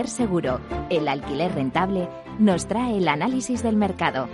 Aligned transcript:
Alquiler 0.00 0.16
Seguro, 0.16 0.60
el 0.88 1.08
alquiler 1.08 1.54
rentable, 1.54 2.08
nos 2.38 2.66
trae 2.66 2.96
el 2.96 3.06
análisis 3.06 3.62
del 3.62 3.76
mercado. 3.76 4.30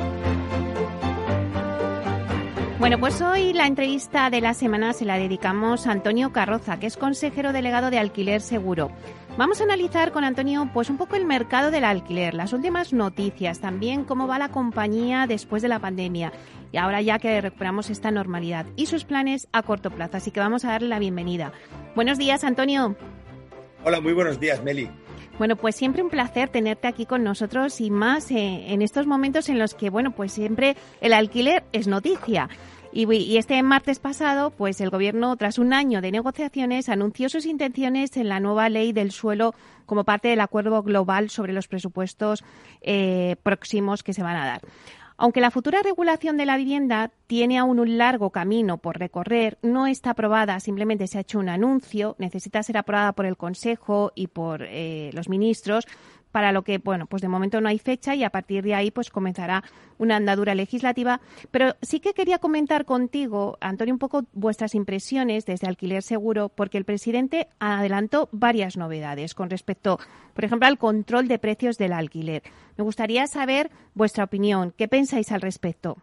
Bueno, 2.79 3.01
pues 3.01 3.21
hoy 3.21 3.53
la 3.53 3.67
entrevista 3.67 4.31
de 4.31 4.41
la 4.41 4.55
semana 4.55 4.93
se 4.93 5.05
la 5.05 5.19
dedicamos 5.19 5.89
a 5.89 5.91
Antonio 5.91 6.33
Carroza, 6.33 6.79
que 6.79 6.87
es 6.87 6.97
consejero 6.97 7.53
delegado 7.53 7.91
de 7.91 7.99
Alquiler 7.99 8.43
Seguro. 8.43 8.93
Vamos 9.37 9.61
a 9.61 9.65
analizar 9.65 10.13
con 10.13 10.23
Antonio 10.23 10.71
pues 10.73 10.89
un 10.89 10.99
poco 10.99 11.17
el 11.17 11.25
mercado 11.25 11.73
del 11.73 11.83
alquiler, 11.83 12.35
las 12.35 12.53
últimas 12.53 12.93
noticias, 12.93 13.59
también 13.59 14.05
cómo 14.05 14.29
va 14.29 14.39
la 14.39 14.51
compañía 14.51 15.27
después 15.27 15.63
de 15.63 15.69
la 15.69 15.81
pandemia 15.81 16.33
y 16.71 16.77
ahora 16.77 17.03
ya 17.03 17.19
que 17.19 17.41
recuperamos 17.41 17.91
esta 17.91 18.13
normalidad 18.13 18.67
y 18.77 18.87
sus 18.87 19.05
planes 19.05 19.49
a 19.53 19.65
corto 19.65 19.91
plazo. 19.91 20.19
Así 20.19 20.31
que 20.31 20.39
vamos 20.39 20.65
a 20.65 20.69
darle 20.69 20.89
la 20.89 21.01
bienvenida. 21.01 21.53
Buenos 21.97 22.19
días, 22.19 22.45
Antonio. 22.45 22.95
Hola, 23.85 24.01
muy 24.01 24.13
buenos 24.13 24.39
días, 24.39 24.63
Meli. 24.63 24.89
Bueno, 25.39 25.57
pues 25.57 25.77
siempre 25.77 26.03
un 26.03 26.09
placer 26.09 26.49
tenerte 26.49 26.89
aquí 26.89 27.05
con 27.05 27.23
nosotros 27.23 27.83
y 27.83 27.91
más 27.91 28.31
eh, 28.31 28.73
en 28.73 28.81
estos 28.81 29.07
momentos 29.07 29.51
en 29.51 29.59
los 29.59 29.75
que, 29.75 29.91
bueno, 29.91 30.13
pues 30.13 30.33
siempre 30.33 30.77
el 31.03 31.13
alquiler 31.13 31.63
es 31.73 31.87
noticia. 31.87 32.49
Y, 32.91 33.37
este 33.37 33.63
martes 33.63 33.99
pasado, 33.99 34.51
pues 34.51 34.81
el 34.81 34.89
Gobierno, 34.89 35.37
tras 35.37 35.59
un 35.59 35.75
año 35.75 36.01
de 36.01 36.11
negociaciones, 36.11 36.89
anunció 36.89 37.29
sus 37.29 37.45
intenciones 37.45 38.17
en 38.17 38.31
la 38.31 38.41
nueva 38.41 38.71
ley 38.71 38.95
del 38.95 39.13
suelo 39.13 39.55
como 39.85 40.05
parte 40.05 40.29
del 40.29 40.41
acuerdo 40.41 40.83
global 40.83 41.29
sobre 41.29 41.53
los 41.53 41.69
presupuestos 41.69 42.43
eh, 42.81 43.37
próximos 43.43 44.03
que 44.03 44.15
se 44.15 44.23
van 44.23 44.37
a 44.37 44.47
dar. 44.47 44.63
Aunque 45.19 45.41
la 45.41 45.51
futura 45.51 45.81
regulación 45.83 46.37
de 46.37 46.45
la 46.45 46.59
vivienda 46.59 47.11
tiene 47.27 47.59
aún 47.59 47.81
un 47.81 47.97
largo 47.97 48.31
camino 48.31 48.77
por 48.79 48.99
recorrer, 48.99 49.59
no 49.63 49.87
está 49.87 50.11
aprobada, 50.11 50.61
simplemente 50.61 51.07
se 51.07 51.17
ha 51.17 51.23
hecho 51.23 51.39
un 51.39 51.49
anuncio, 51.49 52.17
necesita 52.19 52.63
ser 52.63 52.77
aprobada 52.77 53.13
por 53.13 53.25
el 53.25 53.39
Consejo 53.39 54.13
y 54.15 54.27
por 54.27 54.63
eh, 54.63 55.11
los 55.15 55.29
ministros 55.29 55.87
para 56.37 56.53
lo 56.53 56.65
que, 56.65 56.77
bueno, 56.77 57.07
pues 57.07 57.23
de 57.23 57.29
momento 57.29 57.63
no 57.63 57.71
hay 57.71 57.79
fecha 57.79 58.15
y 58.15 58.23
a 58.23 58.29
partir 58.29 58.63
de 58.63 58.75
ahí 58.75 58.91
pues 58.91 59.09
comenzará 59.09 59.65
una 59.97 60.17
andadura 60.17 60.55
legislativa. 60.55 61.23
Pero 61.51 61.77
sí 61.81 61.99
que 61.99 62.13
quería 62.13 62.39
comentar 62.39 62.85
contigo, 62.85 63.57
Antonio, 63.59 63.95
un 63.95 63.99
poco 63.99 64.27
vuestras 64.35 64.75
impresiones 64.75 65.47
desde 65.47 65.67
Alquiler 65.67 66.03
Seguro, 66.03 66.51
porque 66.51 66.77
el 66.77 66.85
presidente 66.85 67.49
adelantó 67.59 68.29
varias 68.33 68.77
novedades 68.77 69.33
con 69.33 69.49
respecto, 69.49 69.99
por 70.35 70.45
ejemplo, 70.45 70.69
al 70.69 70.77
control 70.77 71.27
de 71.27 71.39
precios 71.39 71.79
del 71.79 71.95
alquiler. 71.95 72.43
Me 72.77 72.85
gustaría 72.85 73.27
saber 73.29 73.71
vuestra 73.95 74.25
opinión. 74.25 74.75
¿Qué 74.77 74.89
pensáis 74.89 75.33
al 75.33 75.41
respecto? 75.41 75.97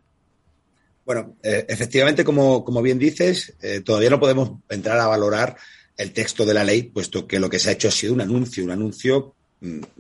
Bueno, 1.06 1.36
eh, 1.44 1.68
efectivamente, 1.70 2.24
como, 2.24 2.66
como, 2.66 2.82
bien 2.82 2.98
dices, 2.98 3.56
eh, 3.62 3.82
todavía 3.82 4.10
no 4.10 4.20
podemos 4.20 4.54
entrar 4.68 4.98
a 4.98 5.06
valorar 5.06 5.58
el 5.96 6.12
texto 6.12 6.44
de 6.44 6.56
la 6.56 6.64
ley, 6.64 6.82
puesto 6.82 7.28
que 7.28 7.40
lo 7.40 7.52
que 7.52 7.60
se 7.60 7.70
ha 7.70 7.74
hecho 7.74 7.90
ha 7.90 7.92
sido 7.92 8.16
un 8.16 8.22
anuncio, 8.22 8.64
un 8.64 8.72
anuncio 8.72 9.36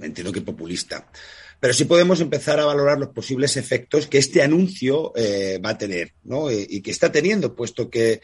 entiendo 0.02 0.32
que 0.32 0.42
populista. 0.42 1.08
Pero 1.60 1.74
sí 1.74 1.86
podemos 1.86 2.20
empezar 2.20 2.60
a 2.60 2.66
valorar 2.66 3.00
los 3.00 3.10
posibles 3.10 3.56
efectos 3.56 4.08
que 4.08 4.18
este 4.18 4.42
anuncio 4.42 5.14
eh, 5.16 5.60
va 5.64 5.72
a 5.72 5.78
tener, 5.78 6.14
¿no? 6.26 6.52
Y, 6.52 6.82
que 6.82 6.92
está 6.92 7.12
teniendo, 7.12 7.56
puesto 7.56 7.90
que 7.90 8.22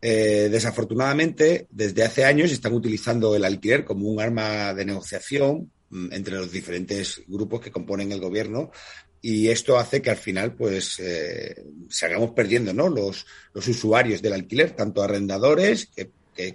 eh, 0.00 0.48
desafortunadamente 0.50 1.66
desde 1.70 2.04
hace 2.04 2.24
años 2.24 2.52
están 2.52 2.72
utilizando 2.72 3.36
el 3.36 3.44
alquiler 3.44 3.84
como 3.84 4.08
un 4.08 4.18
arma 4.18 4.72
de 4.72 4.86
negociación 4.86 5.70
mm, 5.90 6.14
entre 6.14 6.36
los 6.36 6.50
diferentes 6.50 7.20
grupos 7.26 7.60
que 7.60 7.70
componen 7.70 8.12
el 8.12 8.20
gobierno 8.20 8.70
y 9.20 9.48
esto 9.48 9.78
hace 9.78 10.00
que 10.00 10.08
al 10.08 10.16
final 10.16 10.54
pues 10.54 10.98
eh, 11.00 11.62
se 11.90 12.06
hagamos 12.06 12.30
perdiendo 12.30 12.72
¿no? 12.72 12.88
los, 12.88 13.26
usuarios 13.54 14.22
del 14.22 14.32
alquiler, 14.32 14.70
tanto 14.70 15.02
arrendadores 15.02 15.90
que 15.94 16.14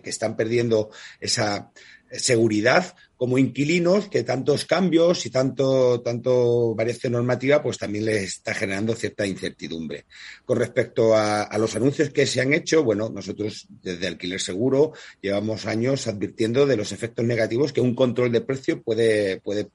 están 0.10 0.36
perdiendo 0.36 0.90
esa 1.20 1.72
seguridad 2.12 2.96
como 3.18 3.38
inquilinos 3.38 4.08
que 4.08 4.24
tantos 4.24 4.66
cambios 4.66 5.26
y 5.26 5.30
tanto, 5.30 6.02
tanto 6.02 6.76
variación 6.76 7.14
normativa 7.14 7.62
pues 7.62 7.78
también 7.78 8.06
les 8.06 8.24
está 8.24 8.54
generando 8.54 8.96
cierta 8.96 9.26
incertidumbre. 9.26 10.06
Con 10.46 10.58
respecto 10.58 11.16
a, 11.16 11.50
los 11.58 11.76
anuncios 11.76 12.10
que 12.10 12.26
se 12.26 12.42
han 12.42 12.54
hecho, 12.54 12.84
bueno, 12.84 13.10
nosotros 13.10 13.68
desde 13.70 14.08
Alquiler 14.08 14.42
Seguro 14.42 14.94
llevamos 15.22 15.66
años 15.66 16.08
advirtiendo 16.08 16.66
de 16.66 16.78
los 16.78 16.92
efectos 16.92 17.26
negativos 17.26 17.72
que 17.72 17.82
un 17.82 17.96
control 17.96 18.32
de 18.32 18.42
precio 18.42 18.82
puede, 18.82 19.40
puede, 19.40 19.70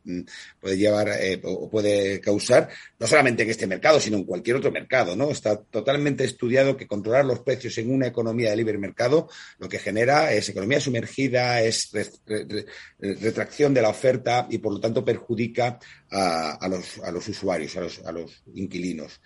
puede 0.60 0.76
llevar 0.76 1.08
eh, 1.20 1.40
o 1.44 1.70
puede 1.70 2.20
causar, 2.20 2.68
no 2.98 3.06
solamente 3.06 3.42
en 3.42 3.50
este 3.50 3.66
mercado, 3.66 4.00
sino 4.00 4.18
en 4.18 4.24
cualquier 4.24 4.56
otro 4.56 4.70
mercado, 4.70 5.16
¿no? 5.16 5.30
Está 5.30 5.60
totalmente 5.60 6.24
estudiado 6.24 6.76
que 6.76 6.86
controlar 6.86 7.24
los 7.24 7.40
precios 7.40 7.76
en 7.78 7.90
una 7.90 8.06
economía 8.06 8.50
de 8.50 8.56
libre 8.56 8.78
mercado 8.78 9.28
lo 9.58 9.68
que 9.68 9.78
genera 9.78 10.32
es 10.32 10.48
economía 10.48 10.80
sumergida, 10.80 11.62
es 11.62 11.90
retracción 13.30 13.72
de 13.72 13.82
la 13.82 13.88
oferta 13.88 14.46
y 14.50 14.58
por 14.58 14.72
lo 14.72 14.80
tanto 14.80 15.04
perjudica 15.04 15.78
a, 16.10 16.68
los, 16.68 17.28
usuarios, 17.28 17.76
a 18.04 18.12
los, 18.12 18.42
inquilinos. 18.54 19.20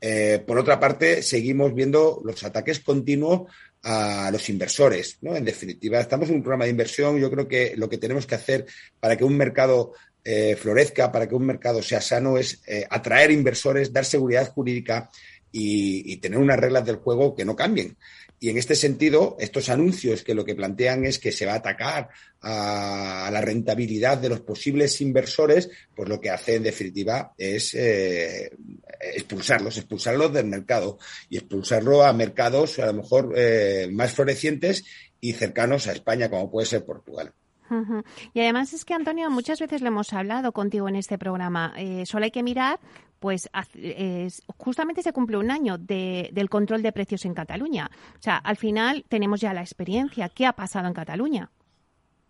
Eh, 0.00 0.42
por 0.46 0.58
otra 0.58 0.78
parte, 0.78 1.22
seguimos 1.22 1.74
viendo 1.74 2.20
los 2.24 2.42
ataques 2.44 2.80
continuos 2.80 3.50
a 3.82 4.30
los 4.30 4.48
inversores. 4.48 5.18
¿no? 5.20 5.36
En 5.36 5.44
definitiva, 5.44 6.00
estamos 6.00 6.28
en 6.28 6.36
un 6.36 6.42
programa 6.42 6.64
de 6.64 6.70
inversión. 6.70 7.18
Yo 7.18 7.30
creo 7.30 7.48
que 7.48 7.74
lo 7.76 7.88
que 7.88 7.98
tenemos 7.98 8.26
que 8.26 8.36
hacer 8.36 8.66
para 9.00 9.16
que 9.16 9.24
un 9.24 9.36
mercado 9.36 9.92
eh, 10.24 10.56
florezca, 10.56 11.10
para 11.10 11.28
que 11.28 11.34
un 11.34 11.46
mercado 11.46 11.82
sea 11.82 12.00
sano, 12.00 12.38
es 12.38 12.60
eh, 12.66 12.86
atraer 12.88 13.30
inversores, 13.30 13.92
dar 13.92 14.04
seguridad 14.04 14.52
jurídica 14.52 15.10
y, 15.50 16.16
tener 16.18 16.38
unas 16.38 16.58
reglas 16.58 16.84
del 16.84 16.96
juego 16.96 17.34
que 17.34 17.44
no 17.44 17.56
cambien. 17.56 17.96
Y 18.40 18.50
en 18.50 18.58
este 18.58 18.74
sentido, 18.74 19.36
estos 19.40 19.68
anuncios 19.68 20.22
que 20.22 20.34
lo 20.34 20.44
que 20.44 20.54
plantean 20.54 21.04
es 21.04 21.18
que 21.18 21.32
se 21.32 21.44
va 21.44 21.54
a 21.54 21.56
atacar 21.56 22.08
a, 22.40 23.28
la 23.32 23.40
rentabilidad 23.40 24.18
de 24.18 24.28
los 24.28 24.40
posibles 24.40 25.00
inversores, 25.00 25.70
pues 25.94 26.08
lo 26.08 26.20
que 26.20 26.30
hace 26.30 26.56
en 26.56 26.62
definitiva 26.62 27.32
es 27.36 27.74
eh, 27.74 28.50
expulsarlos, 29.00 29.76
expulsarlos 29.76 30.32
del 30.32 30.46
mercado 30.46 30.98
y 31.28 31.38
expulsarlo 31.38 32.04
a 32.04 32.12
mercados 32.12 32.78
a 32.78 32.86
lo 32.86 32.94
mejor 32.94 33.34
eh, 33.36 33.88
más 33.92 34.12
florecientes 34.12 34.84
y 35.20 35.32
cercanos 35.32 35.88
a 35.88 35.92
España, 35.92 36.30
como 36.30 36.50
puede 36.50 36.66
ser 36.66 36.84
Portugal. 36.84 37.32
Y 38.32 38.40
además 38.40 38.72
es 38.72 38.84
que, 38.84 38.94
Antonio, 38.94 39.30
muchas 39.30 39.60
veces 39.60 39.82
lo 39.82 39.88
hemos 39.88 40.12
hablado 40.12 40.52
contigo 40.52 40.88
en 40.88 40.96
este 40.96 41.18
programa. 41.18 41.74
Eh, 41.76 42.04
solo 42.06 42.24
hay 42.24 42.30
que 42.30 42.42
mirar, 42.42 42.80
pues 43.18 43.48
justamente 44.56 45.02
se 45.02 45.12
cumple 45.12 45.36
un 45.36 45.50
año 45.50 45.78
del 45.78 46.48
control 46.48 46.82
de 46.82 46.92
precios 46.92 47.24
en 47.24 47.34
Cataluña. 47.34 47.90
O 48.18 48.22
sea, 48.22 48.36
al 48.36 48.56
final 48.56 49.04
tenemos 49.08 49.40
ya 49.40 49.52
la 49.52 49.62
experiencia. 49.62 50.28
¿Qué 50.28 50.46
ha 50.46 50.52
pasado 50.52 50.88
en 50.88 50.94
Cataluña? 50.94 51.50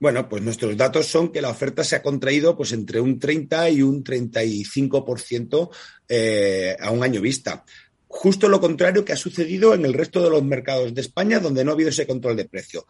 Bueno, 0.01 0.29
pues 0.29 0.43
nuestros 0.43 0.77
datos 0.77 1.07
son 1.07 1.33
que 1.33 1.43
la 1.43 1.51
oferta 1.51 1.83
se 1.83 1.97
ha 1.97 2.03
contraído 2.03 2.57
pues 2.57 2.73
entre 2.73 3.01
un 3.01 3.19
30 3.19 3.71
y 3.71 3.83
un 3.83 4.05
35% 4.05 5.71
eh, 6.09 6.77
a 6.81 6.91
un 6.93 7.03
año 7.03 7.21
vista. 7.21 7.65
Justo 8.07 8.49
lo 8.49 8.61
contrario 8.61 9.05
que 9.05 9.13
ha 9.13 9.17
sucedido 9.17 9.75
en 9.75 9.85
el 9.85 9.93
resto 9.93 10.23
de 10.23 10.31
los 10.31 10.43
mercados 10.43 10.95
de 10.95 11.01
España, 11.01 11.41
donde 11.41 11.65
no 11.65 11.73
ha 11.73 11.75
habido 11.75 11.91
ese 11.91 12.07
control 12.07 12.37
de 12.37 12.45
precio. 12.45 12.87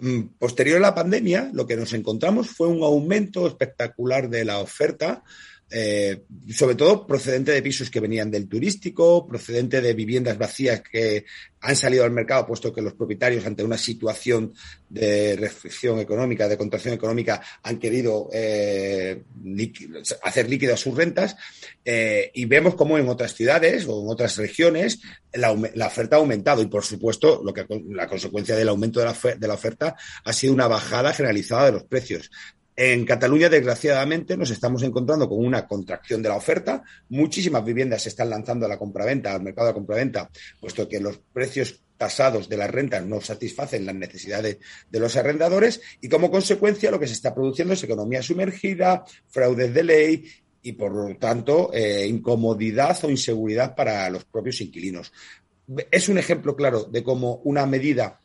Mm, 0.00 0.22
posterior 0.38 0.78
a 0.78 0.80
la 0.80 0.94
pandemia, 0.94 1.50
lo 1.52 1.66
que 1.66 1.76
nos 1.76 1.92
encontramos 1.92 2.48
fue 2.48 2.68
un 2.68 2.82
aumento 2.82 3.46
espectacular 3.46 4.30
de 4.30 4.44
la 4.44 4.58
oferta, 4.58 5.22
eh, 5.70 6.22
sobre 6.50 6.76
todo 6.76 7.06
procedente 7.06 7.52
de 7.52 7.62
pisos 7.62 7.90
que 7.90 8.00
venían 8.00 8.30
del 8.30 8.48
turístico, 8.48 9.26
procedente 9.26 9.82
de 9.82 9.92
viviendas 9.92 10.38
vacías 10.38 10.80
que 10.80 11.26
han 11.60 11.76
salido 11.76 12.04
al 12.04 12.10
mercado, 12.10 12.46
puesto 12.46 12.72
que 12.72 12.80
los 12.80 12.94
propietarios, 12.94 13.44
ante 13.44 13.64
una 13.64 13.76
situación 13.76 14.54
de 14.88 15.36
restricción 15.36 15.98
económica, 15.98 16.48
de 16.48 16.56
contracción 16.56 16.94
económica, 16.94 17.42
han 17.62 17.78
querido 17.78 18.30
eh, 18.32 19.24
hacer 20.22 20.48
líquidas 20.48 20.80
sus 20.80 20.96
rentas. 20.96 21.36
Eh, 21.84 22.30
y 22.32 22.44
vemos 22.46 22.74
cómo 22.74 22.96
en 22.96 23.08
otras 23.08 23.34
ciudades 23.34 23.86
o 23.88 24.02
en 24.02 24.08
otras 24.08 24.36
regiones 24.36 25.00
la, 25.32 25.50
oferta 25.52 26.16
ha 26.16 26.20
aumentado. 26.20 26.62
Y, 26.62 26.66
por 26.66 26.84
supuesto, 26.84 27.42
lo 27.44 27.52
que, 27.52 27.66
la 27.90 28.06
consecuencia 28.06 28.56
del 28.56 28.68
aumento 28.68 29.00
de 29.00 29.46
la 29.48 29.54
oferta 29.54 29.96
ha 30.24 30.32
sido 30.32 30.54
una 30.54 30.68
bajada 30.68 31.12
generalizada 31.12 31.66
de 31.66 31.72
los 31.72 31.84
precios. 31.84 32.30
En 32.80 33.04
Cataluña, 33.04 33.48
desgraciadamente, 33.48 34.36
nos 34.36 34.50
estamos 34.50 34.84
encontrando 34.84 35.28
con 35.28 35.44
una 35.44 35.66
contracción 35.66 36.22
de 36.22 36.28
la 36.28 36.36
oferta. 36.36 36.84
Muchísimas 37.08 37.64
viviendas 37.64 38.02
se 38.02 38.10
están 38.10 38.30
lanzando 38.30 38.66
a 38.66 38.68
la 38.68 38.78
compraventa, 38.78 39.34
al 39.34 39.42
mercado 39.42 39.66
de 39.66 39.74
compraventa, 39.74 40.30
puesto 40.60 40.88
que 40.88 41.00
los 41.00 41.18
precios 41.18 41.82
tasados 41.96 42.48
de 42.48 42.56
las 42.56 42.70
rentas 42.70 43.04
no 43.04 43.20
satisfacen 43.20 43.84
las 43.84 43.96
necesidades 43.96 44.58
de 44.88 45.00
los 45.00 45.16
arrendadores 45.16 45.80
y 46.00 46.08
como 46.08 46.30
consecuencia 46.30 46.92
lo 46.92 47.00
que 47.00 47.08
se 47.08 47.14
está 47.14 47.34
produciendo 47.34 47.74
es 47.74 47.82
economía 47.82 48.22
sumergida, 48.22 49.04
fraudes 49.26 49.74
de 49.74 49.82
ley 49.82 50.24
y 50.62 50.74
por 50.74 50.92
lo 50.92 51.16
tanto 51.16 51.72
eh, 51.74 52.06
incomodidad 52.06 52.96
o 53.02 53.10
inseguridad 53.10 53.74
para 53.74 54.08
los 54.08 54.24
propios 54.24 54.60
inquilinos. 54.60 55.12
Es 55.90 56.08
un 56.08 56.18
ejemplo 56.18 56.54
claro 56.54 56.84
de 56.84 57.02
cómo 57.02 57.40
una 57.42 57.66
medida 57.66 58.20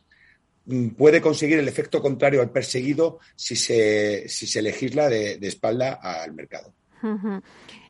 puede 0.97 1.21
conseguir 1.21 1.59
el 1.59 1.67
efecto 1.67 2.01
contrario 2.01 2.41
al 2.41 2.51
perseguido 2.51 3.19
si 3.35 3.55
se, 3.55 4.27
si 4.29 4.47
se 4.47 4.61
legisla 4.61 5.09
de, 5.09 5.37
espalda 5.41 5.93
al 5.93 6.33
mercado. 6.33 6.73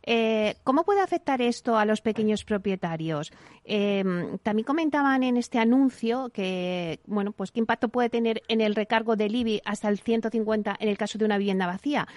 Eh, 0.06 0.56
¿Cómo 0.66 0.84
puede 0.84 1.00
afectar 1.00 1.42
esto 1.42 1.78
a 1.78 1.86
los 1.86 2.02
pequeños 2.02 2.44
propietarios? 2.44 3.32
Em, 3.64 4.38
también 4.40 4.66
comentaban 4.66 5.24
en 5.24 5.38
este 5.38 5.60
anuncio 5.60 6.30
que, 6.34 7.00
bueno, 7.06 7.32
pues 7.32 7.52
qué 7.52 7.60
impacto 7.60 7.88
puede 7.88 8.10
tener 8.10 8.44
en 8.50 8.60
el 8.60 8.76
recargo 8.76 9.16
del 9.16 9.34
IBI 9.34 9.62
hasta 9.64 9.88
el 9.88 10.00
150 10.00 10.76
en 10.78 10.90
el 10.90 10.98
caso 10.98 11.18
de 11.18 11.26
una 11.26 11.38
vivienda 11.38 11.68
vacía. 11.68 12.08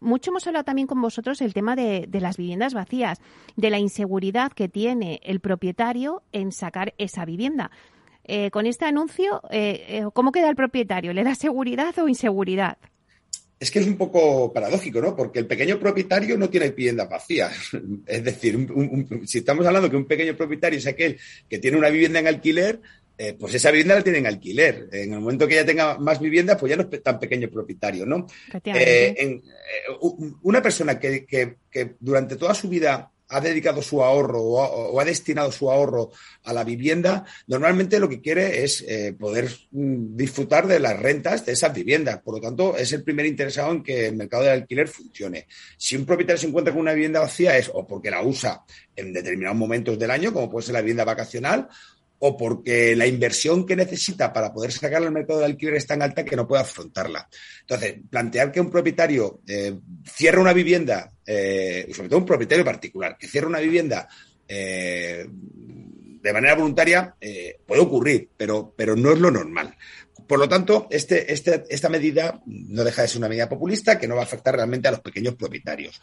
mucho 0.00 0.30
hemos 0.30 0.46
hablado 0.46 0.64
también 0.64 0.86
con 0.86 1.00
vosotros 1.00 1.40
el 1.40 1.54
tema 1.54 1.76
de, 1.76 2.08
las 2.12 2.36
viviendas 2.36 2.74
vacías, 2.74 3.20
de 3.56 3.70
la 3.70 3.78
inseguridad 3.78 4.52
que 4.52 4.68
tiene 4.68 5.20
el 5.22 5.40
propietario 5.40 6.22
en 6.32 6.52
sacar 6.52 6.92
esa 6.98 7.24
vivienda. 7.24 7.70
Eh, 8.32 8.52
con 8.52 8.64
este 8.66 8.84
anuncio, 8.84 9.42
eh, 9.50 10.04
¿cómo 10.12 10.30
queda 10.30 10.48
el 10.48 10.54
propietario? 10.54 11.12
¿Le 11.12 11.24
da 11.24 11.34
seguridad 11.34 11.98
o 11.98 12.06
inseguridad? 12.06 12.78
es 13.58 13.70
que 13.70 13.80
es 13.80 13.86
un 13.86 13.98
poco 13.98 14.52
paradójico, 14.52 15.02
¿no? 15.02 15.14
Porque 15.14 15.40
el 15.40 15.46
pequeño 15.46 15.78
propietario 15.78 16.38
no 16.38 16.48
tiene 16.48 16.70
vivienda 16.70 17.04
vacía. 17.04 17.50
Es 18.06 18.24
decir, 18.24 18.68
si 19.26 19.38
estamos 19.38 19.66
hablando 19.66 19.90
que 19.90 19.96
un 19.96 20.06
pequeño 20.06 20.34
propietario 20.34 20.78
es 20.78 20.86
aquel 20.86 21.18
que 21.48 21.58
tiene 21.58 21.76
una 21.76 21.90
vivienda 21.90 22.20
en 22.20 22.28
alquiler, 22.28 22.80
eh, 23.18 23.34
pues 23.38 23.52
esa 23.52 23.70
vivienda 23.70 23.96
la 23.96 24.02
tiene 24.02 24.20
en 24.20 24.28
alquiler. 24.28 24.88
En 24.92 25.12
el 25.12 25.20
momento 25.20 25.46
que 25.46 25.56
ya 25.56 25.66
tenga 25.66 25.98
más 25.98 26.20
vivienda, 26.20 26.56
pues 26.56 26.70
ya 26.70 26.76
no 26.76 26.88
es 26.90 27.02
tan 27.02 27.18
pequeño 27.18 27.50
propietario, 27.50 28.06
¿no? 28.06 28.26
Eh, 28.64 29.14
eh, 29.18 29.40
una 30.42 30.62
persona 30.62 30.98
que, 30.98 31.26
que 31.26 31.96
durante 31.98 32.36
toda 32.36 32.54
su 32.54 32.68
vida 32.68 33.10
ha 33.30 33.40
dedicado 33.40 33.80
su 33.80 34.02
ahorro 34.02 34.42
o 34.42 35.00
ha, 35.00 35.04
destinado 35.04 35.50
su 35.52 35.70
ahorro 35.70 36.10
a 36.44 36.52
la 36.52 36.64
vivienda, 36.64 37.24
normalmente 37.46 38.00
lo 38.00 38.08
que 38.08 38.20
quiere 38.20 38.64
es 38.64 38.84
eh, 38.86 39.14
poder 39.18 39.48
mm, 39.70 40.16
disfrutar 40.16 40.66
de 40.66 40.80
las 40.80 40.98
rentas 40.98 41.46
de 41.46 41.52
esas 41.52 41.72
viviendas. 41.72 42.20
Por 42.22 42.34
lo 42.34 42.40
tanto, 42.40 42.76
es 42.76 42.92
el 42.92 43.04
primer 43.04 43.26
interesado 43.26 43.72
en 43.72 43.82
que 43.82 44.08
el 44.08 44.16
mercado 44.16 44.42
del 44.42 44.52
alquiler 44.52 44.88
funcione. 44.88 45.46
Si 45.76 45.96
un 45.96 46.04
propietario 46.04 46.40
se 46.40 46.48
encuentra 46.48 46.72
con 46.72 46.82
una 46.82 46.92
vivienda 46.92 47.20
vacía 47.20 47.56
es 47.56 47.70
o 47.72 47.86
porque 47.86 48.10
la 48.10 48.22
usa 48.22 48.64
en 48.96 49.12
determinados 49.12 49.56
momentos 49.56 49.98
del 49.98 50.10
año, 50.10 50.32
como 50.32 50.50
puede 50.50 50.66
ser 50.66 50.74
la 50.74 50.80
vivienda 50.80 51.04
vacacional, 51.04 51.68
o 52.22 52.36
porque 52.36 52.94
la 52.94 53.06
inversión 53.06 53.66
que 53.66 53.74
necesita 53.74 54.32
para 54.32 54.52
poder 54.52 54.72
sacarla 54.72 55.08
al 55.08 55.12
mercado 55.14 55.40
de 55.40 55.46
alquiler 55.46 55.74
es 55.74 55.86
tan 55.86 56.02
alta 56.02 56.24
que 56.24 56.36
no 56.36 56.46
puede 56.46 56.62
afrontarla. 56.62 57.28
Entonces, 57.62 57.96
plantear 58.10 58.52
que 58.52 58.60
un 58.60 58.70
propietario 58.70 59.40
eh, 59.46 59.78
cierre 60.04 60.40
una 60.40 60.52
vivienda, 60.52 61.10
eh, 61.26 61.88
sobre 61.94 62.08
todo 62.10 62.18
un 62.18 62.26
propietario 62.26 62.64
particular, 62.64 63.16
que 63.18 63.26
cierre 63.26 63.46
una 63.46 63.60
vivienda 63.60 64.06
eh, 64.46 65.26
de 65.28 66.32
manera 66.34 66.54
voluntaria, 66.54 67.14
puede 67.64 67.80
ocurrir, 67.80 68.28
pero, 68.36 68.74
pero 68.76 68.94
no 68.94 69.12
es 69.12 69.18
lo 69.18 69.30
normal. 69.30 69.74
Por 70.30 70.38
lo 70.38 70.48
tanto, 70.48 70.86
este, 70.90 71.32
este, 71.32 71.64
esta 71.70 71.88
medida 71.88 72.40
no 72.46 72.84
deja 72.84 73.02
de 73.02 73.08
ser 73.08 73.18
una 73.18 73.28
medida 73.28 73.48
populista 73.48 73.98
que 73.98 74.06
no 74.06 74.14
va 74.14 74.20
a 74.20 74.26
afectar 74.26 74.54
realmente 74.54 74.86
a 74.86 74.92
los 74.92 75.00
pequeños 75.00 75.34
propietarios. 75.34 76.00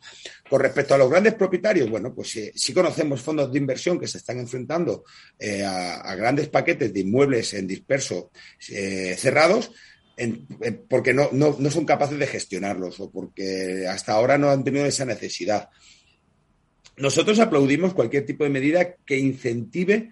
Con 0.50 0.60
respecto 0.60 0.94
a 0.94 0.98
los 0.98 1.10
grandes 1.10 1.36
propietarios, 1.36 1.90
bueno, 1.90 2.14
pues 2.14 2.36
eh, 2.36 2.52
sí 2.54 2.74
conocemos 2.74 3.22
fondos 3.22 3.50
de 3.50 3.58
inversión 3.58 3.98
que 3.98 4.06
se 4.06 4.18
están 4.18 4.38
enfrentando 4.40 5.06
eh, 5.40 5.64
a, 5.64 6.14
grandes 6.16 6.50
paquetes 6.50 6.92
de 6.92 7.00
inmuebles 7.00 7.54
en 7.54 7.68
disperso 7.68 8.32
eh, 8.68 9.16
cerrados, 9.18 9.72
porque 10.90 11.14
no, 11.14 11.30
no, 11.32 11.72
son 11.72 11.86
capaces 11.86 12.20
de 12.20 12.28
gestionarlos 12.28 13.00
o 13.00 13.10
porque 13.10 13.88
hasta 13.88 14.12
ahora 14.12 14.38
no 14.38 14.50
han 14.50 14.66
tenido 14.66 14.86
esa 14.86 15.06
necesidad. 15.06 15.70
Nosotros 16.98 17.40
aplaudimos 17.40 17.94
cualquier 17.94 18.26
tipo 18.26 18.44
de 18.44 18.50
medida 18.50 18.94
que 19.06 19.18
incentive 19.18 20.12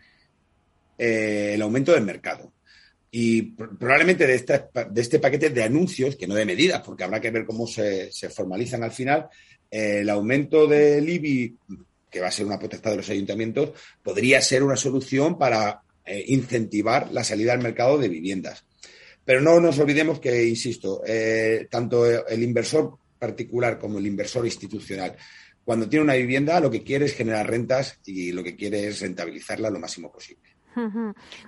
el 0.98 1.62
aumento 1.62 1.92
del 1.92 2.06
mercado. 2.06 2.55
Y 3.18 3.44
probablemente 3.44 4.28
de 4.28 4.36
este, 4.36 5.20
paquete 5.20 5.50
de 5.50 5.64
anuncios, 5.64 6.18
que 6.18 6.28
no 6.28 6.36
de 6.36 6.46
medidas, 6.46 6.82
porque 6.82 7.06
habrá 7.06 7.22
que 7.22 7.32
ver 7.32 7.46
cómo 7.46 7.66
se, 7.66 8.12
formalizan 8.30 8.84
al 8.84 8.92
final, 8.92 9.28
eh, 9.72 10.00
el 10.02 10.10
aumento 10.10 10.68
del 10.68 11.08
IBI, 11.08 11.56
que 12.12 12.20
va 12.20 12.28
a 12.28 12.32
ser 12.32 12.46
una 12.46 12.60
potestad 12.60 12.92
de 12.92 12.98
los 12.98 13.10
ayuntamientos, 13.10 13.72
podría 14.04 14.42
ser 14.42 14.64
una 14.64 14.76
solución 14.76 15.38
para 15.38 15.82
eh, 16.06 16.26
incentivar 16.28 17.10
la 17.14 17.24
salida 17.24 17.54
al 17.54 17.64
mercado 17.64 17.98
de 17.98 18.10
viviendas. 18.10 18.66
Pero 19.24 19.40
no 19.40 19.62
nos 19.62 19.80
olvidemos 19.80 20.20
que, 20.20 20.46
insisto, 20.46 21.02
eh, 21.08 21.68
tanto 21.72 22.28
el 22.28 22.44
inversor 22.44 22.98
particular 23.18 23.80
como 23.80 23.98
el 23.98 24.08
inversor 24.08 24.46
institucional, 24.46 25.16
cuando 25.64 25.88
tiene 25.88 26.04
una 26.04 26.16
vivienda, 26.16 26.60
lo 26.60 26.70
que 26.70 26.84
quiere 26.84 27.06
es 27.06 27.14
generar 27.14 27.50
rentas 27.50 27.98
y 28.06 28.34
lo 28.34 28.44
que 28.44 28.58
quiere 28.58 28.88
es 28.88 29.00
rentabilizarla 29.00 29.70
lo 29.70 29.80
máximo 29.80 30.12
posible. 30.12 30.55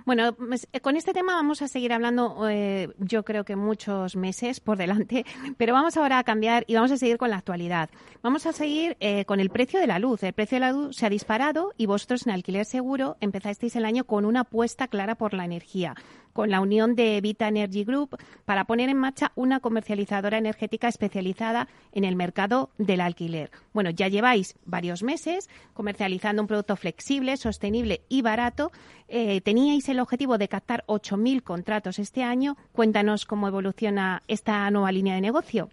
Bueno, 0.06 0.34
pues, 0.36 0.68
eh, 0.74 0.80
con 0.80 0.96
este 0.96 1.14
tema 1.14 1.34
vamos 1.34 1.62
a 1.62 1.68
seguir 1.68 1.94
hablando, 1.94 2.48
eh, 2.50 2.90
yo 2.98 3.24
creo 3.24 3.44
que 3.44 3.56
muchos 3.56 4.16
meses 4.16 4.60
por 4.60 4.78
delante, 4.78 5.26
pero 5.58 5.74
vamos 5.74 5.98
ahora 5.98 6.20
a 6.20 6.24
cambiar 6.24 6.64
y 6.68 6.76
vamos 6.76 6.92
a 6.92 6.98
seguir 6.98 7.18
con 7.18 7.30
la 7.30 7.38
actualidad. 7.38 7.90
Vamos 8.22 8.46
a 8.46 8.54
seguir 8.54 8.98
eh, 9.00 9.26
con 9.26 9.40
el 9.40 9.50
precio 9.50 9.80
de 9.80 9.88
la 9.88 10.00
luz. 10.00 10.24
El 10.24 10.34
precio 10.34 10.56
de 10.56 10.62
la 10.62 10.72
luz 10.72 10.96
se 10.96 11.06
ha 11.06 11.10
disparado 11.10 11.74
y 11.78 11.86
vosotros 11.86 12.26
en 12.26 12.34
Alquiler 12.34 12.66
Seguro 12.66 13.18
empezasteis 13.20 13.76
el 13.76 13.86
año 13.86 14.06
con 14.06 14.26
una 14.26 14.42
apuesta 14.42 14.88
clara 14.88 15.16
por 15.16 15.34
la 15.34 15.46
energía 15.46 15.96
con 16.38 16.52
la 16.52 16.62
unión 16.62 16.94
de 16.94 17.20
Vita 17.20 17.48
Energy 17.48 17.84
Group 17.84 18.16
para 18.46 18.66
poner 18.66 18.90
en 18.90 18.98
marcha 18.98 19.32
una 19.34 19.60
comercializadora 19.60 20.38
energética 20.38 20.88
especializada 20.88 21.68
en 21.94 22.04
el 22.04 22.16
mercado 22.16 22.70
del 22.78 23.02
alquiler. 23.02 23.50
Bueno, 23.74 23.90
ya 23.90 24.08
lleváis 24.08 24.54
varios 24.64 25.02
meses 25.02 25.50
comercializando 25.74 26.44
un 26.44 26.48
producto 26.48 26.76
flexible, 26.76 27.38
sostenible 27.38 28.02
y 28.08 28.22
barato. 28.22 28.72
Eh, 29.08 29.42
teníais 29.42 29.90
el 29.90 30.00
objetivo 30.00 30.38
de 30.38 30.48
captar 30.48 30.84
8.000 30.86 31.42
contratos 31.42 31.98
este 31.98 32.22
año. 32.22 32.56
Cuéntanos 32.72 33.26
cómo 33.26 33.48
evoluciona 33.48 34.22
esta 34.28 34.70
nueva 34.70 34.92
línea 34.92 35.16
de 35.16 35.22
negocio. 35.22 35.72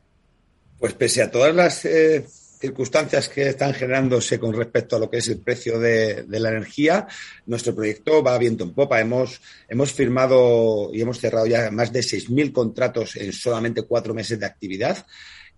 Pues 0.79 0.95
pese 0.95 1.21
a 1.21 1.31
todas 1.31 1.55
las 1.55 1.85
eh, 1.85 2.27
circunstancias 2.65 3.29
que 3.29 3.51
están 3.51 3.75
generándose 3.75 4.39
con 4.39 4.55
respecto 4.55 4.97
a 4.97 4.99
lo 4.99 5.11
que 5.11 5.19
es 5.19 5.29
el 5.29 5.41
precio 5.41 5.79
de, 5.79 6.25
la 6.29 6.49
energía, 6.49 7.07
nuestro 7.45 7.75
proyecto 7.75 8.23
va 8.23 8.39
viento 8.39 8.65
en 8.65 8.73
popa. 8.73 9.01
Hemos, 9.01 9.43
hemos 9.69 9.93
firmado 9.93 10.91
y 10.91 11.03
hemos 11.03 11.21
cerrado 11.21 11.47
ya 11.47 11.71
más 11.71 11.93
de 11.93 12.01
6.000 12.01 12.53
contratos 12.53 13.17
en 13.17 13.33
solamente 13.35 13.83
cuatro 13.83 14.15
meses 14.15 14.41
de 14.41 14.47
actividad 14.47 15.07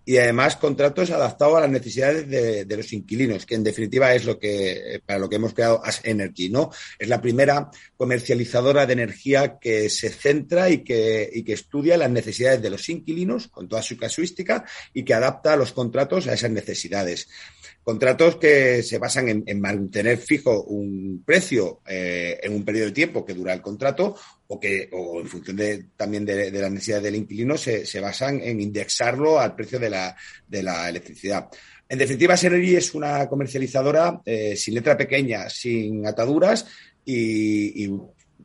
y 0.07 0.17
además 0.19 0.55
contratos 0.55 1.11
adaptados 1.11 1.57
a 1.57 1.61
las 1.61 1.69
necesidades 1.69 2.29
de, 2.29 2.77
los 2.77 2.93
inquilinos, 2.93 3.45
que 3.45 3.55
en 3.55 3.63
definitiva 3.65 4.15
es 4.15 4.23
lo 4.23 4.39
que 4.39 5.01
para 5.05 5.19
lo 5.19 5.27
que 5.27 5.35
hemos 5.35 5.53
creado 5.53 5.83
As 5.83 5.99
Energy, 6.05 6.47
¿no? 6.47 6.71
Es 6.97 7.09
la 7.09 7.21
primera 7.21 7.69
comercializadora 7.97 8.85
de 8.85 8.93
energía 8.93 9.59
que 9.59 9.89
se 9.89 10.09
centra 10.09 10.69
y 10.69 10.81
que, 10.81 11.29
y 11.33 11.43
que 11.43 11.51
estudia 11.51 11.97
las 11.97 12.09
necesidades 12.09 12.61
de 12.61 12.69
los 12.69 12.87
inquilinos 12.87 13.49
con 13.49 13.67
toda 13.67 13.81
su 13.81 13.97
casuística 13.97 14.63
y 14.93 15.03
que 15.03 15.13
adapta 15.13 15.57
los 15.57 15.73
contratos 15.73 16.25
a 16.27 16.33
esas 16.35 16.51
necesidades. 16.51 17.27
Contratos 17.87 18.35
que 18.35 18.83
se 18.83 18.97
basan 18.97 19.45
en, 19.45 19.61
mantener 19.61 20.17
fijo 20.17 20.63
un 20.63 21.23
precio 21.25 21.79
eh, 21.87 22.37
en 22.43 22.53
un 22.53 22.65
periodo 22.65 22.87
de 22.87 22.91
tiempo 22.91 23.23
que 23.23 23.33
dura 23.33 23.53
el 23.53 23.61
contrato 23.61 24.13
o 24.47 24.59
que, 24.59 24.89
o 24.91 25.21
en 25.21 25.27
función 25.27 25.55
de, 25.55 25.85
también 25.95 26.25
de, 26.25 26.51
de 26.51 26.61
las 26.61 26.69
necesidades 26.69 27.05
del 27.05 27.15
inquilino, 27.15 27.55
se, 27.55 28.01
basan 28.01 28.41
en 28.41 28.59
indexarlo 28.59 29.39
al 29.39 29.55
precio 29.55 29.79
de 29.79 29.89
la, 29.89 30.13
de 30.45 30.63
la 30.63 30.89
electricidad. 30.89 31.47
En 31.87 31.97
definitiva, 31.97 32.35
Senergy 32.35 32.75
es 32.75 32.93
una 32.93 33.25
comercializadora 33.29 34.19
eh, 34.25 34.57
sin 34.57 34.73
letra 34.73 34.97
pequeña, 34.97 35.49
sin 35.49 36.05
ataduras 36.05 36.67
y 37.05 37.89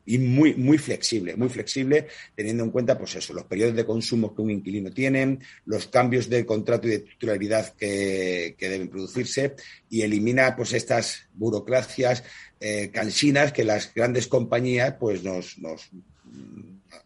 y 0.04 0.18
muy, 0.18 0.54
muy 0.54 0.78
flexible, 0.78 1.36
muy 1.36 1.48
flexible, 1.48 2.08
teniendo 2.34 2.64
en 2.64 2.70
cuenta, 2.70 2.98
pues 2.98 3.14
eso, 3.14 3.32
los 3.32 3.44
periodos 3.44 3.76
de 3.76 3.84
consumo 3.84 4.34
que 4.34 4.42
un 4.42 4.50
inquilino 4.50 4.90
tiene, 4.90 5.38
los 5.66 5.86
cambios 5.86 6.28
de 6.28 6.44
contrato 6.44 6.88
y 6.88 6.92
de 6.92 6.98
titularidad 7.00 7.74
que, 7.74 8.56
deben 8.58 8.88
producirse 8.88 9.54
y 9.90 10.02
elimina, 10.02 10.56
pues, 10.56 10.72
estas 10.72 11.28
burocracias 11.34 12.24
eh, 12.60 12.90
cansinas 12.92 13.52
que 13.52 13.64
las 13.64 13.92
grandes 13.94 14.26
compañías, 14.26 14.94
pues, 14.98 15.22
nos, 15.22 15.58
nos, 15.58 15.90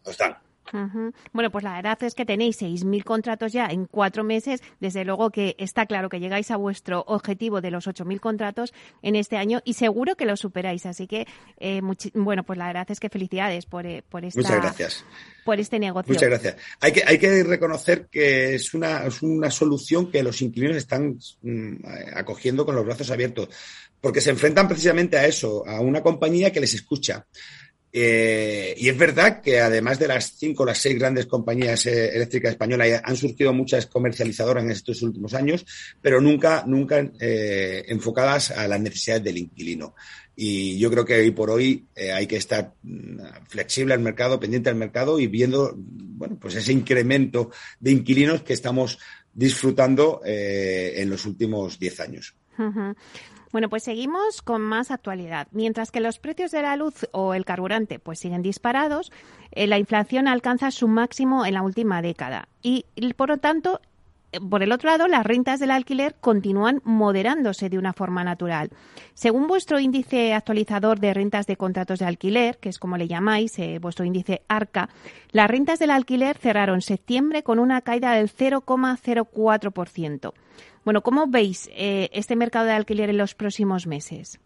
nos 0.05 0.17
dan. 0.17 0.46
Bueno, 1.33 1.51
pues 1.51 1.63
la 1.63 1.75
verdad 1.75 2.01
es 2.03 2.13
que 2.13 2.25
tenéis 2.25 2.61
6.000 2.61 3.03
contratos 3.03 3.53
ya 3.53 3.67
en 3.67 3.85
cuatro 3.85 4.23
meses. 4.23 4.61
Desde 4.79 5.05
luego 5.05 5.29
que 5.29 5.55
está 5.57 5.85
claro 5.85 6.09
que 6.09 6.19
llegáis 6.19 6.51
a 6.51 6.57
vuestro 6.57 7.03
objetivo 7.07 7.61
de 7.61 7.71
los 7.71 7.87
8.000 7.87 8.19
contratos 8.19 8.73
en 9.01 9.15
este 9.15 9.37
año 9.37 9.61
y 9.63 9.73
seguro 9.73 10.15
que 10.15 10.25
lo 10.25 10.35
superáis. 10.35 10.85
Así 10.85 11.07
que, 11.07 11.27
eh, 11.59 11.81
bueno, 12.13 12.43
pues 12.43 12.57
la 12.57 12.67
verdad 12.67 12.87
es 12.89 12.99
que 12.99 13.09
felicidades 13.09 13.65
por, 13.65 13.85
eh, 13.85 14.03
por, 14.07 14.25
esta, 14.25 14.41
Muchas 14.41 14.61
gracias. 14.61 15.05
por 15.45 15.59
este 15.59 15.79
negocio. 15.79 16.13
Muchas 16.13 16.29
gracias. 16.29 16.57
Hay 16.81 16.91
que, 16.91 17.03
hay 17.05 17.17
que 17.17 17.43
reconocer 17.43 18.07
que 18.07 18.55
es 18.55 18.73
una, 18.73 19.05
es 19.05 19.21
una 19.21 19.51
solución 19.51 20.11
que 20.11 20.23
los 20.23 20.41
inquilinos 20.41 20.77
están 20.77 21.17
mm, 21.41 21.75
acogiendo 22.15 22.65
con 22.65 22.75
los 22.75 22.85
brazos 22.85 23.11
abiertos 23.11 23.49
porque 24.01 24.21
se 24.21 24.29
enfrentan 24.29 24.67
precisamente 24.67 25.17
a 25.17 25.25
eso, 25.25 25.67
a 25.67 25.81
una 25.81 26.01
compañía 26.01 26.51
que 26.51 26.59
les 26.59 26.73
escucha 26.73 27.25
Eh, 27.91 28.75
y 28.77 28.89
es 28.89 28.97
verdad 28.97 29.41
que 29.41 29.59
además 29.59 29.97
de 29.97 30.07
las 30.07 30.33
cinco 30.37 30.63
o 30.63 30.65
las 30.65 30.77
seis 30.77 30.99
grandes 30.99 31.25
compañías 31.25 31.85
eh, 31.85 32.15
eléctricas 32.15 32.51
españolas, 32.51 33.01
han 33.03 33.15
surgido 33.15 33.53
muchas 33.53 33.87
comercializadoras 33.87 34.63
en 34.63 34.71
estos 34.71 35.01
últimos 35.01 35.33
años, 35.33 35.65
pero 36.01 36.19
nunca, 36.19 36.63
nunca 36.67 36.99
eh, 37.19 37.85
enfocadas 37.87 38.51
a 38.51 38.67
las 38.67 38.79
necesidades 38.79 39.23
del 39.23 39.37
inquilino. 39.37 39.95
Y 40.35 40.77
yo 40.77 40.91
creo 40.91 41.05
que 41.05 41.15
hoy 41.15 41.31
por 41.31 41.49
hoy 41.49 41.87
hay 42.13 42.27
que 42.27 42.35
estar 42.35 42.73
mm, 42.83 43.19
flexible 43.47 43.95
al 43.95 44.01
mercado, 44.01 44.39
pendiente 44.39 44.69
al 44.69 44.75
mercado 44.75 45.19
y 45.19 45.25
viendo, 45.25 45.73
bueno, 45.75 46.37
pues 46.39 46.55
ese 46.55 46.73
incremento 46.73 47.49
de 47.79 47.91
inquilinos 47.91 48.43
que 48.43 48.53
estamos 48.53 48.99
disfrutando 49.33 50.21
en 50.23 51.09
los 51.09 51.25
últimos 51.25 51.79
diez 51.79 51.99
años. 51.99 52.35
Bueno, 53.51 53.69
pues 53.69 53.83
seguimos 53.83 54.41
con 54.41 54.61
más 54.61 54.91
actualidad. 54.91 55.47
Mientras 55.51 55.91
que 55.91 56.01
los 56.01 56.19
precios 56.19 56.51
de 56.51 56.61
la 56.61 56.75
luz 56.75 57.07
o 57.11 57.33
el 57.33 57.45
carburante 57.45 57.99
pues 57.99 58.19
siguen 58.19 58.41
disparados, 58.41 59.11
eh, 59.51 59.67
la 59.67 59.77
inflación 59.77 60.27
alcanza 60.27 60.71
su 60.71 60.87
máximo 60.87 61.45
en 61.45 61.53
la 61.53 61.61
última 61.61 62.01
década 62.01 62.49
y, 62.61 62.85
por 63.15 63.29
lo 63.29 63.37
tanto, 63.37 63.79
eh, 64.33 64.41
por 64.41 64.63
el 64.63 64.73
otro 64.73 64.89
lado, 64.89 65.07
las 65.07 65.25
rentas 65.25 65.61
del 65.61 65.71
alquiler 65.71 66.15
continúan 66.19 66.81
moderándose 66.83 67.69
de 67.69 67.77
una 67.77 67.93
forma 67.93 68.25
natural. 68.25 68.69
Según 69.13 69.47
vuestro 69.47 69.79
índice 69.79 70.33
actualizador 70.33 70.99
de 70.99 71.13
rentas 71.13 71.47
de 71.47 71.55
contratos 71.55 71.99
de 71.99 72.05
alquiler, 72.05 72.57
que 72.57 72.67
es 72.67 72.79
como 72.79 72.97
le 72.97 73.07
llamáis, 73.07 73.57
eh, 73.59 73.79
vuestro 73.79 74.03
índice 74.03 74.41
ARCA, 74.49 74.89
las 75.31 75.49
rentas 75.49 75.79
del 75.79 75.91
alquiler 75.91 76.37
cerraron 76.37 76.81
septiembre 76.81 77.43
con 77.43 77.59
una 77.59 77.81
caída 77.81 78.11
del 78.11 78.29
0,04%. 78.29 80.33
Bueno, 80.87 81.03
¿cómo 81.03 81.27
veis 81.27 81.69
eh, 81.73 82.07
este 82.13 82.37
mercado 82.37 82.67
de 82.67 82.71
alquiler 82.71 83.09
en 83.09 83.17
los 83.17 83.35
próximos 83.35 83.87
meses? 83.87 84.39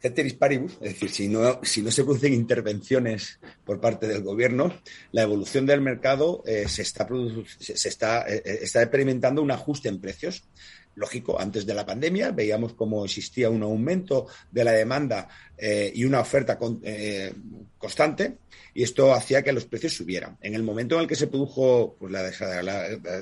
Ceteris 0.00 0.32
paribus, 0.32 0.78
es 0.80 0.94
decir, 0.94 1.10
si 1.10 1.28
no, 1.28 1.60
si 1.62 1.82
no 1.82 1.90
se 1.90 2.04
producen 2.04 2.32
intervenciones 2.32 3.38
por 3.66 3.82
parte 3.82 4.08
del 4.08 4.22
gobierno, 4.22 4.72
la 5.12 5.20
evolución 5.20 5.66
del 5.66 5.82
mercado 5.82 6.42
eh, 6.46 6.66
se, 6.68 6.80
está, 6.80 7.06
se 7.58 7.74
eh, 7.74 8.58
está 8.62 8.80
experimentando 8.80 9.42
un 9.42 9.50
ajuste 9.50 9.90
en 9.90 10.00
precios. 10.00 10.44
Lógico, 10.94 11.38
antes 11.38 11.66
de 11.66 11.74
la 11.74 11.84
pandemia 11.84 12.30
veíamos 12.30 12.72
cómo 12.72 13.04
existía 13.04 13.50
un 13.50 13.62
aumento 13.62 14.26
de 14.50 14.64
la 14.64 14.72
demanda 14.72 15.28
y 15.60 16.04
una 16.04 16.20
oferta 16.20 16.58
constante 17.78 18.38
y 18.74 18.82
esto 18.82 19.14
hacía 19.14 19.42
que 19.42 19.52
los 19.52 19.66
precios 19.66 19.92
subieran. 19.92 20.38
En 20.40 20.54
el 20.54 20.64
momento 20.64 20.96
en 20.96 21.02
el 21.02 21.06
que 21.06 21.14
se 21.14 21.28
produjo 21.28 21.94
pues, 22.00 22.10
la, 22.10 22.22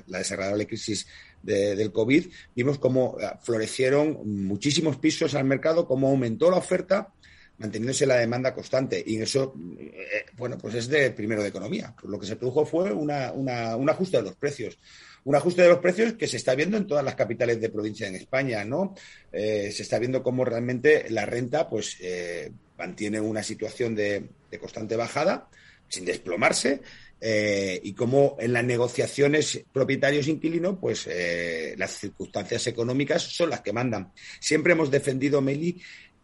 la 0.07 0.19
desagradable 0.19 0.67
crisis 0.67 1.07
del 1.47 1.93
COVID, 1.93 2.27
vimos 2.55 2.79
cómo 2.79 3.17
eh, 3.21 3.31
florecieron 3.41 4.19
muchísimos 4.45 4.97
pisos 4.97 5.35
al 5.35 5.45
mercado, 5.45 5.87
cómo 5.87 6.09
aumentó 6.09 6.51
la 6.51 6.57
oferta, 6.57 7.13
manteniéndose 7.59 8.07
la 8.07 8.17
demanda 8.17 8.53
constante. 8.53 9.03
Y 9.07 9.21
eso, 9.21 9.55
eh, 9.79 10.27
bueno, 10.37 10.59
pues 10.59 10.75
es 10.75 10.89
de 10.89 11.11
primero 11.13 11.43
de 11.43 11.49
economía. 11.49 11.95
Pues 11.99 12.11
lo 12.11 12.19
que 12.19 12.27
se 12.27 12.37
produjo 12.37 12.67
fue 12.67 12.93
una, 12.93 13.33
un 13.33 13.89
ajuste 13.89 14.19
de 14.19 14.25
los 14.25 14.35
precios. 14.35 14.79
Un 15.25 15.35
ajuste 15.35 15.63
de 15.63 15.69
los 15.69 15.79
precios 15.79 16.13
que 16.15 16.29
se 16.29 16.37
está 16.37 16.55
viendo 16.55 16.77
en 16.77 16.87
todas 16.87 17.05
las 17.05 17.15
capitales 17.15 17.61
de 17.61 17.71
provincia 17.71 18.07
en 18.07 18.15
España, 18.15 18.65
¿no? 18.65 18.95
Eh, 19.33 19.73
se 19.73 19.83
está 19.83 19.99
viendo 19.99 20.23
cómo 20.23 20.45
realmente 20.45 21.07
la 21.11 21.27
renta, 21.27 21.69
pues, 21.69 21.97
mantiene 22.79 23.21
una 23.21 23.43
situación 23.43 23.95
de, 23.95 24.29
de 24.51 24.59
constante 24.59 24.95
bajada, 24.95 25.49
sin 25.89 26.05
desplomarse, 26.05 26.83
eh, 27.29 27.81
y 27.83 27.93
como 27.95 28.37
en 28.39 28.53
las 28.53 28.63
negociaciones 28.63 29.61
propietarios-inquilino, 29.73 30.79
pues 30.79 31.09
eh, 31.11 31.75
las 31.77 31.91
circunstancias 31.91 32.69
económicas 32.69 33.21
son 33.21 33.51
las 33.51 33.63
que 33.63 33.73
mandan. 33.73 34.13
Siempre 34.39 34.75
hemos 34.75 34.93
defendido, 34.93 35.41
Meli, 35.41 35.83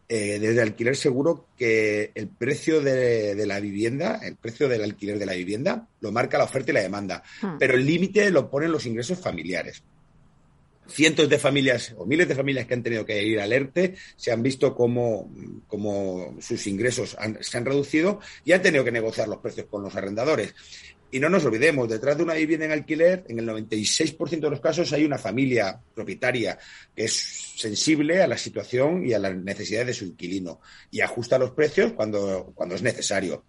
eh, 0.09 0.39
desde 0.39 0.63
alquiler 0.63 0.95
seguro, 0.95 1.49
que 1.59 2.13
el 2.15 2.29
precio 2.29 2.81
de, 2.81 3.35
la 3.45 3.59
vivienda, 3.59 4.21
el 4.23 4.37
precio 4.37 4.69
del 4.69 4.85
alquiler 4.85 5.19
de 5.19 5.27
la 5.27 5.33
vivienda, 5.33 5.89
lo 6.01 6.13
marca 6.13 6.39
la 6.39 6.45
oferta 6.45 6.71
y 6.71 6.75
la 6.75 6.83
demanda, 6.83 7.25
hmm. 7.43 7.59
pero 7.59 7.75
el 7.75 7.85
límite 7.85 8.31
lo 8.31 8.49
ponen 8.49 8.71
los 8.71 8.87
ingresos 8.87 9.19
familiares 9.19 9.83
cientos 10.93 11.29
de 11.29 11.39
familias 11.39 11.95
o 11.97 12.07
miles 12.07 12.29
de 12.29 12.35
familias 12.35 12.67
que 12.67 12.75
han 12.75 12.83
tenido 12.83 13.05
que 13.05 13.23
ir 13.23 13.41
al 13.41 13.53
ERTE 13.53 13.95
se 14.17 14.31
han 14.31 14.43
visto 14.43 14.75
como, 14.75 15.31
sus 16.41 16.67
ingresos 16.67 17.17
se 17.41 17.59
han 17.59 17.65
reducido 17.65 18.21
y 18.45 18.53
han 18.53 18.63
tenido 18.63 18.85
que 18.85 18.93
negociar 18.93 19.29
los 19.29 19.39
precios 19.39 19.67
con 19.71 19.83
los 19.83 19.97
arrendadores. 19.97 20.55
Y 21.15 21.21
no 21.21 21.29
nos 21.29 21.45
olvidemos, 21.45 21.91
detrás 21.91 22.17
de 22.17 22.23
una 22.23 22.33
vivienda 22.33 22.65
en 22.65 22.73
alquiler, 22.73 23.25
en 23.29 23.39
el 23.39 23.47
96% 23.47 24.41
de 24.41 24.51
los 24.51 24.61
casos 24.61 24.95
hay 24.95 25.05
una 25.05 25.19
familia 25.19 25.79
propietaria 25.95 26.59
que 26.97 27.05
es 27.05 27.53
sensible 27.57 28.23
a 28.23 28.27
la 28.27 28.39
situación 28.39 29.07
y 29.07 29.13
a 29.13 29.19
las 29.19 29.37
necesidades 29.37 29.89
de 29.89 29.95
su 29.95 30.05
inquilino 30.07 30.63
y 30.91 31.03
ajusta 31.03 31.39
los 31.39 31.51
precios 31.51 31.93
cuando, 31.93 32.53
cuando 32.55 32.77
es 32.77 32.83
necesario. 32.83 33.45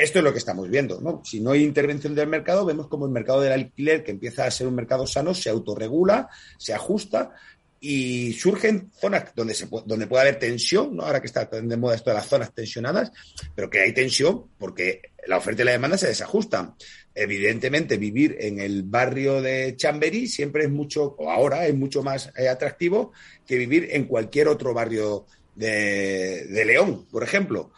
Esto 0.00 0.18
es 0.18 0.24
lo 0.24 0.32
que 0.32 0.38
estamos 0.38 0.70
viendo, 0.70 0.98
¿no? 1.02 1.20
Si 1.26 1.40
no 1.40 1.50
hay 1.50 1.62
intervención 1.62 2.14
del 2.14 2.26
mercado, 2.26 2.64
vemos 2.64 2.88
como 2.88 3.04
el 3.04 3.12
mercado 3.12 3.42
del 3.42 3.52
alquiler, 3.52 4.02
que 4.02 4.12
empieza 4.12 4.46
a 4.46 4.50
ser 4.50 4.66
un 4.66 4.74
mercado 4.74 5.06
sano, 5.06 5.34
se 5.34 5.50
autorregula, 5.50 6.30
se 6.56 6.72
ajusta 6.72 7.34
y 7.80 8.32
surgen 8.32 8.90
zonas 8.98 9.26
donde, 9.34 9.54
se 9.54 9.66
puede, 9.66 9.84
donde 9.86 10.06
puede 10.06 10.22
haber 10.22 10.38
tensión, 10.38 10.96
¿no? 10.96 11.02
ahora 11.02 11.20
que 11.20 11.26
está 11.26 11.44
de 11.44 11.76
moda 11.76 11.96
esto 11.96 12.08
de 12.08 12.16
las 12.16 12.26
zonas 12.26 12.54
tensionadas, 12.54 13.12
pero 13.54 13.68
que 13.68 13.80
hay 13.80 13.92
tensión 13.92 14.46
porque 14.58 15.02
la 15.26 15.36
oferta 15.36 15.60
y 15.60 15.64
la 15.66 15.72
demanda 15.72 15.98
se 15.98 16.08
desajustan. 16.08 16.76
Evidentemente, 17.14 17.98
vivir 17.98 18.38
en 18.40 18.58
el 18.58 18.84
barrio 18.84 19.42
de 19.42 19.74
Chamberí 19.76 20.28
siempre 20.28 20.64
es 20.64 20.70
mucho, 20.70 21.14
o 21.18 21.30
ahora 21.30 21.66
es 21.66 21.74
mucho 21.74 22.02
más 22.02 22.32
eh, 22.38 22.48
atractivo 22.48 23.12
que 23.46 23.58
vivir 23.58 23.88
en 23.90 24.04
cualquier 24.04 24.48
otro 24.48 24.72
barrio 24.72 25.26
de, 25.54 26.46
de 26.46 26.64
León, 26.64 27.06
por 27.10 27.22
ejemplo. 27.22 27.70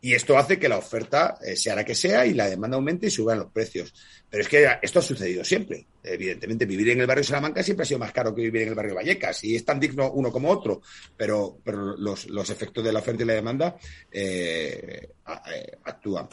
Y 0.00 0.14
esto 0.14 0.38
hace 0.38 0.58
que 0.58 0.68
la 0.68 0.78
oferta 0.78 1.38
eh, 1.44 1.56
sea 1.56 1.74
la 1.74 1.84
que 1.84 1.94
sea 1.94 2.24
y 2.24 2.32
la 2.32 2.48
demanda 2.48 2.76
aumente 2.76 3.08
y 3.08 3.10
suban 3.10 3.40
los 3.40 3.50
precios. 3.50 3.92
Pero 4.30 4.42
es 4.42 4.48
que 4.48 4.68
esto 4.80 5.00
ha 5.00 5.02
sucedido 5.02 5.42
siempre. 5.42 5.86
Evidentemente, 6.04 6.66
vivir 6.66 6.90
en 6.90 7.00
el 7.00 7.06
barrio 7.06 7.24
Salamanca 7.24 7.64
siempre 7.64 7.82
ha 7.82 7.86
sido 7.86 7.98
más 7.98 8.12
caro 8.12 8.32
que 8.32 8.42
vivir 8.42 8.62
en 8.62 8.68
el 8.68 8.74
barrio 8.76 8.94
Vallecas 8.94 9.42
y 9.42 9.56
es 9.56 9.64
tan 9.64 9.80
digno 9.80 10.12
uno 10.12 10.30
como 10.30 10.50
otro. 10.50 10.82
Pero, 11.16 11.58
pero 11.64 11.96
los, 11.96 12.26
los 12.28 12.48
efectos 12.48 12.84
de 12.84 12.92
la 12.92 13.00
oferta 13.00 13.24
y 13.24 13.26
la 13.26 13.32
demanda 13.32 13.76
eh, 14.12 15.08
eh, 15.52 15.78
actúan. 15.82 16.28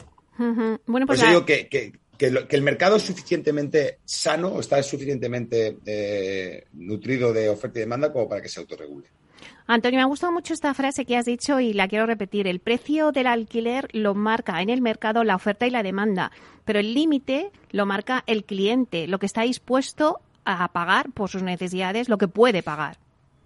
Bueno, 0.86 1.06
pues 1.06 1.26
digo 1.26 1.44
que, 1.44 1.66
que, 1.66 1.92
que, 2.16 2.26
el 2.26 2.62
mercado 2.62 2.96
es 2.96 3.02
suficientemente 3.02 3.98
sano, 4.04 4.60
está 4.60 4.80
suficientemente 4.82 5.78
nutrido 6.74 7.32
de 7.32 7.48
oferta 7.48 7.78
y 7.78 7.80
demanda 7.80 8.12
como 8.12 8.28
para 8.28 8.42
que 8.42 8.48
se 8.48 8.60
autorregule. 8.60 9.08
Antonio, 9.68 9.98
me 9.98 10.02
ha 10.02 10.06
gustado 10.06 10.32
mucho 10.32 10.54
esta 10.54 10.74
frase 10.74 11.04
que 11.04 11.16
has 11.16 11.24
dicho 11.24 11.58
y 11.58 11.72
la 11.72 11.88
quiero 11.88 12.06
repetir. 12.06 12.46
El 12.46 12.60
precio 12.60 13.10
del 13.10 13.26
alquiler 13.26 13.88
lo 13.92 14.14
marca 14.14 14.62
en 14.62 14.70
el 14.70 14.80
mercado 14.80 15.24
la 15.24 15.34
oferta 15.34 15.66
y 15.66 15.70
la 15.70 15.82
demanda, 15.82 16.30
pero 16.64 16.78
el 16.78 16.94
límite 16.94 17.50
lo 17.72 17.84
marca 17.84 18.22
el 18.28 18.44
cliente, 18.44 19.08
lo 19.08 19.18
que 19.18 19.26
está 19.26 19.42
dispuesto 19.42 20.20
a 20.44 20.68
pagar 20.68 21.10
por 21.10 21.30
sus 21.30 21.42
necesidades, 21.42 22.08
lo 22.08 22.16
que 22.16 22.28
puede 22.28 22.62
pagar. 22.62 22.98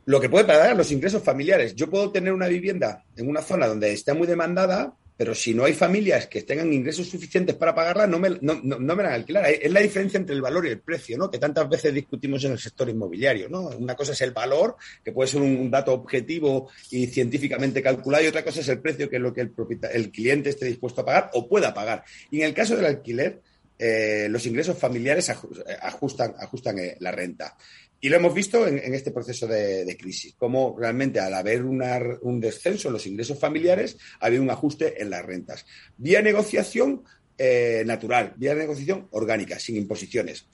Lo 0.05 0.21
que 0.21 0.29
puede 0.29 0.45
pagar 0.45 0.77
los 0.77 0.93
ingresos 0.93 1.23
familiares. 1.23 1.75
Yo 1.75 1.89
puedo 1.89 2.11
tener 2.11 2.35
una 2.35 2.49
vivienda 2.49 3.05
en 3.17 3.27
una 3.27 3.41
zona 3.41 3.67
donde 3.67 3.93
está 3.93 4.13
muy 4.13 4.27
demandada, 4.27 4.93
pero 5.21 5.35
si 5.35 5.53
no 5.53 5.67
hay 5.67 5.75
familias 5.75 6.29
que 6.29 6.41
tengan 6.45 6.73
ingresos 6.73 7.07
suficientes 7.07 7.55
para 7.55 7.75
pagarla, 7.75 8.07
no 8.07 8.19
me, 8.19 8.31
no, 8.41 8.59
no, 8.63 8.97
me 8.97 9.03
la 9.03 9.13
alquilar. 9.13 9.51
Es 9.51 9.71
la 9.71 9.81
diferencia 9.81 10.17
entre 10.17 10.35
el 10.35 10.41
valor 10.41 10.67
y 10.67 10.71
el 10.71 10.81
precio, 10.81 11.19
¿no? 11.19 11.31
Que 11.31 11.37
tantas 11.37 11.69
veces 11.69 11.93
discutimos 11.93 12.43
en 12.45 12.53
el 12.53 12.59
sector 12.59 12.89
inmobiliario, 12.89 13.47
¿no? 13.51 13.69
Una 13.69 13.95
cosa 13.95 14.13
es 14.13 14.21
el 14.23 14.31
valor, 14.31 14.77
que 15.05 15.13
puede 15.13 15.29
ser 15.29 15.43
un, 15.43 15.71
dato 15.71 15.93
objetivo 15.93 16.71
y 16.91 17.07
científicamente 17.09 17.83
calculado, 17.83 18.25
y 18.25 18.29
otra 18.29 18.43
cosa 18.43 18.61
es 18.61 18.69
el 18.71 18.81
precio, 18.81 19.11
que 19.11 19.17
es 19.17 19.23
lo 19.23 19.35
que 19.35 19.43
el, 19.43 19.53
el 19.93 20.11
cliente 20.11 20.49
esté 20.49 20.65
dispuesto 20.65 21.03
a 21.03 21.05
pagar 21.05 21.31
o 21.35 21.47
pueda 21.47 21.75
pagar. 21.75 22.03
Y 22.31 22.41
en 22.41 22.47
el 22.47 22.55
caso 22.55 22.75
del 22.75 22.87
alquiler, 22.87 23.43
eh, 23.79 24.27
los 24.31 24.47
ingresos 24.47 24.79
familiares 24.79 25.29
ajustan, 25.29 26.35
ajustan 26.39 26.79
eh, 26.79 26.97
la 27.01 27.13
renta. 27.13 27.59
Y 28.01 28.09
lo 28.09 28.17
hemos 28.17 28.33
visto 28.33 28.67
en, 28.67 28.95
este 28.95 29.11
proceso 29.11 29.47
de, 29.47 29.97
crisis, 29.99 30.35
cómo 30.39 30.75
realmente 30.79 31.21
al 31.21 31.35
haber 31.35 31.63
un 31.63 32.41
descenso 32.41 32.89
en 32.89 32.95
los 32.95 33.07
ingresos 33.07 33.39
familiares, 33.39 33.99
ha 34.21 34.27
habido 34.27 34.43
un 34.43 34.51
ajuste 34.51 35.03
en 35.03 35.11
las 35.11 35.25
rentas. 35.25 35.67
Vía 35.99 36.23
negociación 36.23 37.03
eh, 37.37 37.83
natural, 37.85 38.33
vía 38.37 38.55
negociación 38.55 39.09
orgánica, 39.11 39.59
sin 39.59 39.77
imposiciones. 39.77 40.47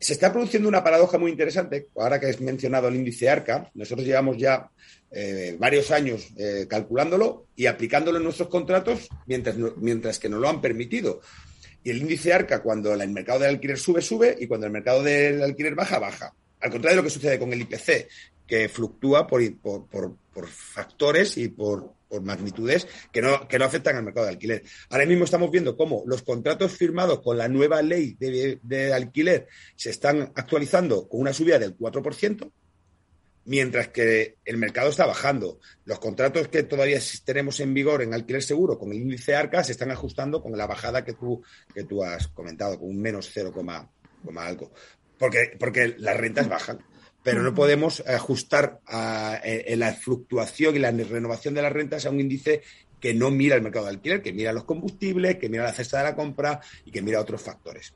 Se 0.00 0.14
está 0.14 0.32
produciendo 0.32 0.68
una 0.68 0.82
paradoja 0.82 1.18
muy 1.18 1.30
interesante, 1.30 1.88
ahora 1.96 2.18
que 2.18 2.26
has 2.26 2.40
mencionado 2.40 2.88
el 2.88 2.96
índice 2.96 3.28
ARCA, 3.28 3.70
nosotros 3.74 4.06
llevamos 4.06 4.36
ya 4.38 4.70
eh, 5.12 5.56
varios 5.58 5.90
años 5.90 6.28
eh, 6.36 6.66
calculándolo 6.68 7.46
y 7.54 7.66
aplicándolo 7.66 8.18
en 8.18 8.24
nuestros 8.24 8.48
contratos 8.48 9.08
mientras, 9.26 9.56
mientras 9.76 10.18
que 10.18 10.28
nos 10.28 10.40
lo 10.40 10.48
han 10.48 10.60
permitido. 10.60 11.20
Y 11.84 11.90
el 11.90 11.98
índice 11.98 12.32
ARCA, 12.32 12.62
cuando 12.62 12.94
el 12.94 13.10
mercado 13.10 13.40
del 13.40 13.50
alquiler 13.50 13.78
sube, 13.78 14.02
sube, 14.02 14.36
y 14.38 14.46
cuando 14.46 14.66
el 14.66 14.72
mercado 14.72 15.02
del 15.02 15.42
alquiler 15.42 15.74
baja, 15.74 15.98
baja. 15.98 16.34
Al 16.60 16.70
contrario 16.70 16.96
de 16.96 17.02
lo 17.02 17.04
que 17.04 17.10
sucede 17.10 17.38
con 17.38 17.52
el 17.52 17.62
IPC, 17.62 18.08
que 18.50 18.68
fluctúa 18.68 19.26
por, 19.26 19.40
factores 20.48 21.38
y 21.38 21.48
por, 21.48 21.94
magnitudes 22.22 22.88
que 23.12 23.22
no, 23.22 23.46
que 23.46 23.56
no 23.56 23.64
afectan 23.64 23.94
al 23.94 24.02
mercado 24.02 24.26
de 24.26 24.32
alquiler. 24.32 24.64
Ahora 24.88 25.06
mismo 25.06 25.24
estamos 25.24 25.48
viendo 25.52 25.76
cómo 25.76 26.02
los 26.06 26.22
contratos 26.22 26.72
firmados 26.72 27.20
con 27.20 27.38
la 27.38 27.46
nueva 27.46 27.80
ley 27.82 28.16
de, 28.18 28.92
alquiler 28.92 29.46
se 29.76 29.90
están 29.90 30.32
actualizando 30.34 31.08
con 31.08 31.20
una 31.20 31.32
subida 31.32 31.60
del 31.60 31.78
4%, 31.78 32.50
mientras 33.44 33.88
que 33.88 34.38
el 34.44 34.56
mercado 34.56 34.90
está 34.90 35.06
bajando. 35.06 35.60
Los 35.84 36.00
contratos 36.00 36.48
que 36.48 36.64
todavía 36.64 36.98
tenemos 37.24 37.60
en 37.60 37.72
vigor 37.72 38.02
en 38.02 38.12
alquiler 38.12 38.42
seguro 38.42 38.76
con 38.76 38.90
el 38.90 38.98
índice 38.98 39.36
ARCA 39.36 39.62
se 39.62 39.70
están 39.70 39.92
ajustando 39.92 40.42
con 40.42 40.58
la 40.58 40.66
bajada 40.66 41.04
que 41.04 41.12
tú, 41.12 41.44
que 41.72 41.84
tú 41.84 42.02
has 42.02 42.26
comentado, 42.26 42.80
con 42.80 42.88
un 42.88 43.00
menos 43.00 43.30
0, 43.32 43.52
algo. 44.36 44.72
Porque, 45.20 45.56
porque 45.58 45.94
las 45.98 46.16
rentas 46.16 46.48
bajan. 46.48 46.78
Pero 47.22 47.42
no 47.42 47.54
podemos 47.54 48.02
ajustar 48.08 48.80
a, 48.86 49.38
la 49.76 49.92
fluctuación 49.92 50.74
y 50.74 50.78
la 50.78 50.90
renovación 50.90 51.52
de 51.52 51.60
las 51.60 51.72
rentas 51.72 52.06
a 52.06 52.10
un 52.10 52.18
índice 52.18 52.62
que 52.98 53.12
no 53.12 53.30
mira 53.30 53.54
el 53.56 53.62
mercado 53.62 53.84
de 53.84 53.92
alquiler, 53.92 54.22
que 54.22 54.32
mira 54.32 54.52
los 54.52 54.64
combustibles, 54.64 55.36
que 55.36 55.50
mira 55.50 55.64
la 55.64 55.72
cesta 55.72 55.98
de 55.98 56.04
la 56.04 56.16
compra 56.16 56.60
y 56.86 56.90
que 56.90 57.02
mira 57.02 57.20
otros 57.20 57.42
factores. 57.42 57.94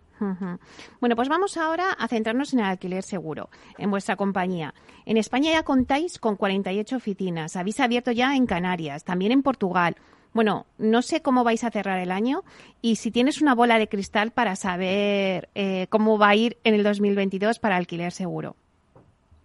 Bueno, 1.00 1.16
pues 1.16 1.28
vamos 1.28 1.56
ahora 1.56 1.92
a 1.92 2.08
centrarnos 2.08 2.52
en 2.52 2.60
el 2.60 2.66
alquiler 2.66 3.02
seguro, 3.02 3.50
en 3.78 3.90
vuestra 3.90 4.16
compañía. 4.16 4.74
En 5.06 5.16
España 5.16 5.50
ya 5.50 5.62
contáis 5.62 6.18
con 6.18 6.36
48 6.36 6.96
oficinas, 6.96 7.56
habéis 7.56 7.80
abierto 7.80 8.12
ya 8.12 8.36
en 8.36 8.46
Canarias, 8.46 9.04
también 9.04 9.32
en 9.32 9.42
Portugal. 9.42 9.96
Bueno, 10.34 10.66
no 10.78 11.00
sé 11.00 11.22
cómo 11.22 11.44
vais 11.44 11.62
a 11.62 11.70
cerrar 11.70 12.00
el 12.00 12.10
año 12.10 12.42
y 12.82 12.96
si 12.96 13.12
tienes 13.12 13.40
una 13.40 13.54
bola 13.54 13.78
de 13.78 13.88
cristal 13.88 14.32
para 14.32 14.56
saber 14.56 15.48
eh, 15.54 15.86
cómo 15.90 16.18
va 16.18 16.30
a 16.30 16.34
ir 16.34 16.58
en 16.64 16.74
el 16.74 16.82
2022 16.82 17.60
para 17.60 17.76
alquiler 17.76 18.10
seguro. 18.10 18.56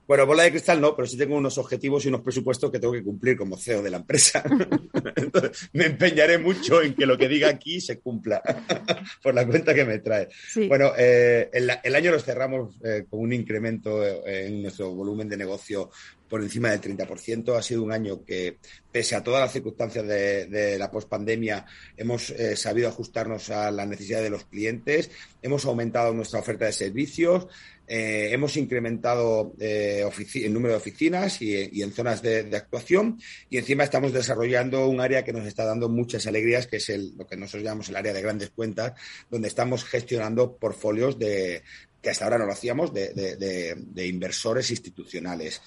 Bueno, 0.09 0.25
bola 0.25 0.41
de 0.41 0.49
cristal 0.49 0.81
no, 0.81 0.95
pero 0.95 1.07
sí 1.07 1.15
tengo 1.15 1.35
unos 1.35 1.59
objetivos 1.59 2.03
y 2.03 2.07
unos 2.07 2.21
presupuestos 2.21 2.71
que 2.71 2.79
tengo 2.79 2.93
que 2.93 3.03
cumplir 3.03 3.37
como 3.37 3.55
CEO 3.55 3.83
de 3.83 3.91
la 3.91 3.97
empresa. 3.97 4.43
Entonces, 5.15 5.69
me 5.73 5.85
empeñaré 5.85 6.39
mucho 6.39 6.81
en 6.81 6.95
que 6.95 7.05
lo 7.05 7.15
que 7.15 7.27
diga 7.27 7.47
aquí 7.47 7.79
se 7.79 7.99
cumpla 7.99 8.41
por 9.21 9.35
la 9.35 9.45
cuenta 9.45 9.75
que 9.75 9.85
me 9.85 9.99
trae. 9.99 10.29
Bueno, 10.67 10.93
eh, 10.97 11.51
el, 11.53 11.95
año 11.95 12.09
lo 12.09 12.19
cerramos 12.19 12.75
eh, 12.83 13.05
con 13.07 13.19
un 13.19 13.33
incremento 13.33 14.03
eh, 14.03 14.47
en 14.47 14.63
nuestro 14.63 14.89
volumen 14.95 15.29
de 15.29 15.37
negocio 15.37 15.91
por 16.29 16.41
encima 16.41 16.69
del 16.69 16.81
30%. 16.81 17.57
Ha 17.57 17.61
sido 17.61 17.83
un 17.83 17.91
año 17.91 18.23
que, 18.23 18.57
pese 18.91 19.15
a 19.15 19.23
todas 19.23 19.41
las 19.41 19.51
circunstancias 19.51 20.05
de, 20.07 20.77
la 20.77 20.91
pospandemia, 20.91 21.65
hemos 21.97 22.33
sabido 22.55 22.87
ajustarnos 22.87 23.49
a 23.49 23.71
las 23.71 23.87
necesidades 23.87 24.25
de 24.25 24.29
los 24.29 24.45
clientes, 24.45 25.11
hemos 25.41 25.65
aumentado 25.65 26.13
nuestra 26.13 26.39
oferta 26.39 26.65
de 26.65 26.71
servicios, 26.71 27.47
eh, 27.91 28.29
hemos 28.31 28.55
incrementado 28.55 29.55
eh, 29.59 30.07
el 30.35 30.53
número 30.53 30.73
de 30.73 30.77
oficinas 30.77 31.41
y, 31.41 31.81
en 31.81 31.91
zonas 31.91 32.21
de, 32.21 32.55
actuación 32.55 33.19
y 33.49 33.57
encima 33.57 33.83
estamos 33.83 34.13
desarrollando 34.13 34.87
un 34.87 35.01
área 35.01 35.23
que 35.23 35.33
nos 35.33 35.47
está 35.47 35.65
dando 35.65 35.89
muchas 35.89 36.27
alegrías, 36.27 36.67
que 36.67 36.77
es 36.77 36.87
lo 37.17 37.25
que 37.25 37.35
nosotros 37.35 37.63
llamamos 37.63 37.89
el 37.89 37.95
área 37.95 38.13
de 38.13 38.21
grandes 38.21 38.51
cuentas, 38.51 38.93
donde 39.31 39.47
estamos 39.47 39.85
gestionando 39.85 40.55
portfolios 40.55 41.17
de, 41.17 41.63
que 41.99 42.11
hasta 42.11 42.25
ahora 42.25 42.37
no 42.37 42.45
lo 42.45 42.53
hacíamos, 42.53 42.93
de, 42.93 44.07
inversores 44.07 44.69
institucionales. 44.69 45.59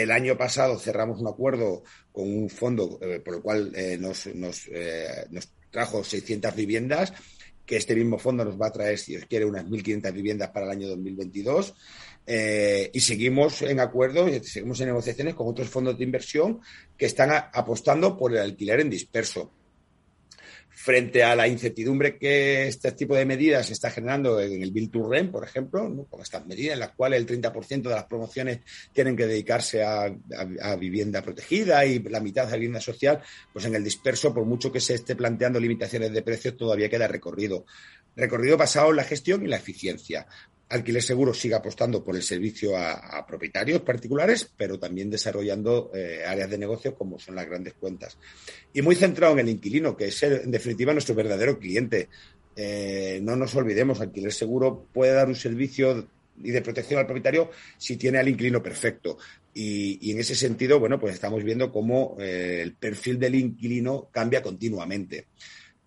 El 0.00 0.10
año 0.10 0.38
pasado 0.38 0.78
cerramos 0.78 1.20
un 1.20 1.28
acuerdo 1.28 1.82
con 2.10 2.24
un 2.24 2.48
fondo 2.48 2.98
eh, 3.02 3.20
por 3.20 3.34
el 3.34 3.42
cual 3.42 3.72
nos, 4.00 4.26
nos, 4.34 4.70
nos 5.30 5.52
trajo 5.70 6.02
600 6.02 6.54
viviendas 6.54 7.12
que 7.66 7.76
este 7.76 7.94
mismo 7.94 8.18
fondo 8.18 8.44
nos 8.44 8.60
va 8.60 8.66
a 8.66 8.72
traer, 8.72 8.98
si 8.98 9.16
os 9.16 9.24
quiere, 9.26 9.44
unas 9.44 9.64
1.500 9.64 10.12
viviendas 10.12 10.50
para 10.50 10.66
el 10.66 10.72
año 10.72 10.88
2022. 10.88 11.74
Eh, 12.26 12.90
y 12.92 13.00
seguimos 13.00 13.62
en 13.62 13.80
acuerdo, 13.80 14.26
seguimos 14.42 14.80
en 14.80 14.88
negociaciones 14.88 15.34
con 15.34 15.48
otros 15.48 15.68
fondos 15.68 15.98
de 15.98 16.04
inversión 16.04 16.60
que 16.96 17.06
están 17.06 17.30
apostando 17.52 18.16
por 18.16 18.32
el 18.32 18.38
alquiler 18.38 18.80
en 18.80 18.90
disperso 18.90 19.50
frente 20.82 21.22
a 21.22 21.36
la 21.36 21.46
incertidumbre 21.46 22.18
que 22.18 22.66
este 22.66 22.90
tipo 22.90 23.14
de 23.14 23.24
medidas 23.24 23.70
está 23.70 23.88
generando 23.88 24.40
en 24.40 24.64
el 24.64 24.72
Bill 24.72 24.90
to 24.90 25.08
Rent, 25.08 25.30
por 25.30 25.44
ejemplo, 25.44 26.08
con 26.10 26.20
estas 26.20 26.44
medidas 26.44 26.74
en 26.74 26.80
las 26.80 26.90
cuales 26.90 27.20
el 27.20 27.26
30% 27.28 27.82
de 27.82 27.94
las 27.94 28.06
promociones 28.06 28.62
tienen 28.92 29.14
que 29.14 29.28
dedicarse 29.28 29.84
a, 29.84 30.12
vivienda 30.76 31.22
protegida 31.22 31.86
y 31.86 32.00
la 32.00 32.18
mitad 32.18 32.48
a 32.52 32.56
vivienda 32.56 32.80
social, 32.80 33.20
pues 33.52 33.64
en 33.64 33.76
el 33.76 33.84
disperso, 33.84 34.34
por 34.34 34.44
mucho 34.44 34.72
que 34.72 34.80
se 34.80 34.94
esté 34.94 35.14
planteando 35.14 35.60
limitaciones 35.60 36.12
de 36.12 36.22
precios, 36.22 36.56
todavía 36.56 36.88
queda 36.88 37.06
recorrido. 37.06 37.64
Recorrido 38.16 38.56
basado 38.56 38.90
en 38.90 38.96
la 38.96 39.04
gestión 39.04 39.44
y 39.44 39.48
la 39.48 39.58
eficiencia. 39.58 40.26
Alquiler 40.72 41.02
Seguro 41.02 41.34
sigue 41.34 41.54
apostando 41.54 42.02
por 42.02 42.16
el 42.16 42.22
servicio 42.22 42.76
a, 42.76 43.26
propietarios 43.26 43.82
particulares, 43.82 44.50
pero 44.56 44.78
también 44.78 45.10
desarrollando 45.10 45.90
eh, 45.94 46.22
áreas 46.26 46.48
de 46.48 46.56
negocio 46.56 46.94
como 46.94 47.18
son 47.18 47.34
las 47.34 47.46
grandes 47.46 47.74
cuentas. 47.74 48.16
Y 48.72 48.80
muy 48.80 48.94
centrado 48.94 49.34
en 49.34 49.40
el 49.40 49.48
inquilino, 49.50 49.96
que 49.96 50.06
es 50.06 50.22
en 50.22 50.50
definitiva 50.50 50.94
nuestro 50.94 51.14
verdadero 51.14 51.58
cliente. 51.58 52.08
Eh, 52.56 53.20
no 53.22 53.36
nos 53.36 53.54
olvidemos, 53.54 54.00
Alquiler 54.00 54.32
Seguro 54.32 54.86
puede 54.92 55.12
dar 55.12 55.28
un 55.28 55.34
servicio 55.34 56.08
y 56.42 56.50
de 56.50 56.62
protección 56.62 56.98
al 56.98 57.06
propietario 57.06 57.50
si 57.76 57.96
tiene 57.96 58.18
al 58.18 58.28
inquilino 58.28 58.62
perfecto. 58.62 59.18
Y, 59.52 60.10
en 60.10 60.20
ese 60.20 60.34
sentido, 60.34 60.80
bueno, 60.80 60.98
pues 60.98 61.12
estamos 61.12 61.44
viendo 61.44 61.70
cómo 61.70 62.16
eh, 62.18 62.60
el 62.62 62.72
perfil 62.72 63.18
del 63.18 63.34
inquilino 63.34 64.08
cambia 64.10 64.42
continuamente 64.42 65.26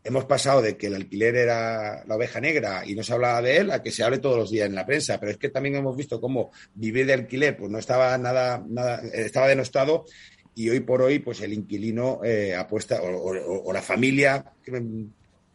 hemos 0.06 0.26
pasado 0.26 0.62
de 0.62 0.78
que 0.78 0.88
el 0.88 0.96
alquiler 0.96 1.36
era 1.36 2.06
la 2.06 2.16
oveja 2.16 2.40
negra 2.40 2.84
y 2.86 2.96
no 2.96 3.04
se 3.04 3.12
hablaba 3.12 3.42
de 3.42 3.58
él 3.58 3.72
a 3.72 3.82
que 3.82 3.92
se 3.92 4.04
hable 4.04 4.20
todos 4.20 4.38
los 4.38 4.52
días 4.52 4.68
en 4.68 4.76
la 4.76 4.86
prensa. 4.86 5.20
Pero 5.20 5.32
es 5.32 5.38
que 5.38 5.50
también 5.50 5.76
hemos 5.76 5.98
visto 5.98 6.22
cómo 6.22 6.52
vivir 6.76 7.08
de 7.08 7.14
alquiler 7.14 7.58
pues 7.58 7.72
no 7.72 7.80
estaba 7.80 8.16
nada, 8.20 8.64
nada 8.68 9.02
estaba 9.14 9.48
denostado 9.48 10.06
y 10.54 10.70
hoy 10.70 10.80
por 10.82 11.02
hoy 11.02 11.20
pues 11.20 11.42
el 11.42 11.54
inquilino 11.54 12.22
eh, 12.24 12.56
apuesta 12.56 13.02
o, 13.02 13.74
la 13.74 13.82
familia 13.82 14.46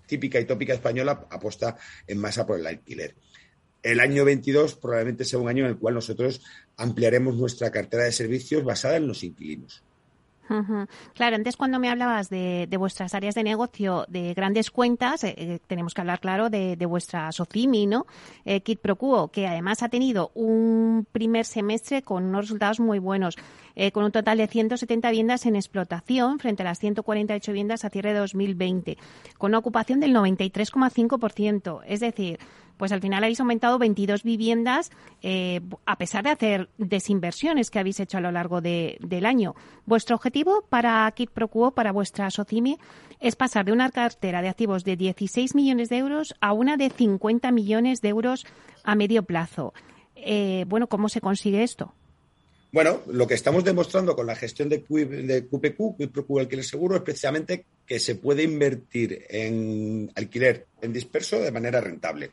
típica 0.07 0.41
y 0.41 0.45
tópica 0.45 0.75
española 0.75 1.27
apuesta 1.31 1.77
en 2.07 2.19
masa 2.19 2.45
por 2.45 2.59
el 2.59 2.67
alquiler. 2.67 3.15
El 3.83 4.01
año 4.01 4.25
22 4.25 4.75
probablemente 4.75 5.25
sea 5.25 5.39
un 5.39 5.49
año 5.49 5.65
en 5.65 5.71
el 5.71 5.79
cual 5.79 5.95
nosotros 5.95 6.43
ampliaremos 6.77 7.37
nuestra 7.37 7.71
cartera 7.71 8.05
de 8.05 8.13
servicios 8.13 8.65
basada 8.65 8.97
en 8.97 9.07
los 9.07 9.23
inquilinos. 9.23 9.85
Claro, 11.15 11.37
antes 11.37 11.57
cuando 11.57 11.79
me 11.79 11.89
hablabas 11.89 12.29
de, 12.29 12.67
vuestras 12.77 13.15
áreas 13.15 13.37
de 13.37 13.45
negocio 13.45 14.05
de 14.09 14.35
grandes 14.35 14.71
cuentas, 14.71 15.23
eh, 15.23 15.35
eh, 15.37 15.59
tenemos 15.67 15.95
que 15.95 16.01
hablar, 16.01 16.19
claro, 16.19 16.51
de, 16.51 16.77
vuestra 16.87 17.31
Socimi, 17.31 17.87
¿no? 17.87 18.07
Eh, 18.45 18.61
Kit 18.63 18.81
Procuo, 18.81 19.29
que 19.29 19.47
además 19.47 19.83
ha 19.85 19.89
tenido 19.89 20.33
un 20.35 21.07
primer 21.13 21.45
semestre 21.45 22.03
con 22.03 22.25
unos 22.25 22.47
resultados 22.47 22.81
muy 22.81 22.99
buenos, 22.99 23.37
con 23.93 24.05
un 24.05 24.13
total 24.13 24.39
de 24.39 24.47
170 24.47 25.09
viviendas 25.11 25.47
en 25.47 25.57
explotación 25.57 26.39
frente 26.39 26.63
a 26.63 26.67
las 26.67 26.81
148 26.81 27.53
viviendas 27.53 27.85
a 27.85 27.91
cierre 27.91 28.13
de 28.13 28.19
2020, 28.19 28.99
con 29.39 29.53
una 29.53 29.59
ocupación 29.59 30.01
del 30.01 30.13
93,5%. 30.13 31.81
Es 31.87 32.01
decir, 32.01 32.41
pues 32.81 32.93
al 32.93 33.03
final 33.03 33.23
habéis 33.23 33.38
aumentado 33.40 33.79
22 33.79 34.23
viviendas 34.23 34.90
eh, 35.21 35.61
a 35.85 35.99
pesar 35.99 36.25
de 36.25 36.31
hacer 36.31 36.71
desinversiones 36.79 37.71
que 37.71 37.79
habéis 37.79 38.01
hecho 38.01 38.16
a 38.16 38.23
lo 38.23 38.33
largo 38.33 38.62
del 38.62 39.27
año. 39.27 39.55
Vuestro 39.85 40.16
objetivo 40.16 40.64
para 40.71 41.12
Kit 41.14 41.29
Procuo, 41.29 41.73
para 41.73 41.93
vuestra 41.93 42.31
SOCIMI, 42.31 42.79
es 43.21 43.37
pasar 43.37 43.66
de 43.66 43.73
una 43.73 43.90
cartera 43.90 44.40
de 44.40 44.49
activos 44.49 44.83
de 44.85 44.97
16 44.97 45.55
millones 45.55 45.90
de 45.90 45.99
euros 45.99 46.35
a 46.40 46.55
una 46.55 46.79
de 46.79 46.88
50 46.88 47.53
millones 47.53 48.01
de 48.01 48.09
euros 48.09 48.47
a 48.83 48.95
medio 48.95 49.25
plazo. 49.25 49.75
Eh, 50.16 50.64
bueno, 50.66 50.87
¿cómo 50.87 51.11
se 51.11 51.21
consigue 51.21 51.62
esto? 51.62 51.93
Bueno, 52.73 53.03
lo 53.09 53.27
que 53.27 53.35
estamos 53.35 53.62
demostrando 53.62 54.16
con 54.16 54.27
la 54.27 54.37
gestión 54.37 54.71
de, 54.71 54.79
de 54.79 55.47
QPQ, 55.47 55.99
Quid 55.99 56.09
Pro 56.09 56.25
Alquiler 56.38 56.64
Seguro, 56.64 56.97
es 56.97 57.03
precisamente 57.03 57.66
que 57.85 58.01
se 58.01 58.14
puede 58.14 58.43
invertir 58.43 59.27
en 59.29 60.11
alquiler 60.14 60.66
en 60.81 60.95
disperso 60.95 61.38
de 61.40 61.53
manera 61.53 61.83
rentable 61.83 62.31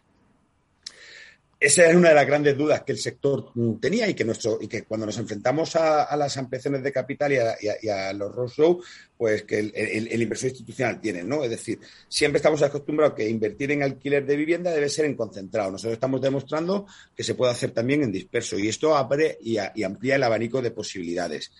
esa 1.59 1.89
es 1.89 1.95
una 1.95 2.09
de 2.09 2.15
las 2.15 2.27
grandes 2.27 2.55
dudas 2.55 2.83
que 2.83 2.91
el 2.91 2.99
sector 2.99 3.51
tenía 3.81 4.07
y 4.07 4.13
que 4.13 4.23
nuestro 4.23 4.59
y 4.61 4.67
que 4.67 4.83
cuando 4.83 5.07
nos 5.07 5.17
enfrentamos 5.17 5.75
a, 5.75 6.15
las 6.15 6.37
ampliaciones 6.37 6.83
de 6.83 6.91
capital 6.91 7.33
y 7.33 7.89
a, 7.89 8.13
los 8.13 8.33
roadshow, 8.33 8.79
pues 9.17 9.41
que 9.43 9.59
el, 9.59 10.21
inversor 10.21 10.49
institucional 10.49 11.01
tiene, 11.01 11.23
¿no? 11.23 11.43
Es 11.43 11.49
decir, 11.49 11.79
siempre 12.07 12.37
estamos 12.37 12.61
acostumbrados 12.61 13.15
que 13.15 13.27
invertir 13.27 13.71
en 13.71 13.81
alquiler 13.81 14.23
de 14.25 14.35
vivienda 14.35 14.69
debe 14.71 14.87
ser 14.87 15.05
en 15.05 15.15
concentrado. 15.15 15.71
Nosotros 15.71 15.93
estamos 15.93 16.21
demostrando 16.21 16.85
que 17.15 17.23
se 17.23 17.33
puede 17.33 17.53
hacer 17.53 17.71
también 17.71 18.03
en 18.03 18.11
disperso 18.11 18.59
y 18.59 18.67
esto 18.67 18.95
abre 18.95 19.39
y, 19.41 19.57
amplía 19.57 20.17
el 20.17 20.23
abanico 20.23 20.61
de 20.61 20.69
posibilidades. 20.69 21.51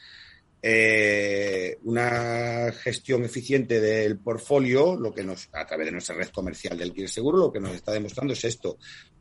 Eh, 0.61 1.77
una 1.83 2.71
gestión 2.71 3.23
eficiente 3.23 3.79
del 3.79 4.17
portfolio, 4.17 4.95
lo 4.95 5.13
que 5.13 5.23
nos, 5.23 5.49
a 5.53 5.65
través 5.65 5.85
de 5.85 5.91
nuestra 5.91 6.15
red 6.15 6.29
comercial 6.29 6.77
del 6.77 6.89
alquiler 6.89 7.09
seguro, 7.09 7.37
lo 7.37 7.51
que 7.51 7.59
nos 7.59 7.75
está 7.75 7.91
demostrando 7.91 8.33
es 8.33 8.43
esto, 8.43 8.77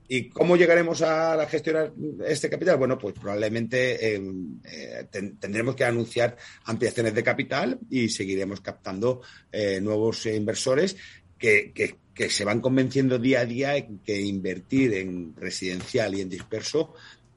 ¿Y 0.09 0.29
cómo 0.29 0.57
llegaremos 0.57 1.03
a 1.03 1.47
gestionar 1.47 1.93
este 2.25 2.49
capital? 2.49 2.77
Bueno, 2.77 2.97
pues 2.99 3.15
probablemente 3.15 4.15
eh, 4.15 4.23
eh, 4.65 5.07
tendremos 5.11 5.75
que 5.75 5.85
anunciar 5.85 6.37
ampliaciones 6.65 7.15
de 7.15 7.25
capital 7.25 7.79
y 7.91 8.09
seguiremos 8.09 8.61
captando 8.61 9.23
eh, 9.51 9.81
nuevos 9.81 10.27
inversores 10.27 10.97
que, 11.39 11.73
se 12.31 12.45
van 12.45 12.61
convenciendo 12.61 13.19
día 13.19 13.41
a 13.41 13.45
día 13.45 13.87
que 14.03 14.21
invertir 14.21 14.95
en 14.95 15.37
residencial 15.37 16.15
y 16.15 16.23
en 16.23 16.31
disperso 16.31 16.95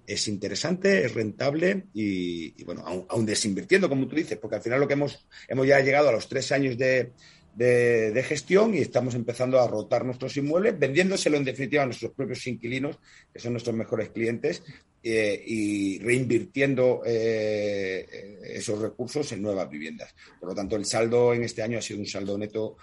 es 0.09 0.27
interesante, 0.27 1.05
es 1.05 1.13
rentable 1.13 1.85
y, 1.93 2.63
bueno, 2.63 2.83
aún, 3.07 3.25
desinvirtiendo, 3.27 3.87
como 3.87 4.07
tú 4.07 4.15
dices, 4.15 4.39
porque 4.39 4.55
al 4.55 4.61
final 4.61 4.79
lo 4.79 4.87
que 4.87 4.95
hemos, 4.95 5.27
hemos 5.47 5.67
ya 5.67 5.79
llegado 5.81 6.09
a 6.09 6.11
los 6.11 6.27
tres 6.27 6.51
años 6.51 6.79
de, 6.79 7.11
de, 7.55 8.23
gestión 8.23 8.73
y 8.73 8.79
estamos 8.79 9.13
empezando 9.13 9.59
a 9.59 9.67
rotar 9.67 10.03
nuestros 10.05 10.35
inmuebles, 10.37 10.79
vendiéndoselo 10.79 11.37
en 11.37 11.45
definitiva 11.45 11.83
a 11.83 11.85
nuestros 11.85 12.13
propios 12.13 12.45
inquilinos, 12.47 12.97
que 13.31 13.39
son 13.39 13.53
nuestros 13.53 13.75
mejores 13.75 14.09
clientes, 14.09 14.63
eh, 15.03 15.43
y 15.45 15.99
reinvirtiendo 15.99 17.03
eh, 17.05 18.39
esos 18.55 18.79
recursos 18.79 19.31
en 19.31 19.43
nuevas 19.43 19.69
viviendas. 19.69 20.15
Por 20.39 20.49
lo 20.49 20.55
tanto, 20.55 20.75
el 20.75 20.85
saldo 20.85 21.35
en 21.35 21.43
este 21.43 21.61
año 21.61 21.77
ha 21.77 21.83
sido 21.83 21.99
un 21.99 22.07
saldo 22.07 22.37
neto 22.37 22.77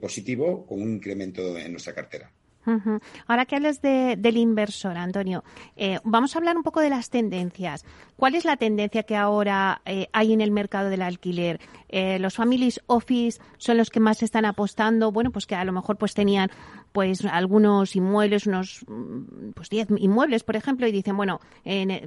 positivo 0.00 0.64
con 0.64 0.80
un 0.80 0.92
incremento 0.92 1.58
en 1.58 1.72
nuestra 1.72 1.92
cartera. 1.92 2.32
Ahora 3.26 3.46
que 3.46 3.56
hablas 3.56 3.80
del 3.80 4.36
inversor, 4.36 4.96
Antonio, 4.96 5.44
eh, 5.76 5.98
vamos 6.04 6.34
a 6.34 6.38
hablar 6.38 6.56
un 6.56 6.62
poco 6.62 6.80
de 6.80 6.90
las 6.90 7.10
tendencias. 7.10 7.84
¿Cuál 8.16 8.34
es 8.34 8.44
la 8.44 8.56
tendencia 8.56 9.04
que 9.04 9.16
ahora 9.16 9.80
eh, 9.84 10.08
hay 10.12 10.32
en 10.32 10.40
el 10.40 10.50
mercado 10.50 10.90
del 10.90 11.02
alquiler? 11.02 11.60
Eh, 11.88 12.18
los 12.18 12.34
families 12.34 12.80
office 12.86 13.40
son 13.56 13.76
los 13.76 13.90
que 13.90 14.00
más 14.00 14.22
están 14.22 14.44
apostando, 14.44 15.12
bueno, 15.12 15.30
pues 15.30 15.46
que 15.46 15.54
a 15.54 15.64
lo 15.64 15.72
mejor 15.72 15.96
pues 15.96 16.14
tenían 16.14 16.50
pues 16.92 17.24
algunos 17.24 17.96
inmuebles, 17.96 18.46
unos 18.46 18.84
mm, 18.86 19.50
pues 19.54 19.70
10 19.70 19.88
inmuebles, 19.98 20.42
por 20.42 20.56
ejemplo, 20.56 20.86
y 20.86 20.92
dicen, 20.92 21.16
bueno, 21.16 21.40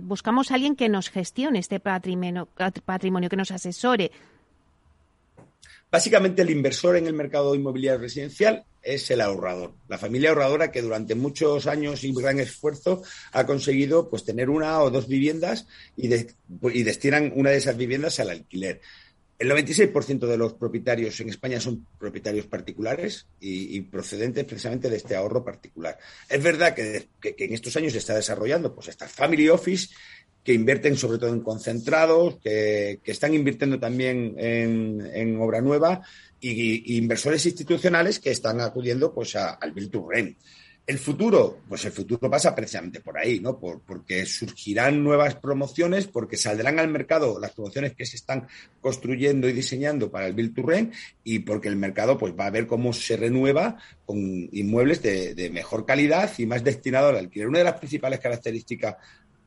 buscamos 0.01 0.51
a 0.51 0.55
alguien 0.55 0.75
que 0.75 0.89
nos 0.89 1.09
gestione 1.09 1.59
este 1.59 1.79
patrimonio, 1.79 2.47
patrimonio, 2.85 3.29
que 3.29 3.37
nos 3.37 3.51
asesore. 3.51 4.11
Básicamente 5.91 6.41
el 6.41 6.49
inversor 6.49 6.95
en 6.95 7.07
el 7.07 7.13
mercado 7.13 7.53
inmobiliario 7.53 7.99
residencial 7.99 8.65
es 8.81 9.09
el 9.11 9.21
ahorrador, 9.21 9.73
la 9.87 9.97
familia 9.97 10.29
ahorradora 10.29 10.71
que 10.71 10.81
durante 10.81 11.15
muchos 11.15 11.67
años 11.67 12.03
y 12.03 12.13
gran 12.13 12.39
esfuerzo 12.39 13.03
ha 13.31 13.45
conseguido 13.45 14.09
pues 14.09 14.25
tener 14.25 14.49
una 14.49 14.81
o 14.81 14.89
dos 14.89 15.07
viviendas 15.07 15.67
y, 15.95 16.13
y 16.13 16.83
destinan 16.83 17.31
una 17.35 17.51
de 17.51 17.57
esas 17.57 17.77
viviendas 17.77 18.19
al 18.19 18.29
alquiler. 18.29 18.81
El 19.41 19.49
96% 19.49 20.27
de 20.27 20.37
los 20.37 20.53
propietarios 20.53 21.19
en 21.19 21.29
España 21.29 21.59
son 21.59 21.87
propietarios 21.97 22.45
particulares 22.45 23.25
y, 23.39 23.81
procedentes 23.81 24.45
precisamente 24.45 24.87
de 24.87 24.97
este 24.97 25.15
ahorro 25.15 25.43
particular. 25.43 25.97
Es 26.29 26.43
verdad 26.43 26.75
que, 26.75 27.07
en 27.23 27.51
estos 27.51 27.75
años 27.75 27.93
se 27.93 27.97
está 27.97 28.13
desarrollando 28.13 28.75
pues 28.75 28.89
esta 28.89 29.07
family 29.07 29.49
office 29.49 29.89
que 30.43 30.53
invierten 30.53 30.97
sobre 30.97 31.19
todo 31.19 31.33
en 31.33 31.41
concentrados, 31.41 32.37
que, 32.41 32.99
están 33.05 33.33
invirtiendo 33.33 33.79
también 33.79 34.35
en, 34.37 35.37
obra 35.39 35.61
nueva 35.61 36.01
y, 36.39 36.97
inversores 36.97 37.45
institucionales 37.45 38.19
que 38.19 38.31
están 38.31 38.61
acudiendo 38.61 39.13
pues 39.13 39.35
al 39.35 39.71
Build 39.71 39.91
to 39.91 40.07
Rent. 40.09 40.37
El 40.87 40.97
futuro, 40.97 41.59
pues 41.69 41.85
el 41.85 41.91
futuro 41.91 42.27
pasa 42.29 42.55
precisamente 42.55 43.01
por 43.01 43.15
ahí, 43.15 43.39
¿no? 43.39 43.59
Por, 43.59 43.81
porque 43.81 44.25
surgirán 44.25 45.03
nuevas 45.03 45.35
promociones, 45.35 46.07
porque 46.07 46.37
saldrán 46.37 46.79
al 46.79 46.87
mercado 46.87 47.39
las 47.39 47.51
promociones 47.51 47.93
que 47.93 48.05
se 48.05 48.15
están 48.15 48.47
construyendo 48.81 49.47
y 49.47 49.53
diseñando 49.53 50.09
para 50.09 50.25
el 50.25 50.33
Build 50.33 50.55
to 50.55 50.63
y 51.23 51.39
porque 51.39 51.67
el 51.69 51.75
mercado 51.75 52.17
pues 52.17 52.33
va 52.37 52.47
a 52.47 52.51
ver 52.51 52.65
cómo 52.65 52.93
se 52.93 53.15
renueva 53.15 53.77
con 54.05 54.17
inmuebles 54.17 55.03
de, 55.03 55.35
de 55.35 55.51
mejor 55.51 55.85
calidad 55.85 56.31
y 56.39 56.47
más 56.47 56.63
destinado 56.63 57.09
al 57.09 57.17
alquiler. 57.17 57.47
Una 57.47 57.59
de 57.59 57.65
las 57.65 57.77
principales 57.77 58.19
características 58.19 58.95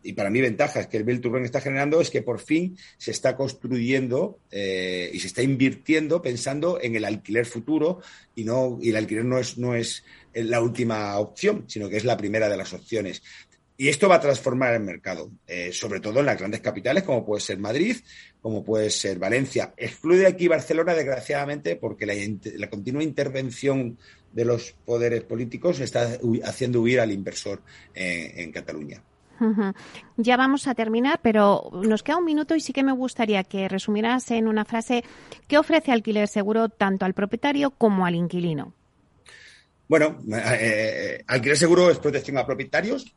y 0.05 0.13
para 0.13 0.31
mí 0.31 0.41
ventajas 0.41 0.87
que 0.87 0.99
el 0.99 1.21
to 1.21 1.37
está 1.39 1.61
generando 1.61 2.01
es 2.01 2.11
que 2.11 2.23
por 2.23 2.39
fin 2.39 2.77
se 2.99 3.11
está 3.11 3.37
construyendo 3.37 4.39
eh, 4.51 5.11
y 5.13 5.19
se 5.19 5.27
está 5.27 5.43
invirtiendo 5.43 6.21
pensando 6.21 6.79
en 6.81 6.95
el 6.95 7.05
alquiler 7.05 7.47
futuro 7.47 8.01
y 8.35 8.45
no 8.45 8.79
y 8.81 8.91
el 8.91 8.97
alquiler 8.97 9.25
no 9.25 9.39
es 9.39 9.59
no 9.59 9.75
es 9.75 10.05
la 10.35 10.61
última 10.61 11.17
opción, 11.19 11.65
sino 11.69 11.89
que 11.89 11.97
es 11.97 12.05
la 12.05 12.17
primera 12.17 12.49
de 12.49 12.57
las 12.57 12.73
opciones. 12.73 13.23
Y 13.77 13.89
esto 13.89 14.09
va 14.09 14.17
a 14.17 14.21
transformar 14.21 14.75
el 14.75 14.83
mercado, 14.83 15.31
eh, 15.47 15.73
sobre 15.73 16.01
todo 16.01 16.21
en 16.21 16.27
las 16.27 16.39
grandes 16.39 16.61
capitales, 16.61 17.03
como 17.03 17.25
puede 17.25 17.41
ser 17.41 17.59
Madrid, 17.59 17.97
como 18.41 18.65
puede 18.65 18.91
ser 18.91 19.19
Valencia. 19.19 19.75
Excluye 19.77 20.27
aquí 20.27 20.47
Barcelona, 20.47 20.95
desgraciadamente, 20.95 21.75
porque 21.75 22.07
la, 22.07 22.71
continua 22.71 23.03
intervención 23.03 23.99
de 24.33 24.45
los 24.45 24.77
poderes 24.85 25.25
políticos 25.25 25.81
está 25.81 26.19
haciendo 26.45 26.83
huir 26.83 27.01
al 27.01 27.11
inversor 27.11 27.63
en 27.95 28.53
Cataluña. 28.53 29.03
Ya 30.17 30.37
vamos 30.37 30.67
a 30.69 30.75
terminar, 30.75 31.21
pero 31.23 31.71
nos 31.73 32.03
queda 32.03 32.19
un 32.19 32.25
minuto 32.25 32.55
y 32.55 32.61
sí 32.61 32.73
que 32.73 32.83
me 32.83 32.93
gustaría 32.93 33.45
que 33.45 33.69
resumieras 33.69 34.31
en 34.31 34.49
una 34.49 34.65
frase 34.65 35.05
qué 35.49 35.59
ofrece 35.59 35.93
alquiler 35.93 36.29
seguro 36.29 36.69
tanto 36.69 37.05
al 37.05 37.15
propietario 37.15 37.71
como 37.71 38.07
al 38.07 38.15
inquilino. 38.15 38.73
Bueno, 39.89 40.19
eh, 40.33 40.43
eh, 40.61 41.25
alquiler 41.27 41.57
seguro 41.57 41.91
es 41.91 41.99
protección 41.99 42.39
a 42.39 42.47
propietarios, 42.47 43.15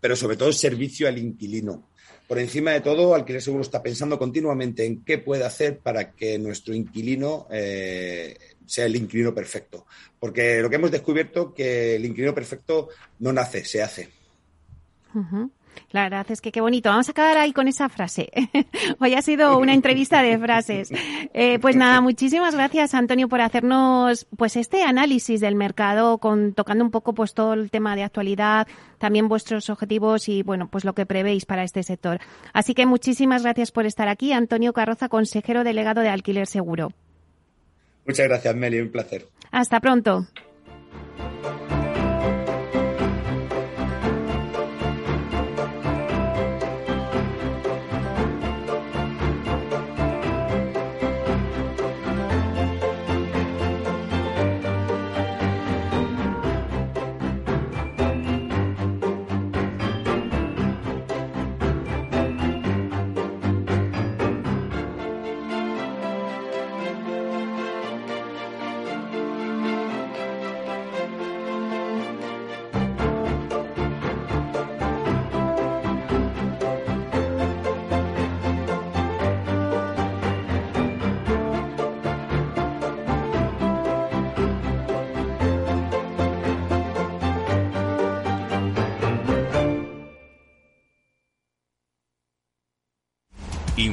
pero 0.00 0.14
sobre 0.14 0.36
todo 0.36 0.50
es 0.50 0.58
servicio 0.58 1.08
al 1.08 1.18
inquilino. 1.18 1.88
Por 2.26 2.40
encima 2.40 2.72
de 2.72 2.80
todo, 2.80 3.14
Alquiler 3.14 3.40
Seguro 3.40 3.62
está 3.62 3.82
pensando 3.82 4.18
continuamente 4.18 4.84
en 4.84 5.04
qué 5.04 5.18
puede 5.18 5.44
hacer 5.44 5.78
para 5.78 6.12
que 6.12 6.38
nuestro 6.38 6.74
inquilino 6.74 7.46
eh, 7.50 8.36
sea 8.66 8.86
el 8.86 8.96
inquilino 8.96 9.32
perfecto. 9.32 9.86
Porque 10.18 10.60
lo 10.60 10.68
que 10.68 10.76
hemos 10.76 10.90
descubierto 10.90 11.54
que 11.54 11.94
el 11.94 12.04
inquilino 12.04 12.34
perfecto 12.34 12.88
no 13.20 13.32
nace, 13.32 13.64
se 13.64 13.80
hace. 13.80 14.15
La 15.90 16.04
verdad 16.04 16.26
es 16.30 16.40
que 16.40 16.52
qué 16.52 16.60
bonito. 16.60 16.88
Vamos 16.88 17.08
a 17.08 17.12
acabar 17.12 17.36
ahí 17.38 17.52
con 17.52 17.68
esa 17.68 17.88
frase. 17.88 18.30
Hoy 19.00 19.14
ha 19.14 19.22
sido 19.22 19.58
una 19.58 19.74
entrevista 19.74 20.22
de 20.22 20.38
frases. 20.38 20.90
Eh, 21.34 21.58
pues 21.58 21.76
nada, 21.76 22.00
muchísimas 22.00 22.54
gracias 22.54 22.94
Antonio 22.94 23.28
por 23.28 23.40
hacernos 23.40 24.26
pues 24.36 24.56
este 24.56 24.82
análisis 24.82 25.40
del 25.40 25.54
mercado, 25.54 26.18
con, 26.18 26.54
tocando 26.54 26.84
un 26.84 26.90
poco 26.90 27.14
pues 27.14 27.34
todo 27.34 27.54
el 27.54 27.70
tema 27.70 27.94
de 27.94 28.02
actualidad, 28.02 28.66
también 28.98 29.28
vuestros 29.28 29.68
objetivos 29.70 30.28
y 30.28 30.42
bueno 30.42 30.68
pues 30.68 30.84
lo 30.84 30.94
que 30.94 31.06
prevéis 31.06 31.44
para 31.44 31.62
este 31.62 31.82
sector. 31.82 32.20
Así 32.52 32.74
que 32.74 32.86
muchísimas 32.86 33.42
gracias 33.42 33.70
por 33.70 33.86
estar 33.86 34.08
aquí, 34.08 34.32
Antonio 34.32 34.72
Carroza, 34.72 35.08
consejero 35.08 35.64
delegado 35.64 36.00
de 36.00 36.08
Alquiler 36.08 36.46
Seguro. 36.46 36.92
Muchas 38.06 38.28
gracias, 38.28 38.54
Meli, 38.54 38.80
un 38.80 38.90
placer. 38.90 39.26
Hasta 39.50 39.80
pronto. 39.80 40.26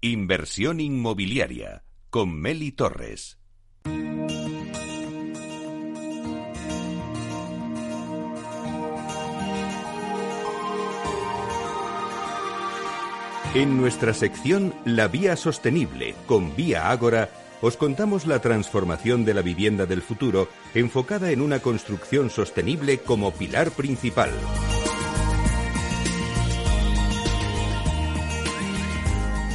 Inversión 0.00 0.78
inmobiliaria 0.78 1.82
con 2.08 2.32
Meli 2.40 2.70
Torres. 2.70 3.36
En 13.56 13.76
nuestra 13.76 14.14
sección 14.14 14.72
La 14.84 15.08
Vía 15.08 15.34
Sostenible 15.34 16.14
con 16.26 16.54
Vía 16.54 16.92
Ágora, 16.92 17.30
os 17.60 17.76
contamos 17.76 18.24
la 18.24 18.40
transformación 18.40 19.24
de 19.24 19.34
la 19.34 19.42
vivienda 19.42 19.84
del 19.84 20.02
futuro 20.02 20.48
enfocada 20.74 21.32
en 21.32 21.40
una 21.40 21.58
construcción 21.58 22.30
sostenible 22.30 22.98
como 22.98 23.32
pilar 23.32 23.72
principal. 23.72 24.30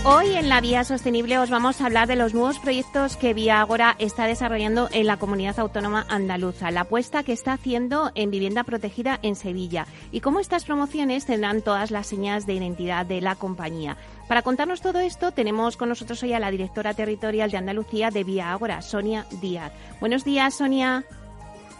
Hoy 0.06 0.34
en 0.34 0.50
la 0.50 0.60
Vía 0.60 0.84
Sostenible 0.84 1.39
os 1.39 1.50
vamos 1.50 1.80
a 1.80 1.86
hablar 1.86 2.10
de 2.10 2.18
los 2.18 2.34
nuevos 2.34 2.60
proyectos 2.60 3.16
que 3.16 3.34
Vía 3.34 3.62
Agora 3.62 3.96
está 4.00 4.28
desarrollando 4.28 4.89
en 4.92 5.08
la 5.08 5.16
comunidad 5.16 5.58
autónoma 5.60 6.06
andaluza, 6.10 6.72
la 6.72 6.82
apuesta 6.82 7.24
que 7.24 7.32
está 7.32 7.54
haciendo 7.54 8.12
en 8.13 8.30
vivienda 8.30 8.66
protegida 8.66 9.18
en 9.22 9.38
Sevilla 9.38 9.88
y 10.12 10.20
cómo 10.20 10.42
estas 10.42 10.66
promociones 10.66 11.26
tendrán 11.26 11.62
todas 11.62 11.89
las 11.89 12.08
señas 12.08 12.46
de 12.46 12.56
identidad 12.56 13.06
de 13.06 13.22
la 13.22 13.36
compañía. 13.36 13.96
Para 14.28 14.42
contarnos 14.42 14.82
todo 14.82 15.00
esto, 15.00 15.32
tenemos 15.32 15.78
con 15.78 15.88
nosotros 15.88 16.22
hoy 16.24 16.34
a 16.34 16.39
la 16.39 16.52
directora 16.52 16.94
territorial 16.94 17.50
de 17.50 17.58
Andalucía 17.58 18.10
de 18.10 18.26
Vía 18.26 18.52
Agora, 18.52 18.82
Sonia 18.82 19.26
Díaz. 19.39 19.72
Buenos 20.02 20.26
días, 20.26 20.56
Sonia. 20.56 21.06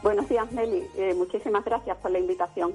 Buenos 0.04 0.28
días, 0.28 0.52
Meli. 0.52 0.84
Eh, 0.98 1.14
muchísimas 1.14 1.64
gracias 1.64 1.96
por 1.98 2.12
la 2.12 2.20
invitación. 2.20 2.74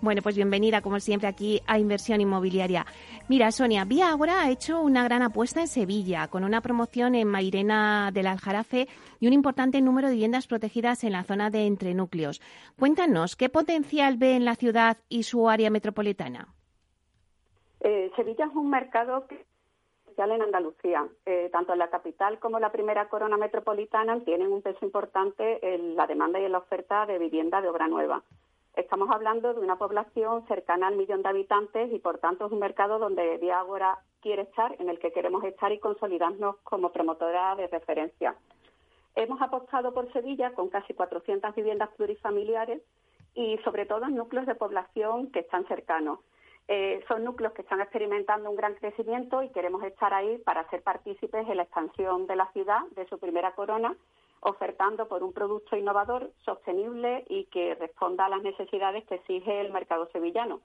Bueno, 0.00 0.22
pues 0.22 0.36
bienvenida, 0.36 0.80
como 0.80 0.98
siempre, 1.00 1.28
aquí 1.28 1.60
a 1.66 1.78
Inversión 1.78 2.22
Inmobiliaria. 2.22 2.86
Mira, 3.28 3.52
Sonia, 3.52 3.84
Vía 3.84 4.08
Agora 4.08 4.40
ha 4.40 4.50
hecho 4.50 4.80
una 4.80 5.04
gran 5.04 5.20
apuesta 5.20 5.60
en 5.60 5.68
Sevilla, 5.68 6.28
con 6.28 6.44
una 6.44 6.62
promoción 6.62 7.14
en 7.14 7.28
Mairena 7.28 8.10
del 8.10 8.26
Aljarafe 8.26 8.88
y 9.20 9.26
un 9.26 9.34
importante 9.34 9.82
número 9.82 10.08
de 10.08 10.14
viviendas 10.14 10.46
protegidas 10.46 11.04
en 11.04 11.12
la 11.12 11.24
zona 11.24 11.50
de 11.50 11.66
entrenúcleos. 11.66 12.40
Cuéntanos, 12.78 13.36
¿qué 13.36 13.50
potencial 13.50 14.16
ve 14.16 14.34
en 14.34 14.46
la 14.46 14.54
ciudad 14.54 14.96
y 15.10 15.24
su 15.24 15.50
área 15.50 15.68
metropolitana? 15.68 16.48
Eh, 17.80 18.10
Sevilla 18.16 18.46
es 18.46 18.54
un 18.54 18.70
mercado 18.70 19.26
que 19.26 19.44
en 20.18 20.42
Andalucía. 20.42 21.08
Eh, 21.26 21.48
tanto 21.52 21.74
la 21.74 21.88
capital 21.88 22.38
como 22.38 22.60
la 22.60 22.70
primera 22.70 23.08
corona 23.08 23.36
metropolitana 23.36 24.20
tienen 24.20 24.52
un 24.52 24.62
peso 24.62 24.84
importante 24.84 25.74
en 25.74 25.96
la 25.96 26.06
demanda 26.06 26.38
y 26.38 26.44
en 26.44 26.52
la 26.52 26.58
oferta 26.58 27.06
de 27.06 27.18
vivienda 27.18 27.60
de 27.60 27.68
obra 27.68 27.88
nueva. 27.88 28.22
Estamos 28.74 29.10
hablando 29.10 29.52
de 29.52 29.60
una 29.60 29.76
población 29.76 30.46
cercana 30.46 30.88
al 30.88 30.96
millón 30.96 31.22
de 31.22 31.28
habitantes 31.28 31.92
y, 31.92 31.98
por 31.98 32.18
tanto, 32.18 32.46
es 32.46 32.52
un 32.52 32.58
mercado 32.58 32.98
donde 32.98 33.38
Diágora 33.38 33.98
quiere 34.20 34.42
estar, 34.42 34.74
en 34.78 34.88
el 34.88 34.98
que 34.98 35.12
queremos 35.12 35.44
estar 35.44 35.72
y 35.72 35.78
consolidarnos 35.78 36.56
como 36.62 36.90
promotora 36.90 37.54
de 37.56 37.66
referencia. 37.66 38.34
Hemos 39.14 39.42
apostado 39.42 39.92
por 39.92 40.10
Sevilla 40.12 40.52
con 40.52 40.68
casi 40.68 40.94
400 40.94 41.54
viviendas 41.54 41.90
plurifamiliares 41.96 42.80
y, 43.34 43.58
sobre 43.58 43.84
todo, 43.84 44.06
en 44.06 44.14
núcleos 44.14 44.46
de 44.46 44.54
población 44.54 45.30
que 45.32 45.40
están 45.40 45.66
cercanos. 45.66 46.20
Eh, 46.68 47.04
son 47.08 47.24
núcleos 47.24 47.52
que 47.52 47.62
están 47.62 47.80
experimentando 47.80 48.48
un 48.48 48.56
gran 48.56 48.74
crecimiento 48.74 49.42
y 49.42 49.50
queremos 49.50 49.82
estar 49.84 50.14
ahí 50.14 50.38
para 50.38 50.68
ser 50.70 50.82
partícipes 50.82 51.46
en 51.48 51.56
la 51.56 51.64
expansión 51.64 52.26
de 52.26 52.36
la 52.36 52.50
ciudad, 52.52 52.82
de 52.94 53.06
su 53.08 53.18
primera 53.18 53.54
corona, 53.54 53.96
ofertando 54.40 55.06
por 55.08 55.22
un 55.22 55.32
producto 55.32 55.76
innovador, 55.76 56.32
sostenible 56.44 57.24
y 57.28 57.44
que 57.46 57.74
responda 57.74 58.26
a 58.26 58.28
las 58.28 58.42
necesidades 58.42 59.04
que 59.04 59.16
exige 59.16 59.60
el 59.60 59.72
mercado 59.72 60.08
sevillano 60.12 60.60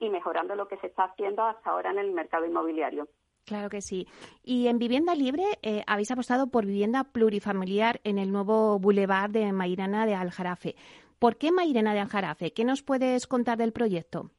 y 0.00 0.10
mejorando 0.10 0.56
lo 0.56 0.66
que 0.66 0.76
se 0.78 0.88
está 0.88 1.04
haciendo 1.04 1.42
hasta 1.42 1.70
ahora 1.70 1.90
en 1.90 1.98
el 1.98 2.12
mercado 2.12 2.44
inmobiliario. 2.46 3.08
Claro 3.44 3.68
que 3.68 3.80
sí. 3.80 4.06
Y 4.44 4.68
en 4.68 4.78
vivienda 4.78 5.14
libre 5.14 5.44
eh, 5.62 5.82
habéis 5.86 6.10
apostado 6.10 6.48
por 6.48 6.64
vivienda 6.64 7.04
plurifamiliar 7.04 8.00
en 8.04 8.18
el 8.18 8.30
nuevo 8.32 8.78
bulevar 8.78 9.30
de 9.30 9.52
Mairena 9.52 10.06
de 10.06 10.14
Aljarafe. 10.14 10.76
¿Por 11.18 11.36
qué 11.36 11.52
Mairena 11.52 11.94
de 11.94 12.00
Aljarafe? 12.00 12.52
¿Qué 12.52 12.64
nos 12.64 12.82
puedes 12.82 13.26
contar 13.26 13.58
del 13.58 13.72
proyecto? 13.72 14.30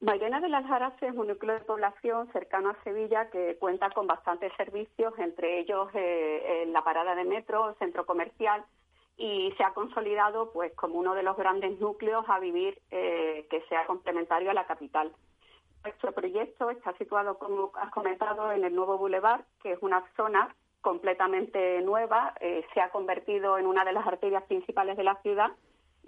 Mairena 0.00 0.38
del 0.40 0.54
Aljarafe 0.54 1.08
es 1.08 1.14
un 1.14 1.26
núcleo 1.26 1.54
de 1.54 1.64
población 1.64 2.30
cercano 2.32 2.70
a 2.70 2.84
Sevilla 2.84 3.30
que 3.30 3.56
cuenta 3.58 3.90
con 3.90 4.06
bastantes 4.06 4.52
servicios, 4.56 5.12
entre 5.18 5.58
ellos 5.58 5.88
eh, 5.94 6.64
la 6.68 6.84
parada 6.84 7.16
de 7.16 7.24
metro, 7.24 7.70
el 7.70 7.74
centro 7.76 8.06
comercial, 8.06 8.64
y 9.16 9.52
se 9.56 9.64
ha 9.64 9.74
consolidado 9.74 10.52
pues 10.52 10.72
como 10.74 11.00
uno 11.00 11.14
de 11.14 11.24
los 11.24 11.36
grandes 11.36 11.80
núcleos 11.80 12.24
a 12.28 12.38
vivir 12.38 12.80
eh, 12.92 13.48
que 13.50 13.60
sea 13.62 13.86
complementario 13.86 14.52
a 14.52 14.54
la 14.54 14.68
capital. 14.68 15.12
Nuestro 15.82 16.12
proyecto 16.12 16.70
está 16.70 16.92
situado, 16.96 17.36
como 17.38 17.72
has 17.74 17.90
comentado, 17.90 18.52
en 18.52 18.64
el 18.64 18.74
nuevo 18.76 18.98
Boulevard, 18.98 19.42
que 19.60 19.72
es 19.72 19.78
una 19.82 20.04
zona 20.16 20.54
completamente 20.80 21.80
nueva, 21.82 22.34
eh, 22.40 22.64
se 22.72 22.80
ha 22.80 22.90
convertido 22.90 23.58
en 23.58 23.66
una 23.66 23.84
de 23.84 23.92
las 23.92 24.06
arterias 24.06 24.44
principales 24.44 24.96
de 24.96 25.02
la 25.02 25.16
ciudad 25.22 25.50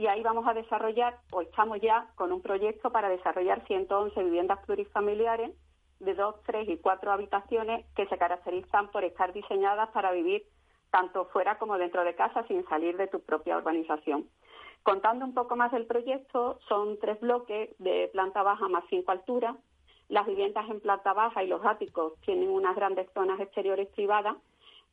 y 0.00 0.06
ahí 0.06 0.22
vamos 0.22 0.46
a 0.46 0.54
desarrollar, 0.54 1.18
o 1.30 1.42
estamos 1.42 1.78
ya 1.78 2.06
con 2.14 2.32
un 2.32 2.40
proyecto 2.40 2.90
para 2.90 3.10
desarrollar 3.10 3.66
111 3.66 4.24
viviendas 4.24 4.58
plurifamiliares 4.64 5.50
de 5.98 6.14
dos, 6.14 6.36
tres 6.46 6.66
y 6.70 6.78
cuatro 6.78 7.12
habitaciones 7.12 7.84
que 7.94 8.06
se 8.06 8.16
caracterizan 8.16 8.90
por 8.92 9.04
estar 9.04 9.34
diseñadas 9.34 9.90
para 9.90 10.10
vivir 10.12 10.44
tanto 10.90 11.26
fuera 11.26 11.58
como 11.58 11.76
dentro 11.76 12.02
de 12.02 12.14
casa 12.14 12.46
sin 12.48 12.66
salir 12.66 12.96
de 12.96 13.08
tu 13.08 13.20
propia 13.20 13.58
urbanización. 13.58 14.26
Contando 14.82 15.26
un 15.26 15.34
poco 15.34 15.54
más 15.54 15.70
del 15.70 15.84
proyecto, 15.84 16.58
son 16.66 16.98
tres 16.98 17.20
bloques 17.20 17.68
de 17.78 18.08
planta 18.10 18.42
baja 18.42 18.68
más 18.70 18.84
cinco 18.88 19.12
alturas. 19.12 19.54
Las 20.08 20.26
viviendas 20.26 20.66
en 20.70 20.80
planta 20.80 21.12
baja 21.12 21.44
y 21.44 21.46
los 21.46 21.62
áticos 21.62 22.14
tienen 22.22 22.48
unas 22.48 22.74
grandes 22.74 23.12
zonas 23.12 23.38
exteriores 23.38 23.88
privadas 23.88 24.38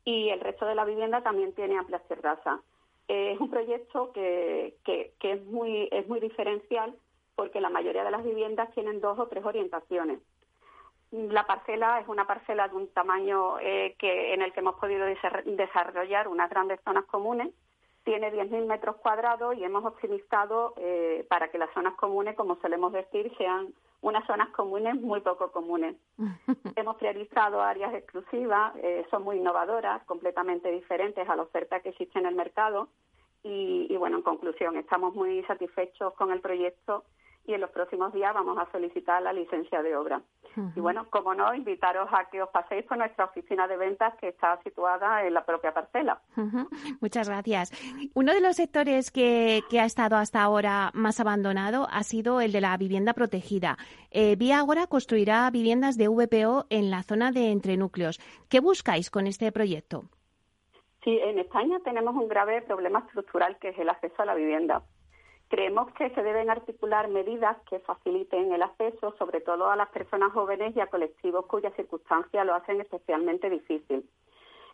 y 0.04 0.28
el 0.32 0.42
resto 0.42 0.66
de 0.66 0.76
la 0.76 0.84
vivienda 0.84 1.24
también 1.24 1.56
tiene 1.56 1.78
amplias 1.78 2.06
terrazas 2.10 2.60
es 3.08 3.40
un 3.40 3.50
proyecto 3.50 4.12
que, 4.12 4.76
que, 4.84 5.14
es, 5.20 5.44
muy, 5.46 5.88
es 5.92 6.08
muy 6.08 6.20
diferencial 6.20 6.94
porque 7.36 7.62
la 7.62 7.70
mayoría 7.70 8.04
de 8.04 8.12
las 8.12 8.24
viviendas 8.24 8.72
tienen 8.72 9.00
dos 9.00 9.18
o 9.20 9.28
tres 9.28 9.46
orientaciones. 9.46 10.20
La 11.12 11.46
parcela 11.46 12.02
es 12.02 12.08
una 12.08 12.28
parcela 12.28 12.68
de 12.68 12.76
un 12.76 12.88
tamaño 12.90 13.60
eh, 13.60 13.96
que, 13.98 14.34
en 14.34 14.42
el 14.42 14.52
que 14.52 14.60
hemos 14.60 14.76
podido 14.76 15.06
desarrollar 15.06 16.28
unas 16.28 16.50
grandes 16.50 16.82
zonas 16.84 17.06
comunes. 17.06 17.54
Tiene 18.04 18.32
10.000 18.32 18.66
metros 18.66 18.98
cuadrados 18.98 19.56
y 19.56 19.64
hemos 19.64 19.86
optimizado 19.86 20.74
eh, 20.78 21.26
para 21.30 21.50
que 21.50 21.58
las 21.58 21.72
zonas 21.74 21.96
comunes, 21.96 22.36
como 22.36 22.58
solemos 22.58 22.92
decir, 22.92 23.32
sean 23.38 23.74
unas 24.02 24.26
zonas 24.28 24.50
comunes 24.50 24.96
muy 24.96 25.22
poco 25.22 25.52
comunes. 25.52 25.96
hemos 26.76 26.96
priorizado 26.98 27.62
áreas 27.62 27.94
exclusivas, 27.94 28.76
eh, 28.78 29.06
son 29.10 29.24
muy 29.24 29.38
innovadoras, 29.38 30.04
completamente 30.06 30.72
diferentes 30.72 31.28
a 31.28 31.36
la 31.36 31.44
oferta 31.44 31.80
que 31.80 31.90
existe 31.90 32.20
en 32.20 32.26
el 32.26 32.36
mercado. 32.36 32.90
Y, 33.44 33.88
y, 33.90 33.98
bueno, 33.98 34.18
en 34.18 34.24
conclusión, 34.24 34.78
estamos 34.78 35.14
muy 35.16 35.44
satisfechos 35.44 36.14
con 36.16 36.32
el 36.32 36.42
proyecto 36.42 37.06
y 37.48 37.54
en 37.54 37.62
los 37.62 37.70
próximos 37.72 38.14
días 38.14 38.34
vamos 38.34 38.58
a 38.58 38.70
solicitar 38.72 39.22
la 39.24 39.32
licencia 39.32 39.82
de 39.82 39.96
obra. 39.96 40.22
Y 40.76 40.80
bueno, 40.80 41.06
como 41.10 41.34
no, 41.34 41.54
invitaros 41.54 42.10
a 42.12 42.26
que 42.30 42.42
os 42.42 42.50
paséis 42.50 42.84
por 42.86 42.98
nuestra 42.98 43.26
oficina 43.26 43.68
de 43.68 43.78
ventas 43.78 44.16
que 44.20 44.30
está 44.30 44.60
situada 44.64 45.26
en 45.26 45.34
la 45.34 45.46
propia 45.46 45.74
parcela. 45.74 46.20
Muchas 47.00 47.30
gracias. 47.30 47.72
Uno 48.16 48.34
de 48.34 48.42
los 48.42 48.56
sectores 48.56 49.12
que, 49.12 49.64
ha 49.80 49.86
estado 49.86 50.18
hasta 50.18 50.42
ahora 50.42 50.90
más 50.94 51.20
abandonado 51.20 51.88
ha 51.90 52.04
sido 52.04 52.42
el 52.42 52.52
de 52.52 52.62
la 52.62 52.76
vivienda 52.76 53.14
protegida. 53.14 53.78
Eh, 54.12 54.36
Vía 54.36 54.60
Agora 54.60 54.88
construirá 54.88 55.50
viviendas 55.52 55.96
de 55.96 56.08
VPO 56.08 56.66
en 56.70 56.92
la 56.92 57.04
zona 57.04 57.32
de 57.32 57.52
entrenúcleos. 57.52 58.20
¿Qué 58.50 58.60
buscáis 58.60 59.10
con 59.10 59.28
este 59.28 59.52
proyecto? 59.52 60.06
Sí, 61.04 61.18
en 61.24 61.40
España 61.40 61.80
tenemos 61.86 62.16
un 62.16 62.28
grave 62.28 62.64
problema 62.64 63.00
estructural 63.00 63.58
que 63.60 63.70
es 63.70 63.80
el 63.80 63.90
acceso 63.90 64.24
a 64.24 64.26
la 64.26 64.36
vivienda. 64.36 64.82
Creemos 65.50 65.92
que 65.94 66.10
se 66.10 66.24
deben 66.24 66.50
articular 66.50 67.08
medidas 67.08 67.58
que 67.70 67.80
faciliten 67.80 68.52
el 68.52 68.62
acceso, 68.62 69.16
sobre 69.18 69.40
todo 69.40 69.70
a 69.70 69.78
las 69.78 69.90
personas 69.90 70.34
jóvenes 70.34 70.76
y 70.76 70.82
a 70.82 70.88
colectivos 70.88 71.46
cuyas 71.46 71.74
circunstancias 71.76 72.46
lo 72.46 72.54
hacen 72.54 72.82
especialmente 72.82 73.50
difícil. 73.50 74.10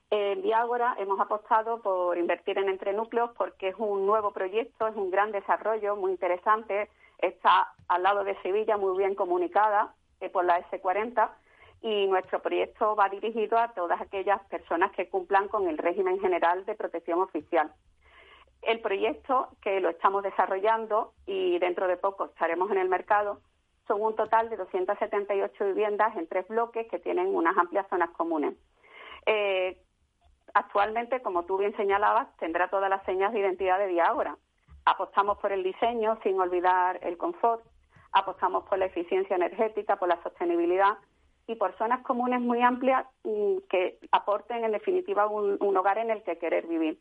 En 0.09 0.41
Viágora 0.41 0.95
hemos 0.97 1.19
apostado 1.19 1.81
por 1.81 2.17
invertir 2.17 2.57
en 2.57 2.69
entrenúcleos 2.69 3.31
porque 3.37 3.69
es 3.69 3.75
un 3.77 4.05
nuevo 4.05 4.31
proyecto, 4.31 4.87
es 4.87 4.95
un 4.95 5.11
gran 5.11 5.31
desarrollo 5.31 5.95
muy 5.95 6.11
interesante, 6.11 6.89
está 7.19 7.73
al 7.87 8.03
lado 8.03 8.23
de 8.23 8.39
Sevilla, 8.41 8.77
muy 8.77 8.97
bien 8.97 9.15
comunicada 9.15 9.93
eh, 10.21 10.29
por 10.29 10.45
la 10.45 10.59
S40 10.69 11.29
y 11.81 12.07
nuestro 12.07 12.41
proyecto 12.41 12.95
va 12.95 13.09
dirigido 13.09 13.57
a 13.57 13.73
todas 13.73 14.01
aquellas 14.01 14.41
personas 14.45 14.91
que 14.93 15.09
cumplan 15.09 15.47
con 15.49 15.67
el 15.67 15.77
régimen 15.77 16.19
general 16.19 16.65
de 16.65 16.75
protección 16.75 17.21
oficial. 17.21 17.71
El 18.65 18.79
proyecto, 18.81 19.49
que 19.61 19.79
lo 19.79 19.89
estamos 19.89 20.23
desarrollando 20.23 21.13
y 21.25 21.59
dentro 21.59 21.87
de 21.87 21.97
poco 21.97 22.25
estaremos 22.25 22.71
en 22.71 22.77
el 22.77 22.89
mercado, 22.89 23.39
son 23.87 24.01
un 24.01 24.15
total 24.15 24.49
de 24.49 24.57
278 24.57 25.65
viviendas 25.65 26.15
en 26.15 26.27
tres 26.27 26.47
bloques 26.47 26.87
que 26.89 26.99
tienen 26.99 27.35
unas 27.35 27.57
amplias 27.57 27.87
zonas 27.89 28.09
comunes. 28.11 28.55
Eh, 29.25 29.77
actualmente, 30.53 31.21
como 31.21 31.43
tú 31.43 31.57
bien 31.57 31.75
señalabas, 31.75 32.27
tendrá 32.37 32.69
todas 32.69 32.89
las 32.89 33.03
señas 33.03 33.33
de 33.33 33.39
identidad 33.39 33.79
de 33.79 33.87
Diágora. 33.87 34.37
Apostamos 34.85 35.37
por 35.39 35.51
el 35.51 35.63
diseño 35.63 36.19
sin 36.23 36.39
olvidar 36.39 36.99
el 37.03 37.17
confort, 37.17 37.63
apostamos 38.11 38.63
por 38.65 38.77
la 38.77 38.85
eficiencia 38.85 39.35
energética, 39.35 39.97
por 39.97 40.07
la 40.07 40.21
sostenibilidad 40.23 40.97
y 41.47 41.55
por 41.55 41.75
zonas 41.77 42.01
comunes 42.01 42.39
muy 42.39 42.61
amplias 42.61 43.05
mm, 43.23 43.57
que 43.69 43.99
aporten 44.11 44.63
en 44.63 44.71
definitiva 44.71 45.27
un, 45.27 45.77
hogar 45.77 45.97
en 45.97 46.09
el 46.09 46.23
que 46.23 46.37
querer 46.37 46.67
vivir. 46.67 46.99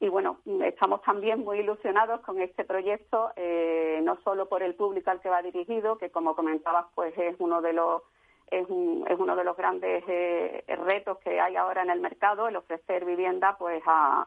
Y 0.00 0.08
bueno, 0.08 0.38
estamos 0.64 1.02
también 1.02 1.44
muy 1.44 1.60
ilusionados 1.60 2.20
con 2.20 2.40
este 2.40 2.64
proyecto, 2.64 3.30
eh, 3.36 4.00
no 4.02 4.18
solo 4.22 4.48
por 4.48 4.62
el 4.62 4.74
público 4.74 5.10
al 5.10 5.20
que 5.20 5.30
va 5.30 5.40
dirigido, 5.40 5.98
que 5.98 6.10
como 6.10 6.34
comentabas, 6.34 6.86
pues 6.94 7.16
es 7.16 7.36
uno 7.38 7.62
de 7.62 7.72
los 7.72 8.02
es, 8.50 8.68
uno 8.68 9.36
de 9.36 9.44
los 9.44 9.56
grandes 9.56 10.04
eh, 10.06 10.64
retos 10.84 11.18
que 11.18 11.40
hay 11.40 11.56
ahora 11.56 11.82
en 11.82 11.90
el 11.90 12.00
mercado, 12.00 12.48
el 12.48 12.56
ofrecer 12.56 13.04
vivienda 13.04 13.56
pues 13.58 13.82
a, 13.86 14.26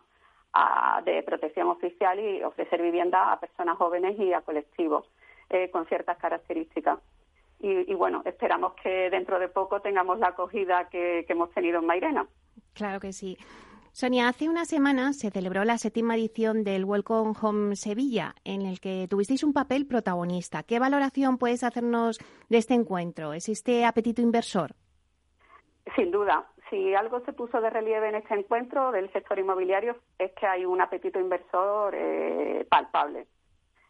de 1.05 1.21
protección 1.21 1.67
oficial 1.67 2.19
y 2.19 2.41
ofrecer 2.41 2.81
vivienda 2.81 3.31
a 3.31 3.39
personas 3.39 3.77
jóvenes 3.77 4.17
y 4.17 4.33
a 4.33 4.41
colectivos 4.41 5.05
eh, 5.49 5.69
con 5.69 5.85
ciertas 5.85 6.17
características. 6.17 6.99
Y, 7.59 7.93
bueno, 7.95 8.21
esperamos 8.25 8.73
que 8.75 9.09
dentro 9.09 9.39
de 9.39 9.49
poco 9.49 9.81
tengamos 9.81 10.19
la 10.19 10.27
acogida 10.27 10.89
que 10.89 11.25
hemos 11.27 11.51
tenido 11.51 11.79
en 11.79 11.85
Mairena. 11.87 12.27
Claro 12.73 12.99
que 12.99 13.13
sí. 13.13 13.37
Sonia, 13.99 14.27
hace 14.27 14.47
una 14.47 14.65
semana 14.65 15.11
se 15.11 15.31
celebró 15.31 15.63
la 15.63 15.79
séptima 15.79 16.15
edición 16.15 16.63
del 16.63 16.85
Welcome 16.85 17.33
Home 17.41 17.75
Sevilla, 17.75 18.35
en 18.43 18.61
el 18.61 18.79
que 18.79 19.07
tuvisteis 19.09 19.43
un 19.43 19.53
papel 19.53 19.87
protagonista. 19.87 20.61
¿Qué 20.61 20.77
valoración 20.77 21.39
puedes 21.39 21.63
hacernos 21.63 22.19
de 22.47 22.57
este 22.59 22.75
encuentro? 22.75 23.33
¿Existe 23.33 23.85
apetito 23.85 24.21
inversor? 24.21 24.75
Sin 25.95 26.11
duda. 26.11 26.45
Si 26.69 26.93
algo 26.93 27.21
se 27.21 27.33
puso 27.33 27.59
de 27.59 27.71
relieve 27.71 28.09
en 28.09 28.13
este 28.13 28.35
encuentro 28.35 28.91
del 28.91 29.11
sector 29.11 29.39
inmobiliario 29.39 29.95
es 30.19 30.31
que 30.33 30.45
hay 30.45 30.63
un 30.63 30.79
apetito 30.79 31.19
inversor 31.19 31.95
eh, 31.95 32.67
palpable. 32.69 33.25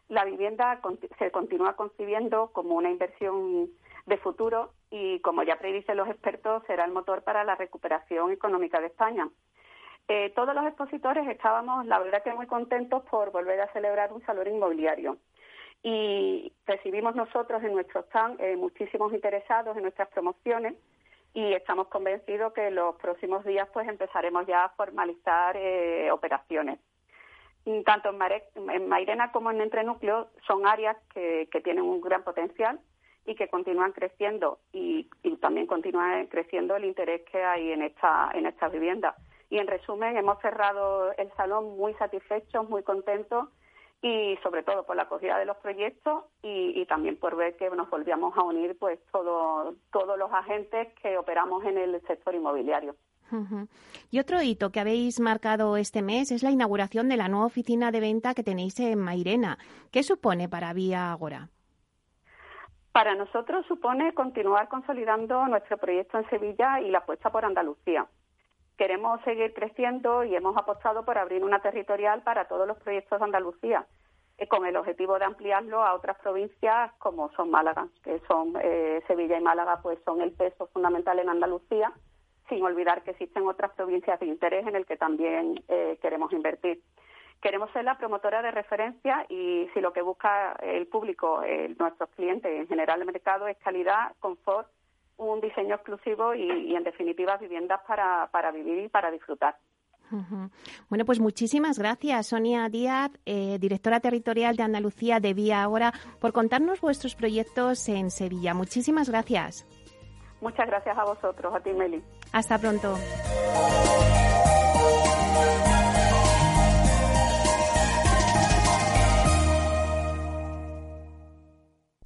La 0.08 0.24
vivienda 0.24 0.80
se 1.18 1.30
continúa 1.30 1.76
concibiendo 1.76 2.50
como 2.52 2.76
una 2.76 2.88
inversión 2.88 3.68
de 4.06 4.16
futuro 4.16 4.72
y, 4.90 5.20
como 5.20 5.42
ya 5.42 5.58
predicen 5.58 5.98
los 5.98 6.08
expertos, 6.08 6.62
será 6.66 6.86
el 6.86 6.92
motor 6.92 7.24
para 7.24 7.44
la 7.44 7.56
recuperación 7.56 8.32
económica 8.32 8.80
de 8.80 8.86
España. 8.86 9.28
Eh, 10.08 10.32
todos 10.34 10.54
los 10.54 10.64
expositores 10.64 11.28
estábamos, 11.28 11.84
la 11.84 11.98
verdad 11.98 12.22
que 12.22 12.32
muy 12.32 12.46
contentos 12.46 13.02
por 13.10 13.30
volver 13.30 13.60
a 13.60 13.72
celebrar 13.74 14.10
un 14.10 14.24
salón 14.24 14.48
inmobiliario. 14.48 15.18
Y 15.82 16.52
recibimos 16.66 17.14
nosotros 17.14 17.62
en 17.62 17.74
nuestro 17.74 18.00
stand 18.04 18.40
eh, 18.40 18.56
muchísimos 18.56 19.12
interesados 19.12 19.76
en 19.76 19.82
nuestras 19.82 20.08
promociones 20.08 20.74
y 21.34 21.52
estamos 21.52 21.88
convencidos 21.88 22.54
que 22.54 22.68
en 22.68 22.76
los 22.76 22.96
próximos 22.96 23.44
días 23.44 23.68
pues 23.72 23.86
empezaremos 23.86 24.46
ya 24.46 24.64
a 24.64 24.68
formalizar 24.70 25.56
eh, 25.56 26.10
operaciones. 26.10 26.80
Tanto 27.84 28.08
en, 28.08 28.88
Mairena 28.88 29.30
como 29.30 29.50
en 29.50 29.60
Entrenúcleo 29.60 30.30
son 30.46 30.66
áreas 30.66 30.96
que, 31.12 31.46
tienen 31.62 31.84
un 31.84 32.00
gran 32.00 32.24
potencial 32.24 32.80
y 33.26 33.34
que 33.34 33.48
continúan 33.48 33.92
creciendo 33.92 34.58
y, 34.72 35.10
también 35.42 35.66
continúa 35.66 36.24
creciendo 36.30 36.76
el 36.76 36.86
interés 36.86 37.22
que 37.30 37.42
hay 37.42 37.72
en 37.72 37.82
esta 37.82 38.30
en 38.32 38.46
estas 38.46 38.72
viviendas. 38.72 39.14
Y 39.50 39.58
en 39.58 39.66
resumen, 39.66 40.16
hemos 40.16 40.40
cerrado 40.40 41.12
el 41.12 41.32
salón 41.32 41.76
muy 41.76 41.94
satisfechos, 41.94 42.68
muy 42.68 42.82
contentos 42.82 43.48
y 44.02 44.36
sobre 44.42 44.62
todo 44.62 44.84
por 44.84 44.96
la 44.96 45.02
acogida 45.02 45.38
de 45.38 45.46
los 45.46 45.56
proyectos 45.56 46.24
y, 46.42 46.84
también 46.86 47.16
por 47.16 47.36
ver 47.36 47.56
que 47.56 47.68
nos 47.70 47.90
volvíamos 47.90 48.36
a 48.36 48.42
unir 48.42 48.76
pues 48.78 49.00
todos 49.10 50.18
los 50.18 50.32
agentes 50.32 50.88
que 51.02 51.18
operamos 51.18 51.64
en 51.64 51.78
el 51.78 52.00
sector 52.06 52.34
inmobiliario. 52.34 52.94
Y 54.10 54.20
otro 54.20 54.40
hito 54.40 54.70
que 54.70 54.80
habéis 54.80 55.20
marcado 55.20 55.76
este 55.76 56.00
mes 56.00 56.30
es 56.30 56.42
la 56.42 56.50
inauguración 56.50 57.08
de 57.10 57.18
la 57.18 57.28
nueva 57.28 57.46
oficina 57.46 57.90
de 57.90 58.00
venta 58.00 58.34
que 58.34 58.42
tenéis 58.42 58.78
en 58.80 58.98
Mairena. 58.98 59.58
¿Qué 59.90 60.02
supone 60.02 60.48
para 60.48 60.72
Vía 60.72 61.12
Agora? 61.12 61.48
Para 62.92 63.14
nosotros 63.14 63.66
supone 63.66 64.14
continuar 64.14 64.68
consolidando 64.68 65.46
nuestro 65.46 65.76
proyecto 65.76 66.18
en 66.18 66.30
Sevilla 66.30 66.80
y 66.80 66.90
la 66.90 66.98
apuesta 66.98 67.30
por 67.30 67.44
Andalucía 67.44 68.06
queremos 68.78 69.20
seguir 69.22 69.52
creciendo 69.52 70.24
y 70.24 70.34
hemos 70.34 70.56
apostado 70.56 71.04
por 71.04 71.18
abrir 71.18 71.44
una 71.44 71.60
territorial 71.60 72.22
para 72.22 72.46
todos 72.46 72.66
los 72.66 72.78
proyectos 72.78 73.18
de 73.18 73.24
Andalucía, 73.24 73.84
eh, 74.38 74.46
con 74.46 74.64
el 74.64 74.76
objetivo 74.76 75.18
de 75.18 75.24
ampliarlo 75.24 75.82
a 75.82 75.94
otras 75.94 76.16
provincias 76.20 76.92
como 76.98 77.30
son 77.32 77.50
Málaga, 77.50 77.88
que 78.04 78.20
son 78.28 78.54
eh, 78.62 79.02
Sevilla 79.08 79.36
y 79.36 79.42
Málaga, 79.42 79.80
pues 79.82 79.98
son 80.04 80.22
el 80.22 80.32
peso 80.32 80.68
fundamental 80.68 81.18
en 81.18 81.28
Andalucía, 81.28 81.92
sin 82.48 82.62
olvidar 82.62 83.02
que 83.02 83.10
existen 83.10 83.46
otras 83.48 83.72
provincias 83.72 84.18
de 84.20 84.26
interés 84.26 84.66
en 84.66 84.76
el 84.76 84.86
que 84.86 84.96
también 84.96 85.62
eh, 85.68 85.98
queremos 86.00 86.32
invertir. 86.32 86.80
Queremos 87.42 87.70
ser 87.72 87.84
la 87.84 87.98
promotora 87.98 88.42
de 88.42 88.52
referencia 88.52 89.26
y 89.28 89.68
si 89.74 89.80
lo 89.80 89.92
que 89.92 90.02
busca 90.02 90.52
el 90.60 90.88
público, 90.88 91.40
nuestros 91.78 92.10
clientes, 92.10 92.50
en 92.50 92.66
general 92.66 93.00
el 93.00 93.06
mercado, 93.06 93.46
es 93.46 93.56
calidad, 93.58 94.12
confort 94.18 94.68
un 95.18 95.40
diseño 95.40 95.74
exclusivo 95.74 96.34
y, 96.34 96.74
en 96.74 96.84
definitiva 96.84 97.36
viviendas 97.36 97.80
para, 97.86 98.28
para 98.30 98.50
vivir 98.50 98.84
y 98.84 98.88
para 98.88 99.10
disfrutar. 99.10 99.56
Bueno, 100.88 101.04
pues 101.04 101.20
muchísimas 101.20 101.78
gracias, 101.78 102.28
Sonia 102.28 102.66
Díaz, 102.70 103.10
eh, 103.26 103.58
directora 103.60 104.00
territorial 104.00 104.56
de 104.56 104.62
Andalucía 104.62 105.20
de 105.20 105.34
Vía 105.34 105.62
Ahora, 105.62 105.92
por 106.18 106.32
contarnos 106.32 106.80
vuestros 106.80 107.14
proyectos 107.14 107.86
en 107.90 108.10
Sevilla. 108.10 108.54
Muchísimas 108.54 109.10
gracias. 109.10 109.66
Muchas 110.40 110.66
gracias 110.66 110.96
a 110.96 111.04
vosotros, 111.04 111.54
a 111.54 111.60
ti, 111.60 111.72
Meli. 111.72 112.02
Hasta 112.32 112.58
pronto. 112.58 112.96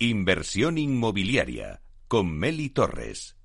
Inversión 0.00 0.78
inmobiliaria 0.78 1.82
con 2.12 2.30
Meli 2.30 2.68
Torres. 2.68 3.38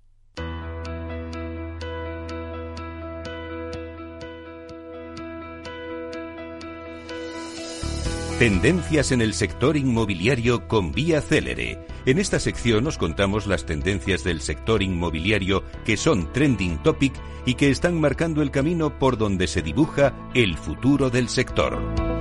Tendencias 8.38 9.14
en 9.14 9.22
el 9.22 9.34
sector 9.34 9.78
inmobiliario 9.78 10.68
con 10.68 10.92
Vía 10.92 11.22
Célere. 11.22 11.80
En 12.06 12.20
esta 12.20 12.42
sección 12.42 12.86
os 12.88 12.98
contamos 12.98 13.48
las 13.48 13.66
tendencias 13.66 14.26
del 14.26 14.42
sector 14.42 14.84
inmobiliario 14.84 15.64
que 15.86 15.96
son 15.96 16.34
trending 16.34 16.84
topic 16.84 17.14
y 17.46 17.54
que 17.54 17.70
están 17.70 17.98
marcando 17.98 18.42
el 18.42 18.52
camino 18.52 19.00
por 19.00 19.18
donde 19.18 19.48
se 19.48 19.62
dibuja 19.62 20.14
el 20.34 20.58
futuro 20.58 21.10
del 21.10 21.30
sector. 21.30 22.17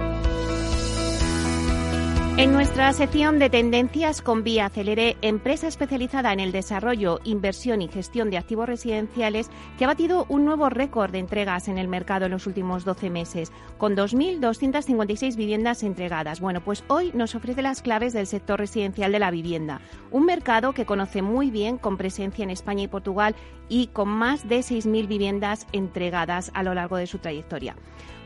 En 2.38 2.52
nuestra 2.52 2.92
sección 2.92 3.38
de 3.38 3.48
tendencias 3.48 4.20
con 4.20 4.44
Vía 4.44 4.66
Acelere, 4.66 5.16
empresa 5.22 5.68
especializada 5.68 6.34
en 6.34 6.40
el 6.40 6.52
desarrollo, 6.52 7.18
inversión 7.24 7.80
y 7.80 7.88
gestión 7.88 8.28
de 8.28 8.36
activos 8.36 8.66
residenciales, 8.66 9.48
que 9.78 9.84
ha 9.84 9.88
batido 9.88 10.26
un 10.28 10.44
nuevo 10.44 10.68
récord 10.68 11.10
de 11.12 11.18
entregas 11.18 11.66
en 11.68 11.78
el 11.78 11.88
mercado 11.88 12.26
en 12.26 12.32
los 12.32 12.46
últimos 12.46 12.84
12 12.84 13.08
meses, 13.08 13.52
con 13.78 13.96
2.256 13.96 15.34
viviendas 15.34 15.82
entregadas. 15.82 16.40
Bueno, 16.40 16.60
pues 16.60 16.84
hoy 16.88 17.10
nos 17.14 17.34
ofrece 17.34 17.62
las 17.62 17.80
claves 17.80 18.12
del 18.12 18.26
sector 18.26 18.58
residencial 18.58 19.12
de 19.12 19.18
la 19.18 19.30
vivienda, 19.30 19.80
un 20.10 20.26
mercado 20.26 20.74
que 20.74 20.84
conoce 20.84 21.22
muy 21.22 21.50
bien 21.50 21.78
con 21.78 21.96
presencia 21.96 22.42
en 22.42 22.50
España 22.50 22.82
y 22.82 22.88
Portugal 22.88 23.34
y 23.70 23.86
con 23.86 24.10
más 24.10 24.46
de 24.46 24.58
6.000 24.58 25.08
viviendas 25.08 25.66
entregadas 25.72 26.50
a 26.52 26.62
lo 26.62 26.74
largo 26.74 26.98
de 26.98 27.06
su 27.06 27.16
trayectoria. 27.16 27.76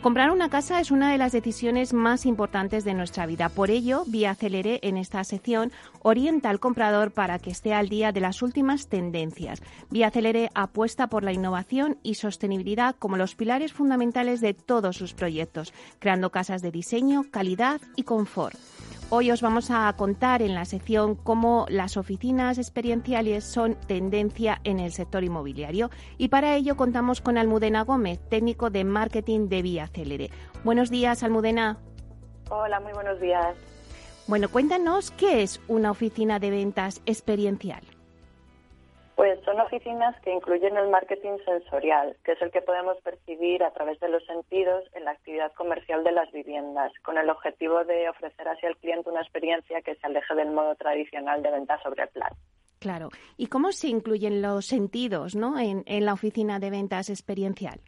Comprar 0.02 0.30
una 0.30 0.48
casa 0.48 0.80
es 0.80 0.90
una 0.90 1.12
de 1.12 1.18
las 1.18 1.32
decisiones 1.32 1.92
más 1.92 2.24
importantes 2.24 2.84
de 2.84 2.94
nuestra 2.94 3.26
vida. 3.26 3.50
Por 3.50 3.70
ello, 3.70 4.04
Vía 4.06 4.30
Acelere 4.30 4.80
en 4.82 4.96
esta 4.96 5.22
sección 5.24 5.72
orienta 6.00 6.48
al 6.48 6.58
comprador 6.58 7.10
para 7.10 7.38
que 7.38 7.50
esté 7.50 7.74
al 7.74 7.90
día 7.90 8.10
de 8.10 8.20
las 8.20 8.40
últimas 8.40 8.86
tendencias. 8.86 9.62
Vía 9.90 10.06
Acelere 10.06 10.48
apuesta 10.54 11.08
por 11.08 11.22
la 11.22 11.34
innovación 11.34 11.98
y 12.02 12.14
sostenibilidad 12.14 12.96
como 12.98 13.18
los 13.18 13.34
pilares 13.34 13.74
fundamentales 13.74 14.40
de 14.40 14.54
todos 14.54 14.96
sus 14.96 15.12
proyectos, 15.12 15.74
creando 15.98 16.30
casas 16.30 16.62
de 16.62 16.70
diseño, 16.70 17.26
calidad 17.30 17.82
y 17.94 18.04
confort. 18.04 18.56
Hoy 19.12 19.32
os 19.32 19.42
vamos 19.42 19.72
a 19.72 19.92
contar 19.96 20.40
en 20.40 20.54
la 20.54 20.64
sección 20.64 21.16
cómo 21.16 21.66
las 21.68 21.96
oficinas 21.96 22.58
experienciales 22.58 23.42
son 23.42 23.74
tendencia 23.74 24.60
en 24.62 24.78
el 24.78 24.92
sector 24.92 25.24
inmobiliario 25.24 25.90
y 26.16 26.28
para 26.28 26.54
ello 26.54 26.76
contamos 26.76 27.20
con 27.20 27.36
Almudena 27.36 27.82
Gómez, 27.82 28.20
técnico 28.28 28.70
de 28.70 28.84
marketing 28.84 29.48
de 29.48 29.62
Vía 29.62 29.88
Célere. 29.88 30.30
Buenos 30.62 30.90
días, 30.90 31.24
Almudena. 31.24 31.78
Hola, 32.50 32.78
muy 32.78 32.92
buenos 32.92 33.20
días. 33.20 33.56
Bueno, 34.28 34.48
cuéntanos 34.48 35.10
qué 35.10 35.42
es 35.42 35.60
una 35.66 35.90
oficina 35.90 36.38
de 36.38 36.50
ventas 36.50 37.02
experiencial. 37.04 37.82
Pues 39.20 39.38
son 39.44 39.60
oficinas 39.60 40.18
que 40.22 40.32
incluyen 40.32 40.78
el 40.78 40.88
marketing 40.88 41.36
sensorial, 41.44 42.16
que 42.24 42.32
es 42.32 42.40
el 42.40 42.50
que 42.50 42.62
podemos 42.62 42.96
percibir 43.02 43.62
a 43.62 43.70
través 43.70 44.00
de 44.00 44.08
los 44.08 44.24
sentidos 44.24 44.82
en 44.94 45.04
la 45.04 45.10
actividad 45.10 45.52
comercial 45.52 46.02
de 46.04 46.12
las 46.12 46.32
viviendas, 46.32 46.90
con 47.02 47.18
el 47.18 47.28
objetivo 47.28 47.84
de 47.84 48.08
ofrecer 48.08 48.48
así 48.48 48.64
al 48.64 48.78
cliente 48.78 49.10
una 49.10 49.20
experiencia 49.20 49.82
que 49.82 49.94
se 49.96 50.06
aleje 50.06 50.34
del 50.34 50.52
modo 50.52 50.74
tradicional 50.76 51.42
de 51.42 51.50
venta 51.50 51.78
sobre 51.82 52.04
el 52.04 52.08
plan. 52.08 52.32
Claro. 52.78 53.10
¿Y 53.36 53.48
cómo 53.48 53.72
se 53.72 53.88
incluyen 53.88 54.40
los 54.40 54.64
sentidos 54.64 55.36
¿no? 55.36 55.58
en, 55.58 55.82
en 55.84 56.06
la 56.06 56.14
oficina 56.14 56.58
de 56.58 56.70
ventas 56.70 57.10
experiencial? 57.10 57.78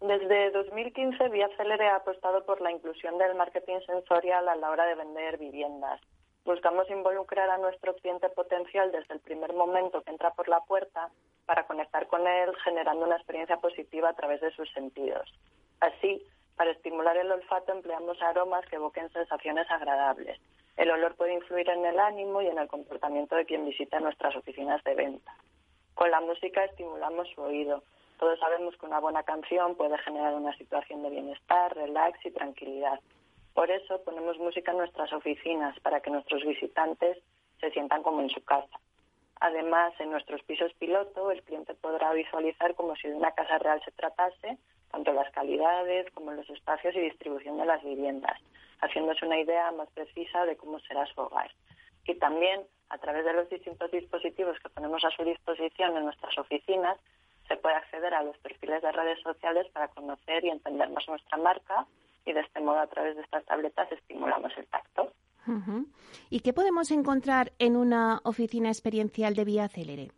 Desde 0.00 0.50
2015, 0.52 1.28
Vía 1.28 1.50
Célere 1.58 1.88
ha 1.88 1.96
apostado 1.96 2.42
por 2.46 2.62
la 2.62 2.72
inclusión 2.72 3.18
del 3.18 3.34
marketing 3.34 3.80
sensorial 3.84 4.48
a 4.48 4.56
la 4.56 4.70
hora 4.70 4.86
de 4.86 4.94
vender 4.94 5.36
viviendas 5.36 6.00
Buscamos 6.44 6.90
involucrar 6.90 7.48
a 7.48 7.58
nuestro 7.58 7.94
cliente 7.96 8.28
potencial 8.28 8.92
desde 8.92 9.14
el 9.14 9.20
primer 9.20 9.54
momento 9.54 10.02
que 10.02 10.10
entra 10.10 10.30
por 10.32 10.48
la 10.48 10.60
puerta 10.60 11.08
para 11.46 11.66
conectar 11.66 12.06
con 12.06 12.26
él 12.26 12.54
generando 12.64 13.06
una 13.06 13.16
experiencia 13.16 13.56
positiva 13.56 14.10
a 14.10 14.14
través 14.14 14.42
de 14.42 14.50
sus 14.52 14.70
sentidos. 14.72 15.32
Así, 15.80 16.22
para 16.56 16.70
estimular 16.70 17.16
el 17.16 17.32
olfato 17.32 17.72
empleamos 17.72 18.20
aromas 18.22 18.66
que 18.66 18.76
evoquen 18.76 19.10
sensaciones 19.10 19.70
agradables. 19.70 20.38
El 20.76 20.90
olor 20.90 21.14
puede 21.14 21.34
influir 21.34 21.68
en 21.70 21.84
el 21.86 21.98
ánimo 21.98 22.42
y 22.42 22.48
en 22.48 22.58
el 22.58 22.68
comportamiento 22.68 23.36
de 23.36 23.46
quien 23.46 23.64
visita 23.64 24.00
nuestras 24.00 24.36
oficinas 24.36 24.82
de 24.84 24.94
venta. 24.94 25.34
Con 25.94 26.10
la 26.10 26.20
música 26.20 26.64
estimulamos 26.64 27.28
su 27.34 27.40
oído. 27.40 27.82
Todos 28.18 28.38
sabemos 28.38 28.76
que 28.76 28.86
una 28.86 29.00
buena 29.00 29.22
canción 29.22 29.76
puede 29.76 29.96
generar 29.98 30.34
una 30.34 30.56
situación 30.56 31.02
de 31.02 31.10
bienestar, 31.10 31.74
relax 31.74 32.24
y 32.26 32.30
tranquilidad. 32.32 33.00
Por 33.54 33.70
eso 33.70 34.02
ponemos 34.02 34.36
música 34.38 34.72
en 34.72 34.78
nuestras 34.78 35.12
oficinas 35.12 35.78
para 35.80 36.00
que 36.00 36.10
nuestros 36.10 36.44
visitantes 36.44 37.18
se 37.60 37.70
sientan 37.70 38.02
como 38.02 38.20
en 38.20 38.28
su 38.28 38.44
casa. 38.44 38.80
Además, 39.40 39.94
en 40.00 40.10
nuestros 40.10 40.42
pisos 40.42 40.72
piloto, 40.74 41.30
el 41.30 41.42
cliente 41.44 41.74
podrá 41.74 42.12
visualizar 42.12 42.74
como 42.74 42.96
si 42.96 43.08
de 43.08 43.14
una 43.14 43.30
casa 43.30 43.58
real 43.58 43.80
se 43.84 43.92
tratase, 43.92 44.58
tanto 44.90 45.12
las 45.12 45.30
calidades 45.32 46.10
como 46.12 46.32
los 46.32 46.48
espacios 46.50 46.96
y 46.96 47.00
distribución 47.00 47.56
de 47.58 47.66
las 47.66 47.82
viviendas, 47.84 48.40
haciéndose 48.80 49.24
una 49.24 49.38
idea 49.38 49.70
más 49.70 49.88
precisa 49.90 50.44
de 50.46 50.56
cómo 50.56 50.80
será 50.80 51.06
su 51.06 51.20
hogar. 51.20 51.50
Y 52.06 52.16
también, 52.16 52.62
a 52.88 52.98
través 52.98 53.24
de 53.24 53.34
los 53.34 53.48
distintos 53.48 53.90
dispositivos 53.92 54.58
que 54.60 54.68
ponemos 54.68 55.04
a 55.04 55.10
su 55.10 55.24
disposición 55.24 55.96
en 55.96 56.04
nuestras 56.04 56.36
oficinas, 56.38 56.98
se 57.46 57.56
puede 57.56 57.76
acceder 57.76 58.14
a 58.14 58.24
los 58.24 58.36
perfiles 58.38 58.82
de 58.82 58.90
redes 58.90 59.20
sociales 59.22 59.68
para 59.72 59.88
conocer 59.88 60.44
y 60.44 60.50
entender 60.50 60.88
más 60.90 61.06
nuestra 61.08 61.38
marca 61.38 61.86
y 62.24 62.32
de 62.32 62.40
este 62.40 62.60
modo 62.60 62.78
a 62.78 62.86
través 62.86 63.16
de 63.16 63.22
estas 63.22 63.44
tabletas 63.44 63.90
estimulamos 63.92 64.52
el 64.56 64.66
tacto. 64.66 65.12
¿Y 66.30 66.40
qué 66.40 66.52
podemos 66.52 66.90
encontrar 66.90 67.52
en 67.58 67.76
una 67.76 68.20
oficina 68.24 68.68
experiencial 68.68 69.34
de 69.34 69.44
vía 69.44 69.68
célere? 69.68 70.10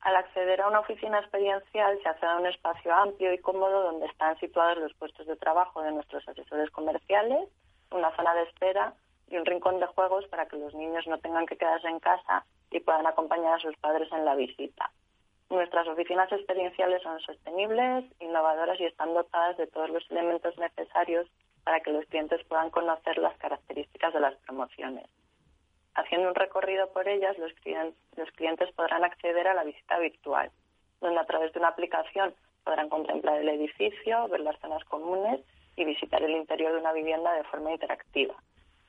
Al 0.00 0.14
acceder 0.16 0.60
a 0.60 0.68
una 0.68 0.80
oficina 0.80 1.18
experiencial 1.18 1.98
se 2.02 2.08
accede 2.08 2.30
a 2.30 2.36
un 2.36 2.46
espacio 2.46 2.94
amplio 2.94 3.32
y 3.32 3.38
cómodo 3.38 3.82
donde 3.82 4.06
están 4.06 4.38
situados 4.38 4.78
los 4.78 4.94
puestos 4.94 5.26
de 5.26 5.36
trabajo 5.36 5.82
de 5.82 5.92
nuestros 5.92 6.26
asesores 6.28 6.70
comerciales, 6.70 7.48
una 7.90 8.14
zona 8.14 8.34
de 8.34 8.42
espera 8.44 8.94
y 9.28 9.36
un 9.36 9.44
rincón 9.44 9.80
de 9.80 9.86
juegos 9.86 10.26
para 10.28 10.46
que 10.46 10.56
los 10.56 10.74
niños 10.74 11.06
no 11.08 11.18
tengan 11.18 11.46
que 11.46 11.56
quedarse 11.56 11.88
en 11.88 11.98
casa 11.98 12.46
y 12.70 12.80
puedan 12.80 13.06
acompañar 13.06 13.54
a 13.54 13.60
sus 13.60 13.76
padres 13.78 14.10
en 14.12 14.24
la 14.24 14.36
visita. 14.36 14.90
Nuestras 15.50 15.88
oficinas 15.88 16.30
experienciales 16.30 17.02
son 17.02 17.20
sostenibles, 17.20 18.04
innovadoras 18.20 18.78
y 18.80 18.84
están 18.84 19.14
dotadas 19.14 19.56
de 19.56 19.66
todos 19.66 19.88
los 19.88 20.08
elementos 20.10 20.56
necesarios 20.58 21.26
para 21.64 21.80
que 21.80 21.90
los 21.90 22.04
clientes 22.06 22.44
puedan 22.48 22.70
conocer 22.70 23.16
las 23.18 23.36
características 23.38 24.12
de 24.12 24.20
las 24.20 24.34
promociones. 24.40 25.06
Haciendo 25.94 26.28
un 26.28 26.34
recorrido 26.34 26.92
por 26.92 27.08
ellas, 27.08 27.36
los, 27.38 27.52
clientes, 27.54 28.72
podrán 28.72 29.04
acceder 29.04 29.48
a 29.48 29.54
la 29.54 29.64
visita 29.64 29.98
virtual, 29.98 30.50
donde 31.00 31.18
a 31.18 31.24
través 31.24 31.52
de 31.52 31.58
una 31.60 31.68
aplicación 31.68 32.34
podrán 32.62 32.90
contemplar 32.90 33.40
el 33.40 33.48
edificio, 33.48 34.28
ver 34.28 34.40
las 34.40 34.58
zonas 34.60 34.84
comunes 34.84 35.40
y 35.76 35.84
visitar 35.84 36.22
el 36.22 36.32
interior 36.32 36.72
de 36.72 36.80
una 36.80 36.92
vivienda 36.92 37.32
de 37.32 37.44
forma 37.44 37.72
interactiva. 37.72 38.34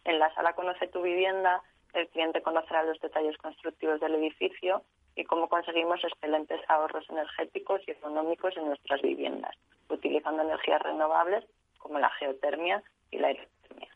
En 0.03 0.19
la 0.19 0.33
sala 0.35 0.53
Conoce 0.53 0.87
tu 0.87 1.01
vivienda, 1.01 1.63
el 1.93 2.07
cliente 2.09 2.41
conocerá 2.41 2.83
los 2.83 2.99
detalles 2.99 3.37
constructivos 3.37 3.99
del 4.01 4.15
edificio 4.15 4.83
y 5.19 5.25
cómo 5.25 5.49
conseguimos 5.49 6.01
excelentes 6.01 6.61
ahorros 6.69 7.09
energéticos 7.09 7.81
y 7.85 7.91
económicos 7.91 8.55
en 8.55 8.67
nuestras 8.67 9.01
viviendas, 9.01 9.53
utilizando 9.89 10.43
energías 10.43 10.81
renovables 10.81 11.43
como 11.77 11.99
la 11.99 12.09
geotermia 12.11 12.81
y 13.11 13.17
la 13.17 13.27
aerotermia. 13.27 13.89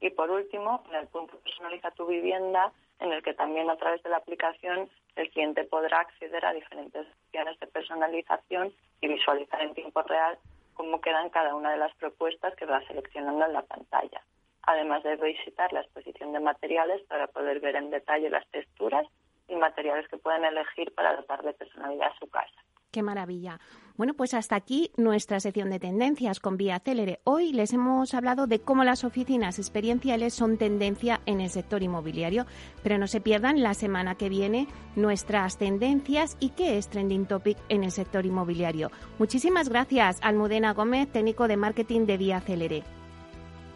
Y 0.00 0.10
por 0.10 0.30
último, 0.30 0.84
en 0.90 0.94
el 0.94 1.08
punto 1.08 1.36
Personaliza 1.40 1.90
tu 1.90 2.06
vivienda, 2.06 2.70
en 3.00 3.12
el 3.12 3.24
que 3.24 3.34
también 3.34 3.68
a 3.68 3.76
través 3.76 4.00
de 4.04 4.10
la 4.10 4.18
aplicación 4.18 4.88
el 5.16 5.28
cliente 5.30 5.64
podrá 5.64 5.98
acceder 5.98 6.46
a 6.46 6.52
diferentes 6.52 7.08
opciones 7.26 7.58
de 7.58 7.66
personalización 7.66 8.72
y 9.00 9.08
visualizar 9.08 9.60
en 9.60 9.74
tiempo 9.74 10.02
real 10.02 10.38
cómo 10.74 11.00
quedan 11.00 11.30
cada 11.30 11.56
una 11.56 11.72
de 11.72 11.78
las 11.78 11.92
propuestas 11.96 12.54
que 12.54 12.66
va 12.66 12.86
seleccionando 12.86 13.46
en 13.46 13.52
la 13.52 13.62
pantalla. 13.62 14.22
Además 14.62 15.02
de 15.02 15.16
visitar 15.16 15.72
la 15.72 15.80
exposición 15.80 16.32
de 16.32 16.38
materiales 16.38 17.02
para 17.08 17.26
poder 17.26 17.58
ver 17.58 17.74
en 17.74 17.90
detalle 17.90 18.30
las 18.30 18.46
texturas 18.50 19.08
y 19.48 19.56
materiales 19.56 20.06
que 20.08 20.18
pueden 20.18 20.44
elegir 20.44 20.94
para 20.94 21.16
dotar 21.16 21.42
de 21.42 21.52
personalidad 21.54 22.08
a 22.08 22.18
su 22.18 22.28
casa. 22.28 22.54
Qué 22.90 23.02
maravilla. 23.02 23.60
Bueno, 23.96 24.14
pues 24.14 24.32
hasta 24.32 24.56
aquí 24.56 24.92
nuestra 24.96 25.40
sección 25.40 25.70
de 25.70 25.78
tendencias 25.78 26.40
con 26.40 26.56
Vía 26.56 26.78
Célere. 26.78 27.20
Hoy 27.24 27.52
les 27.52 27.72
hemos 27.74 28.14
hablado 28.14 28.46
de 28.46 28.60
cómo 28.60 28.82
las 28.82 29.04
oficinas 29.04 29.58
experienciales 29.58 30.32
son 30.32 30.56
tendencia 30.56 31.20
en 31.26 31.40
el 31.40 31.50
sector 31.50 31.82
inmobiliario, 31.82 32.46
pero 32.82 32.96
no 32.96 33.06
se 33.06 33.20
pierdan 33.20 33.62
la 33.62 33.74
semana 33.74 34.14
que 34.14 34.30
viene 34.30 34.68
nuestras 34.96 35.58
tendencias 35.58 36.36
y 36.40 36.50
qué 36.50 36.78
es 36.78 36.88
trending 36.88 37.26
topic 37.26 37.58
en 37.68 37.84
el 37.84 37.90
sector 37.90 38.24
inmobiliario. 38.24 38.90
Muchísimas 39.18 39.68
gracias, 39.68 40.18
Almudena 40.22 40.72
Gómez, 40.72 41.12
técnico 41.12 41.46
de 41.46 41.56
marketing 41.58 42.06
de 42.06 42.16
Vía 42.16 42.40
Célere. 42.40 42.84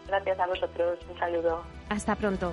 Gracias 0.06 0.38
a 0.38 0.46
vosotros. 0.46 0.98
Un 1.10 1.18
saludo. 1.18 1.62
Hasta 1.88 2.16
pronto. 2.16 2.52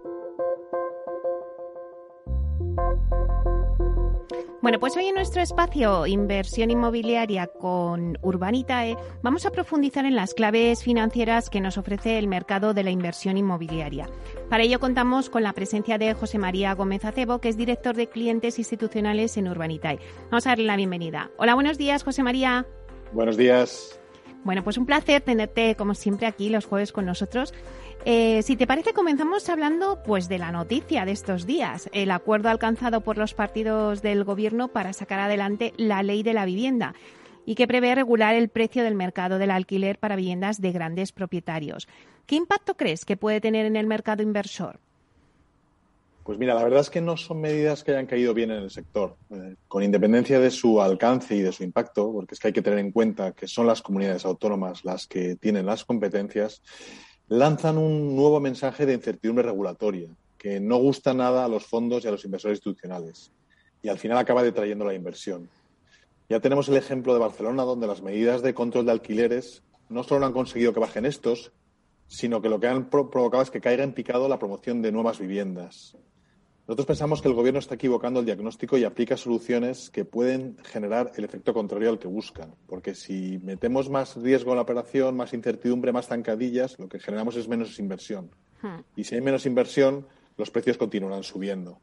Bueno, 4.61 4.79
pues 4.79 4.95
hoy 4.95 5.05
en 5.05 5.15
nuestro 5.15 5.41
espacio 5.41 6.05
Inversión 6.05 6.69
Inmobiliaria 6.69 7.47
con 7.47 8.19
Urbanitae 8.21 8.95
vamos 9.23 9.47
a 9.47 9.49
profundizar 9.49 10.05
en 10.05 10.15
las 10.15 10.35
claves 10.35 10.83
financieras 10.83 11.49
que 11.49 11.59
nos 11.59 11.79
ofrece 11.79 12.19
el 12.19 12.27
mercado 12.27 12.75
de 12.75 12.83
la 12.83 12.91
inversión 12.91 13.37
inmobiliaria. 13.37 14.07
Para 14.51 14.61
ello 14.61 14.79
contamos 14.79 15.31
con 15.31 15.41
la 15.41 15.53
presencia 15.53 15.97
de 15.97 16.13
José 16.13 16.37
María 16.37 16.75
Gómez 16.75 17.05
Acebo, 17.05 17.39
que 17.39 17.49
es 17.49 17.57
director 17.57 17.95
de 17.95 18.07
clientes 18.07 18.59
institucionales 18.59 19.35
en 19.35 19.47
Urbanitae. 19.47 19.99
Vamos 20.29 20.45
a 20.45 20.51
darle 20.51 20.65
la 20.65 20.75
bienvenida. 20.75 21.31
Hola, 21.37 21.55
buenos 21.55 21.79
días, 21.79 22.03
José 22.03 22.21
María. 22.21 22.67
Buenos 23.13 23.37
días. 23.37 23.99
Bueno, 24.43 24.63
pues 24.63 24.77
un 24.77 24.85
placer 24.85 25.21
tenerte 25.21 25.75
como 25.75 25.95
siempre 25.95 26.27
aquí 26.27 26.49
los 26.49 26.65
jueves 26.65 26.91
con 26.91 27.05
nosotros. 27.05 27.53
Eh, 28.03 28.41
si 28.41 28.55
te 28.55 28.65
parece, 28.65 28.93
comenzamos 28.93 29.47
hablando 29.47 30.01
pues 30.03 30.27
de 30.27 30.39
la 30.39 30.51
noticia 30.51 31.05
de 31.05 31.11
estos 31.11 31.45
días, 31.45 31.87
el 31.93 32.09
acuerdo 32.09 32.49
alcanzado 32.49 33.01
por 33.01 33.17
los 33.17 33.35
partidos 33.35 34.01
del 34.01 34.23
Gobierno 34.23 34.69
para 34.69 34.91
sacar 34.93 35.19
adelante 35.19 35.73
la 35.77 36.01
ley 36.01 36.23
de 36.23 36.33
la 36.33 36.45
vivienda 36.45 36.95
y 37.45 37.53
que 37.53 37.67
prevé 37.67 37.93
regular 37.93 38.33
el 38.33 38.49
precio 38.49 38.83
del 38.83 38.95
mercado 38.95 39.37
del 39.37 39.51
alquiler 39.51 39.99
para 39.99 40.15
viviendas 40.15 40.61
de 40.61 40.71
grandes 40.71 41.11
propietarios. 41.11 41.87
¿Qué 42.25 42.35
impacto 42.35 42.75
crees 42.75 43.05
que 43.05 43.17
puede 43.17 43.39
tener 43.39 43.67
en 43.67 43.75
el 43.75 43.85
mercado 43.85 44.23
inversor? 44.23 44.79
Pues 46.23 46.39
mira, 46.39 46.53
la 46.53 46.63
verdad 46.63 46.81
es 46.81 46.89
que 46.89 47.01
no 47.01 47.17
son 47.17 47.41
medidas 47.41 47.83
que 47.83 47.91
hayan 47.91 48.05
caído 48.05 48.33
bien 48.33 48.51
en 48.51 48.63
el 48.63 48.69
sector, 48.69 49.17
eh, 49.31 49.55
con 49.67 49.83
independencia 49.83 50.39
de 50.39 50.51
su 50.51 50.81
alcance 50.81 51.35
y 51.35 51.41
de 51.41 51.51
su 51.51 51.63
impacto, 51.63 52.11
porque 52.11 52.35
es 52.35 52.39
que 52.39 52.47
hay 52.47 52.53
que 52.53 52.61
tener 52.61 52.79
en 52.79 52.91
cuenta 52.91 53.31
que 53.33 53.47
son 53.47 53.67
las 53.67 53.81
comunidades 53.81 54.25
autónomas 54.25 54.85
las 54.85 55.07
que 55.07 55.35
tienen 55.35 55.65
las 55.65 55.83
competencias 55.83 56.61
lanzan 57.31 57.77
un 57.77 58.13
nuevo 58.13 58.41
mensaje 58.41 58.85
de 58.85 58.93
incertidumbre 58.93 59.45
regulatoria 59.45 60.09
que 60.37 60.59
no 60.59 60.75
gusta 60.75 61.13
nada 61.13 61.45
a 61.45 61.47
los 61.47 61.65
fondos 61.65 62.03
y 62.03 62.09
a 62.09 62.11
los 62.11 62.25
inversores 62.25 62.57
institucionales 62.57 63.31
y 63.81 63.87
al 63.87 63.97
final 63.97 64.17
acaba 64.17 64.43
detrayendo 64.43 64.83
la 64.83 64.93
inversión. 64.93 65.49
Ya 66.27 66.41
tenemos 66.41 66.67
el 66.67 66.75
ejemplo 66.75 67.13
de 67.13 67.21
Barcelona, 67.21 67.63
donde 67.63 67.87
las 67.87 68.01
medidas 68.01 68.41
de 68.41 68.53
control 68.53 68.85
de 68.85 68.91
alquileres 68.91 69.63
no 69.87 70.03
solo 70.03 70.19
no 70.19 70.25
han 70.25 70.33
conseguido 70.33 70.73
que 70.73 70.81
bajen 70.81 71.05
estos, 71.05 71.53
sino 72.05 72.41
que 72.41 72.49
lo 72.49 72.59
que 72.59 72.67
han 72.67 72.89
provocado 72.89 73.41
es 73.41 73.49
que 73.49 73.61
caiga 73.61 73.85
en 73.85 73.93
picado 73.93 74.27
la 74.27 74.37
promoción 74.37 74.81
de 74.81 74.91
nuevas 74.91 75.17
viviendas. 75.17 75.95
Nosotros 76.71 76.87
pensamos 76.87 77.21
que 77.21 77.27
el 77.27 77.33
Gobierno 77.33 77.59
está 77.59 77.75
equivocando 77.75 78.21
el 78.21 78.25
diagnóstico 78.25 78.77
y 78.77 78.85
aplica 78.85 79.17
soluciones 79.17 79.89
que 79.89 80.05
pueden 80.05 80.55
generar 80.63 81.11
el 81.17 81.25
efecto 81.25 81.53
contrario 81.53 81.89
al 81.89 81.99
que 81.99 82.07
buscan. 82.07 82.55
Porque 82.65 82.95
si 82.95 83.41
metemos 83.43 83.89
más 83.89 84.15
riesgo 84.15 84.51
en 84.51 84.55
la 84.55 84.61
operación, 84.61 85.17
más 85.17 85.33
incertidumbre, 85.33 85.91
más 85.91 86.07
zancadillas, 86.07 86.79
lo 86.79 86.87
que 86.87 86.97
generamos 87.01 87.35
es 87.35 87.49
menos 87.49 87.77
inversión. 87.77 88.31
Hmm. 88.61 88.83
Y 88.95 89.03
si 89.03 89.15
hay 89.15 89.19
menos 89.19 89.45
inversión, 89.45 90.07
los 90.37 90.49
precios 90.49 90.77
continuarán 90.77 91.23
subiendo. 91.23 91.77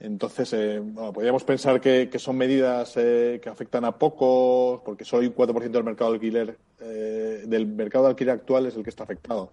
Entonces, 0.00 0.52
eh, 0.52 0.82
podríamos 1.14 1.44
pensar 1.44 1.80
que, 1.80 2.10
son 2.18 2.36
medidas 2.36 2.92
eh, 2.98 3.40
que 3.42 3.48
afectan 3.48 3.86
a 3.86 3.92
pocos, 3.92 4.82
porque 4.84 5.06
solo 5.06 5.22
hay 5.22 5.28
un 5.28 5.34
4% 5.34 5.70
del 5.70 5.84
mercado 5.84 6.10
de 6.10 6.16
alquiler, 6.16 6.58
eh, 6.80 7.44
del 7.46 7.66
mercado 7.66 8.04
de 8.04 8.10
alquiler 8.10 8.34
actual 8.34 8.66
es 8.66 8.76
el 8.76 8.82
que 8.82 8.90
está 8.90 9.04
afectado 9.04 9.50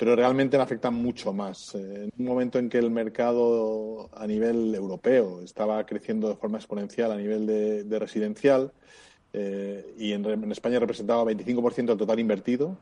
pero 0.00 0.16
realmente 0.16 0.56
le 0.56 0.62
afectan 0.62 0.94
mucho 0.94 1.30
más. 1.34 1.74
Eh, 1.74 2.04
en 2.04 2.10
un 2.16 2.24
momento 2.24 2.58
en 2.58 2.70
que 2.70 2.78
el 2.78 2.90
mercado 2.90 4.08
a 4.16 4.26
nivel 4.26 4.74
europeo 4.74 5.42
estaba 5.42 5.84
creciendo 5.84 6.30
de 6.30 6.36
forma 6.36 6.56
exponencial 6.56 7.12
a 7.12 7.16
nivel 7.16 7.46
de, 7.46 7.98
residencial, 7.98 8.72
eh, 9.34 9.94
y 9.98 10.12
en, 10.12 10.50
España 10.52 10.78
representaba 10.78 11.22
25% 11.24 11.84
del 11.84 11.98
total 11.98 12.18
invertido, 12.18 12.78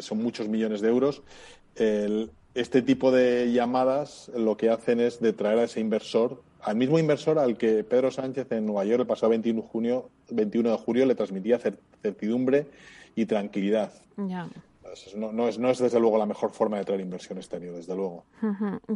son 0.00 0.22
muchos 0.22 0.46
millones 0.46 0.82
de 0.82 0.88
euros. 0.88 1.22
este 2.54 2.82
tipo 2.82 3.10
de 3.10 3.50
llamadas 3.50 4.30
lo 4.36 4.58
que 4.58 4.68
hacen 4.68 5.00
es 5.00 5.20
de 5.20 5.32
traer 5.32 5.60
a 5.60 5.64
ese 5.64 5.80
inversor, 5.80 6.42
al 6.60 6.76
mismo 6.76 6.98
inversor 6.98 7.38
al 7.38 7.56
que 7.56 7.82
Pedro 7.82 8.10
Sánchez 8.10 8.52
en 8.52 8.66
Nueva 8.66 8.84
York 8.84 9.00
el 9.00 9.06
pasado 9.06 9.30
21 9.30 9.62
de, 9.62 9.68
junio, 9.68 10.10
21 10.28 10.70
de 10.70 10.76
julio 10.76 11.06
le 11.06 11.14
transmitía 11.14 11.58
certidumbre 11.58 12.66
y 13.14 13.24
tranquilidad. 13.24 13.90
No, 15.16 15.48
es, 15.48 15.78
desde 15.78 16.00
luego 16.00 16.18
la 16.18 16.26
mejor 16.26 16.50
forma 16.50 16.78
de 16.78 16.84
traer 16.84 17.00
inversión 17.00 17.38
exterior, 17.38 17.74
desde 17.74 17.94
luego. 17.94 18.24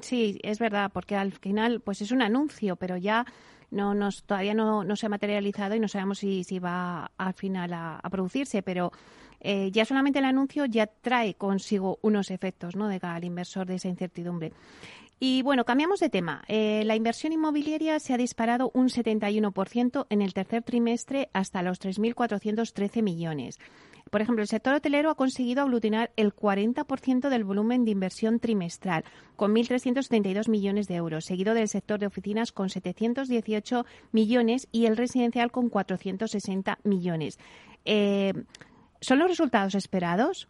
Sí, 0.02 0.38
es 0.42 0.58
verdad, 0.58 0.90
porque 0.92 1.16
al 1.16 1.32
final 1.32 1.80
pues 1.80 2.00
es 2.00 2.10
un 2.10 2.22
anuncio, 2.22 2.76
pero 2.76 2.96
ya 2.96 3.24
no 3.70 3.94
nos 3.94 4.24
todavía 4.24 4.54
no, 4.54 4.84
no 4.84 4.96
se 4.96 5.06
ha 5.06 5.08
materializado 5.08 5.74
y 5.74 5.80
no 5.80 5.88
sabemos 5.88 6.18
si, 6.18 6.44
si 6.44 6.58
va 6.58 7.10
al 7.16 7.34
final 7.34 7.72
a, 7.72 8.00
producirse, 8.10 8.62
pero 8.62 8.92
eh, 9.40 9.70
ya 9.72 9.84
solamente 9.84 10.20
el 10.20 10.24
anuncio 10.24 10.64
ya 10.64 10.86
trae 10.86 11.34
consigo 11.34 11.98
unos 12.02 12.30
efectos 12.30 12.76
¿no? 12.76 12.88
de 12.88 13.00
cara 13.00 13.16
al 13.16 13.24
inversor 13.24 13.66
de 13.66 13.76
esa 13.76 13.88
incertidumbre. 13.88 14.52
Y 15.20 15.42
bueno, 15.42 15.64
cambiamos 15.64 16.00
de 16.00 16.10
tema. 16.10 16.42
Eh, 16.48 16.82
la 16.84 16.96
inversión 16.96 17.32
inmobiliaria 17.32 17.98
se 18.00 18.12
ha 18.12 18.16
disparado 18.16 18.70
un 18.74 18.88
71% 18.88 20.06
en 20.10 20.22
el 20.22 20.34
tercer 20.34 20.62
trimestre 20.62 21.30
hasta 21.32 21.62
los 21.62 21.80
3.413 21.80 23.02
millones. 23.02 23.58
Por 24.14 24.22
ejemplo, 24.22 24.42
el 24.42 24.48
sector 24.48 24.74
hotelero 24.74 25.10
ha 25.10 25.16
conseguido 25.16 25.62
aglutinar 25.62 26.12
el 26.14 26.32
40% 26.32 27.28
del 27.28 27.42
volumen 27.42 27.84
de 27.84 27.90
inversión 27.90 28.38
trimestral, 28.38 29.02
con 29.34 29.52
1.372 29.52 30.48
millones 30.48 30.86
de 30.86 30.94
euros, 30.94 31.24
seguido 31.24 31.52
del 31.52 31.66
sector 31.66 31.98
de 31.98 32.06
oficinas 32.06 32.52
con 32.52 32.70
718 32.70 33.84
millones 34.12 34.68
y 34.70 34.86
el 34.86 34.96
residencial 34.96 35.50
con 35.50 35.68
460 35.68 36.78
millones. 36.84 37.40
Eh, 37.84 38.34
¿Son 39.00 39.18
los 39.18 39.26
resultados 39.26 39.74
esperados? 39.74 40.46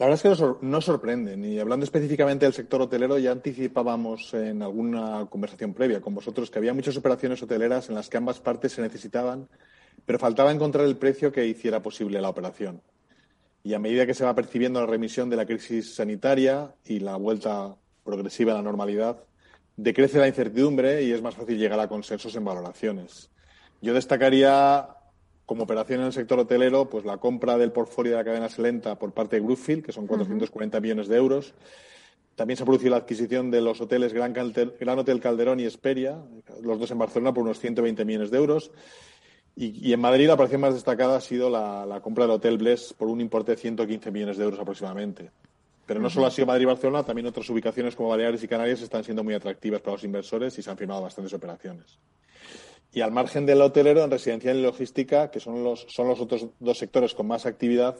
La 0.00 0.06
verdad 0.06 0.26
es 0.26 0.38
que 0.40 0.66
no, 0.66 0.80
sorprenden. 0.80 1.44
Y 1.44 1.60
hablando 1.60 1.84
específicamente 1.84 2.46
del 2.46 2.52
sector 2.52 2.82
hotelero, 2.82 3.16
ya 3.16 3.30
anticipábamos 3.30 4.34
en 4.34 4.60
alguna 4.60 5.24
conversación 5.30 5.72
previa 5.72 6.00
con 6.00 6.16
vosotros 6.16 6.50
que 6.50 6.58
había 6.58 6.74
muchas 6.74 6.96
operaciones 6.96 7.40
hoteleras 7.44 7.90
en 7.90 7.94
las 7.94 8.08
que 8.08 8.16
ambas 8.16 8.40
partes 8.40 8.72
se 8.72 8.82
necesitaban 8.82 9.48
pero 10.06 10.18
faltaba 10.18 10.52
encontrar 10.52 10.86
el 10.86 10.96
precio 10.96 11.32
que 11.32 11.46
hiciera 11.46 11.82
posible 11.82 12.20
la 12.20 12.28
operación. 12.28 12.82
Y 13.62 13.74
a 13.74 13.78
medida 13.78 14.06
que 14.06 14.14
se 14.14 14.24
va 14.24 14.34
percibiendo 14.34 14.80
la 14.80 14.86
remisión 14.86 15.30
de 15.30 15.36
la 15.36 15.46
crisis 15.46 15.94
sanitaria 15.94 16.74
y 16.84 17.00
la 17.00 17.16
vuelta 17.16 17.76
progresiva 18.04 18.52
a 18.52 18.56
la 18.56 18.62
normalidad, 18.62 19.24
decrece 19.76 20.18
la 20.18 20.28
incertidumbre 20.28 21.02
y 21.02 21.12
es 21.12 21.22
más 21.22 21.34
fácil 21.34 21.58
llegar 21.58 21.80
a 21.80 21.88
consensos 21.88 22.36
en 22.36 22.44
valoraciones. 22.44 23.30
Yo 23.80 23.94
destacaría 23.94 24.88
como 25.46 25.64
operación 25.64 26.00
en 26.00 26.06
el 26.06 26.12
sector 26.12 26.38
hotelero, 26.38 26.88
pues 26.88 27.04
la 27.04 27.18
compra 27.18 27.58
del 27.58 27.72
portfolio 27.72 28.12
de 28.12 28.18
la 28.18 28.24
cadena 28.24 28.48
Selenta 28.48 28.98
por 28.98 29.12
parte 29.12 29.36
de 29.36 29.42
Brookfield, 29.42 29.84
que 29.84 29.92
son 29.92 30.06
440 30.06 30.80
millones 30.80 31.08
de 31.08 31.16
euros. 31.16 31.54
También 32.34 32.56
se 32.56 32.62
ha 32.62 32.66
producido 32.66 32.90
la 32.90 32.96
adquisición 32.98 33.50
de 33.50 33.60
los 33.60 33.80
hoteles 33.80 34.12
Gran, 34.12 34.32
Gran 34.32 34.98
Hotel 34.98 35.20
Calderón 35.20 35.60
y 35.60 35.64
Esperia, 35.64 36.18
los 36.62 36.80
dos 36.80 36.90
en 36.90 36.98
Barcelona, 36.98 37.32
por 37.32 37.44
unos 37.44 37.60
120 37.60 38.04
millones 38.04 38.30
de 38.30 38.38
euros. 38.38 38.72
Y, 39.56 39.92
en 39.92 40.00
Madrid 40.00 40.26
la 40.26 40.34
operación 40.34 40.60
más 40.60 40.74
destacada 40.74 41.16
ha 41.16 41.20
sido 41.20 41.48
la, 41.48 42.00
compra 42.02 42.24
del 42.24 42.32
Hotel 42.32 42.58
Bless 42.58 42.92
por 42.92 43.08
un 43.08 43.20
importe 43.20 43.52
de 43.52 43.58
115 43.58 44.10
millones 44.10 44.36
de 44.36 44.44
euros 44.44 44.58
aproximadamente. 44.58 45.30
Pero 45.86 46.00
no 46.00 46.10
solo 46.10 46.26
ha 46.26 46.30
sido 46.30 46.46
Madrid 46.46 46.62
y 46.62 46.66
Barcelona, 46.66 47.04
también 47.04 47.26
otras 47.26 47.48
ubicaciones 47.50 47.94
como 47.94 48.08
Baleares 48.08 48.42
y 48.42 48.48
Canarias 48.48 48.80
están 48.80 49.04
siendo 49.04 49.22
muy 49.22 49.34
atractivas 49.34 49.80
para 49.80 49.92
los 49.92 50.04
inversores 50.04 50.58
y 50.58 50.62
se 50.62 50.70
han 50.70 50.78
firmado 50.78 51.02
bastantes 51.02 51.32
operaciones. 51.34 51.98
Y 52.92 53.00
al 53.00 53.12
margen 53.12 53.44
del 53.44 53.60
hotelero, 53.60 54.02
en 54.02 54.10
residencial 54.10 54.56
y 54.56 54.62
logística, 54.62 55.30
que 55.30 55.40
son 55.40 55.62
los, 55.62 55.86
son 55.88 56.08
los 56.08 56.20
otros 56.20 56.46
dos 56.58 56.78
sectores 56.78 57.14
con 57.14 57.26
más 57.26 57.44
actividad, 57.44 57.96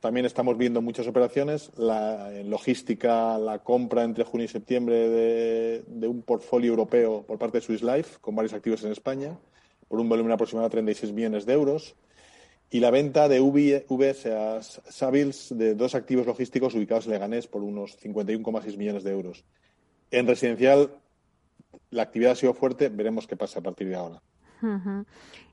también 0.00 0.26
estamos 0.26 0.56
viendo 0.56 0.80
muchas 0.80 1.06
operaciones. 1.06 1.70
La, 1.76 2.32
en 2.32 2.48
logística, 2.48 3.36
la 3.36 3.58
compra 3.58 4.04
entre 4.04 4.24
junio 4.24 4.46
y 4.46 4.48
septiembre 4.48 5.08
de, 5.08 5.84
de 5.86 6.08
un 6.08 6.22
portfolio 6.22 6.70
europeo 6.70 7.24
por 7.26 7.38
parte 7.38 7.58
de 7.58 7.66
Swiss 7.66 7.82
Life, 7.82 8.18
con 8.20 8.34
varios 8.34 8.54
activos 8.54 8.82
en 8.84 8.92
España 8.92 9.36
por 9.88 10.00
un 10.00 10.08
volumen 10.08 10.32
aproximado 10.32 10.68
de 10.68 10.72
36 10.72 11.12
millones 11.12 11.46
de 11.46 11.54
euros 11.54 11.96
y 12.70 12.80
la 12.80 12.90
venta 12.90 13.28
de 13.28 13.40
VS 13.40 14.26
a 14.26 14.60
de 15.10 15.74
dos 15.74 15.94
activos 15.94 16.26
logísticos 16.26 16.74
ubicados 16.74 17.06
en 17.06 17.12
Leganés 17.12 17.46
por 17.46 17.62
unos 17.62 17.98
51,6 17.98 18.76
millones 18.76 19.04
de 19.04 19.10
euros. 19.10 19.44
En 20.10 20.26
residencial, 20.26 20.90
la 21.90 22.02
actividad 22.02 22.32
ha 22.32 22.36
sido 22.36 22.54
fuerte, 22.54 22.88
veremos 22.88 23.26
qué 23.26 23.36
pasa 23.36 23.60
a 23.60 23.62
partir 23.62 23.88
de 23.88 23.94
ahora. 23.94 24.22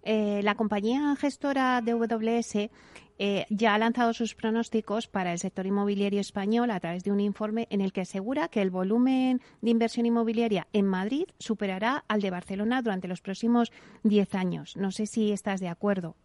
Eh, 0.04 0.42
la 0.44 0.56
compañía 0.56 1.16
gestora 1.16 1.82
de 1.82 1.94
WS 1.94 2.70
eh, 3.18 3.45
ya 3.49 3.74
ha 3.74 3.78
lanzado 3.78 4.13
sus 4.13 4.36
pronósticos 4.36 5.07
para 5.07 5.32
el 5.32 5.39
sector 5.39 5.66
inmobiliario 5.66 6.20
español 6.20 6.72
a 6.72 6.80
través 6.80 7.03
de 7.03 7.11
un 7.11 7.20
informe 7.20 7.68
en 7.70 7.82
el 7.82 7.93
que 7.93 8.01
asegura 8.01 8.49
que 8.49 8.61
el 8.61 8.70
volumen 8.70 9.41
de 9.61 9.70
inversión 9.70 10.05
inmobiliaria 10.05 10.68
en 10.74 10.86
Madrid 10.86 11.26
superará 11.39 12.03
al 12.07 12.22
de 12.22 12.32
Barcelona 12.32 12.82
durante 12.82 13.07
los 13.07 13.22
próximos 13.22 13.72
10 14.03 14.36
años. 14.36 14.76
No 14.76 14.91
sé 14.91 15.05
si 15.05 15.32
estás 15.32 15.59
de 15.59 15.70
acuerdo. 15.70 16.16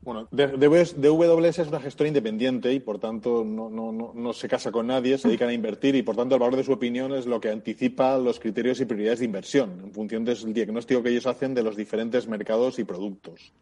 Bueno, 0.00 0.28
DWS 0.30 1.58
es 1.58 1.68
una 1.68 1.80
gestora 1.80 2.08
independiente 2.08 2.72
y, 2.72 2.78
por 2.78 2.98
tanto, 2.98 3.44
no, 3.44 3.68
no, 3.68 4.32
se 4.32 4.48
casa 4.48 4.70
con 4.70 4.86
nadie, 4.86 5.18
se 5.18 5.26
dedican 5.26 5.48
a 5.48 5.52
invertir 5.52 5.96
y, 5.96 6.02
por 6.02 6.14
tanto, 6.14 6.36
el 6.36 6.40
valor 6.40 6.56
de 6.56 6.64
su 6.64 6.72
opinión 6.72 7.12
es 7.12 7.26
lo 7.26 7.40
que 7.40 7.50
anticipa 7.50 8.16
los 8.16 8.38
criterios 8.38 8.80
y 8.80 8.86
prioridades 8.86 9.18
de 9.18 9.24
inversión 9.24 9.80
en 9.84 9.92
función 9.92 10.24
del 10.24 10.54
diagnóstico 10.54 11.02
que 11.02 11.10
ellos 11.10 11.26
hacen 11.26 11.52
de 11.52 11.64
los 11.64 11.76
diferentes 11.76 12.28
mercados 12.28 12.78
y 12.78 12.84
productos. 12.84 13.52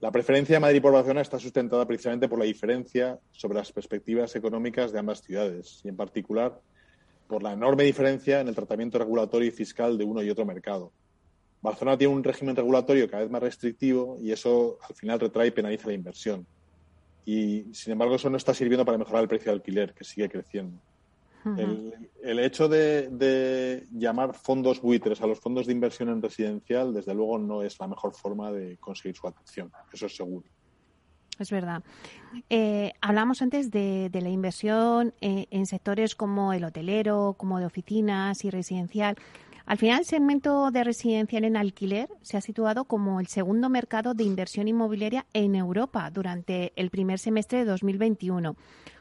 La 0.00 0.10
preferencia 0.10 0.56
de 0.56 0.60
Madrid 0.60 0.82
por 0.82 0.92
Barcelona 0.92 1.22
está 1.22 1.38
sustentada 1.38 1.86
precisamente 1.86 2.28
por 2.28 2.38
la 2.38 2.44
diferencia 2.44 3.18
sobre 3.32 3.56
las 3.56 3.72
perspectivas 3.72 4.36
económicas 4.36 4.92
de 4.92 4.98
ambas 4.98 5.22
ciudades 5.22 5.80
y, 5.84 5.88
en 5.88 5.96
particular, 5.96 6.60
por 7.26 7.42
la 7.42 7.52
enorme 7.52 7.84
diferencia 7.84 8.40
en 8.40 8.48
el 8.48 8.54
tratamiento 8.54 8.98
regulatorio 8.98 9.48
y 9.48 9.52
fiscal 9.52 9.96
de 9.96 10.04
uno 10.04 10.22
y 10.22 10.28
otro 10.28 10.44
mercado. 10.44 10.92
Barcelona 11.62 11.96
tiene 11.96 12.12
un 12.12 12.22
régimen 12.22 12.54
regulatorio 12.54 13.08
cada 13.08 13.22
vez 13.22 13.32
más 13.32 13.42
restrictivo 13.42 14.18
y 14.20 14.32
eso 14.32 14.78
al 14.86 14.94
final 14.94 15.18
retrae 15.18 15.48
y 15.48 15.50
penaliza 15.50 15.88
la 15.88 15.94
inversión. 15.94 16.46
Y, 17.24 17.64
sin 17.72 17.92
embargo, 17.92 18.16
eso 18.16 18.28
no 18.28 18.36
está 18.36 18.52
sirviendo 18.52 18.84
para 18.84 18.98
mejorar 18.98 19.22
el 19.22 19.28
precio 19.28 19.50
de 19.50 19.56
alquiler, 19.56 19.94
que 19.94 20.04
sigue 20.04 20.28
creciendo 20.28 20.78
el, 22.22 22.38
hecho 22.38 22.68
de, 22.68 23.86
llamar 23.92 24.34
fondos 24.34 24.80
buitres 24.80 25.20
a 25.20 25.26
los 25.26 25.38
fondos 25.40 25.66
de 25.66 25.72
inversión 25.72 26.08
en 26.08 26.20
residencial, 26.20 26.92
desde 26.92 27.14
luego, 27.14 27.38
no 27.38 27.62
es 27.62 27.78
la 27.78 27.86
mejor 27.86 28.14
forma 28.14 28.50
de 28.50 28.76
conseguir 28.78 29.16
su 29.16 29.26
atención. 29.26 29.70
Eso 29.92 30.06
es 30.06 30.16
seguro. 30.16 30.46
Es 31.38 31.50
verdad. 31.50 31.82
Eh, 32.48 32.92
hablamos 33.00 33.42
antes 33.42 33.70
de, 33.70 34.10
la 34.12 34.28
inversión 34.28 35.14
eh, 35.20 35.46
en 35.50 35.66
sectores 35.66 36.14
como 36.14 36.52
el 36.52 36.64
hotelero, 36.64 37.34
como 37.36 37.58
de 37.58 37.66
oficinas 37.66 38.44
y 38.44 38.50
residencial. 38.50 39.16
Al 39.66 39.78
final, 39.78 40.00
el 40.00 40.06
segmento 40.06 40.70
de 40.70 40.84
residencial 40.84 41.44
en 41.44 41.56
alquiler 41.56 42.08
se 42.22 42.36
ha 42.36 42.40
situado 42.40 42.84
como 42.84 43.18
el 43.18 43.26
segundo 43.26 43.68
mercado 43.68 44.14
de 44.14 44.22
inversión 44.22 44.68
inmobiliaria 44.68 45.26
en 45.32 45.56
Europa 45.56 46.08
durante 46.10 46.72
el 46.76 46.90
primer 46.90 47.18
semestre 47.18 47.58
de 47.58 47.64
2021 47.64 48.56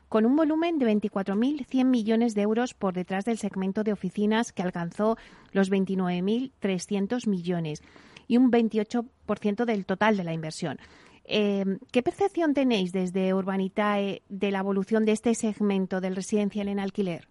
con 0.10 0.26
un 0.26 0.36
volumen 0.36 0.78
de 0.80 0.86
24.100 0.88 1.86
millones 1.86 2.36
de 2.36 2.42
euros 2.42 2.74
por 2.74 2.94
detrás 2.94 3.26
del 3.26 3.38
segmento 3.38 3.84
de 3.84 3.94
oficinas 3.94 4.52
que 4.52 4.64
alcanzó 4.64 5.18
los 5.52 5.72
29.300 5.72 7.28
millones 7.28 7.82
y 8.28 8.38
un 8.38 8.52
28% 8.52 9.66
del 9.66 9.86
total 9.86 10.18
de 10.18 10.24
la 10.24 10.34
inversión. 10.34 10.80
Eh, 11.26 11.66
¿Qué 11.92 12.04
percepción 12.04 12.54
tenéis 12.54 12.92
desde 12.92 13.34
Urbanitae 13.34 14.22
de 14.30 14.52
la 14.52 14.60
evolución 14.60 15.06
de 15.06 15.14
este 15.14 15.34
segmento 15.34 16.02
del 16.02 16.16
residencial 16.16 16.68
en 16.68 16.80
alquiler? 16.80 17.28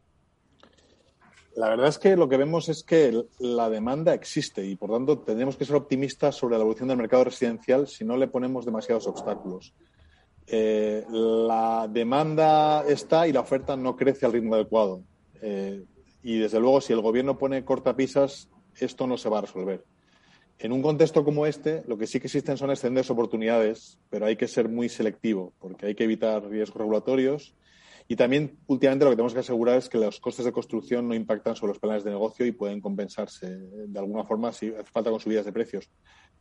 La 1.56 1.68
verdad 1.68 1.86
es 1.86 1.98
que 1.98 2.16
lo 2.16 2.28
que 2.28 2.36
vemos 2.36 2.68
es 2.68 2.82
que 2.82 3.26
la 3.38 3.70
demanda 3.70 4.12
existe 4.12 4.66
y, 4.66 4.74
por 4.74 4.90
tanto, 4.90 5.20
tenemos 5.20 5.56
que 5.56 5.64
ser 5.64 5.76
optimistas 5.76 6.34
sobre 6.34 6.56
la 6.56 6.62
evolución 6.62 6.88
del 6.88 6.96
mercado 6.96 7.24
residencial 7.24 7.86
si 7.86 8.04
no 8.04 8.16
le 8.16 8.26
ponemos 8.26 8.64
demasiados 8.64 9.06
obstáculos. 9.06 9.72
Eh, 10.46 11.04
la 11.10 11.88
demanda 11.90 12.84
está 12.86 13.26
y 13.26 13.32
la 13.32 13.40
oferta 13.40 13.76
no 13.76 13.96
crece 13.96 14.26
al 14.26 14.32
ritmo 14.32 14.54
adecuado. 14.54 15.02
Eh, 15.40 15.84
y 16.22 16.38
desde 16.38 16.60
luego, 16.60 16.80
si 16.80 16.92
el 16.92 17.00
gobierno 17.00 17.38
pone 17.38 17.64
cortapisas, 17.64 18.48
esto 18.78 19.06
no 19.06 19.16
se 19.16 19.28
va 19.28 19.38
a 19.38 19.42
resolver. 19.42 19.84
En 20.58 20.72
un 20.72 20.82
contexto 20.82 21.24
como 21.24 21.46
este, 21.46 21.82
lo 21.86 21.98
que 21.98 22.06
sí 22.06 22.20
que 22.20 22.28
existen 22.28 22.56
son 22.56 22.70
excelentes 22.70 23.10
oportunidades, 23.10 23.98
pero 24.08 24.26
hay 24.26 24.36
que 24.36 24.48
ser 24.48 24.68
muy 24.68 24.88
selectivo, 24.88 25.52
porque 25.58 25.86
hay 25.86 25.94
que 25.94 26.04
evitar 26.04 26.46
riesgos 26.48 26.78
regulatorios. 26.78 27.54
Y 28.06 28.16
también, 28.16 28.58
últimamente, 28.66 29.04
lo 29.04 29.10
que 29.10 29.16
tenemos 29.16 29.34
que 29.34 29.40
asegurar 29.40 29.78
es 29.78 29.88
que 29.88 29.98
los 29.98 30.20
costes 30.20 30.44
de 30.44 30.52
construcción 30.52 31.08
no 31.08 31.14
impactan 31.14 31.56
sobre 31.56 31.72
los 31.72 31.78
planes 31.78 32.04
de 32.04 32.10
negocio 32.10 32.46
y 32.46 32.52
pueden 32.52 32.80
compensarse 32.80 33.48
de 33.48 33.98
alguna 33.98 34.24
forma 34.24 34.52
si 34.52 34.68
hace 34.68 34.90
falta 34.90 35.10
con 35.10 35.20
subidas 35.20 35.46
de 35.46 35.52
precios. 35.52 35.90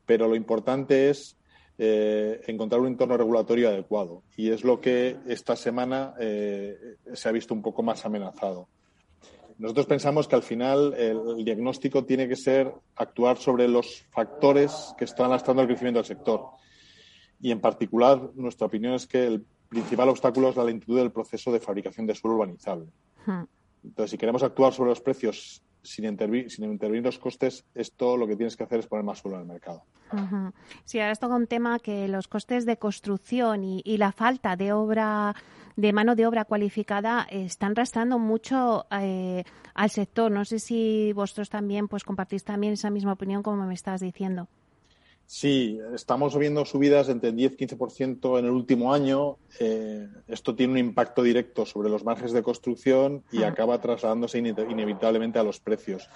Pero 0.06 0.28
lo 0.28 0.36
importante 0.36 1.10
es 1.10 1.38
eh, 1.78 2.42
encontrar 2.48 2.82
un 2.82 2.88
entorno 2.88 3.18
regulatorio 3.18 3.70
adecuado. 3.70 4.24
Y 4.38 4.52
es 4.52 4.64
lo 4.64 4.80
que 4.80 5.18
esta 5.28 5.56
semana 5.56 6.14
eh, 6.20 6.78
se 7.14 7.30
ha 7.30 7.32
visto 7.32 7.54
un 7.54 7.62
poco 7.62 7.82
más 7.82 8.06
amenazado. 8.06 8.68
Nosotros 9.58 9.86
pensamos 9.88 10.28
que 10.28 10.36
al 10.36 10.44
final 10.44 10.94
el, 10.94 11.44
diagnóstico 11.44 12.06
tiene 12.06 12.28
que 12.28 12.36
ser 12.36 12.72
actuar 12.96 13.38
sobre 13.38 13.68
los 13.68 14.04
factores 14.12 14.94
que 14.98 15.06
están 15.06 15.30
lastrando 15.32 15.62
el 15.62 15.68
crecimiento 15.68 16.00
del 16.00 16.06
sector. 16.06 16.46
Y 17.40 17.52
en 17.52 17.60
particular, 17.60 18.32
nuestra 18.36 18.68
opinión 18.68 18.94
es 18.94 19.08
que 19.08 19.26
el 19.26 19.46
principal 19.70 20.10
obstáculo 20.10 20.50
es 20.50 20.56
la 20.56 20.64
lentitud 20.64 20.98
del 20.98 21.12
proceso 21.12 21.52
de 21.52 21.60
fabricación 21.60 22.06
de 22.06 22.14
suelo 22.14 22.36
urbanizable. 22.36 22.92
Hmm. 23.26 23.44
Entonces, 23.84 24.12
si 24.12 24.18
queremos 24.18 24.44
actuar 24.44 24.74
sobre 24.74 24.92
los 24.92 25.02
precios 25.02 25.62
sin, 25.84 26.06
intervenir 26.06 27.04
los 27.04 27.20
costes, 27.20 27.66
esto 27.76 28.18
lo 28.18 28.26
que 28.26 28.36
tienes 28.36 28.56
que 28.56 28.64
hacer 28.64 28.80
es 28.80 28.88
poner 28.88 29.04
más 29.04 29.20
suelo 29.20 29.38
en 29.38 29.44
el 29.44 29.48
mercado. 29.48 29.84
Sí, 30.86 31.00
ahora 31.00 31.16
todo 31.16 31.36
un 31.36 31.48
tema 31.48 31.80
que 31.80 32.08
los 32.08 32.28
costes 32.28 32.66
de 32.66 32.78
construcción 32.78 33.64
y, 33.64 33.98
la 33.98 34.12
falta 34.12 34.56
de 34.56 34.74
obra 34.74 35.36
de 35.76 35.92
mano 35.92 36.16
de 36.16 36.28
obra 36.28 36.46
cualificada 36.46 37.26
están 37.32 37.76
restando 37.76 38.20
mucho 38.20 38.86
eh, 38.92 39.44
al 39.74 39.90
sector. 39.90 40.32
No 40.32 40.46
sé 40.46 40.60
si 40.60 41.12
vosotros 41.14 41.50
también 41.50 41.88
pues 41.88 42.04
compartís 42.04 42.44
también 42.44 42.74
esa 42.74 42.92
misma 42.92 43.14
opinión 43.14 43.42
como 43.42 43.66
me 43.66 43.74
estás 43.74 44.02
diciendo. 44.02 44.48
Sí, 45.34 45.80
estamos 45.96 46.38
viendo 46.38 46.64
subidas 46.64 47.10
entre 47.10 47.32
10 47.32 47.54
y 47.54 47.66
15% 47.66 48.38
en 48.38 48.46
el 48.46 48.52
último 48.52 48.94
año. 48.94 49.38
Eh, 49.60 50.08
esto 50.28 50.54
tiene 50.54 50.74
un 50.74 50.78
impacto 50.78 51.24
directo 51.24 51.66
sobre 51.66 51.90
los 51.90 52.04
márgenes 52.04 52.34
de 52.34 52.44
construcción 52.44 53.24
y 53.32 53.42
acaba 53.42 53.82
trasladándose 53.82 54.38
inevitablemente 54.38 55.40
a 55.40 55.44
los 55.44 55.60
precios. 55.60 56.08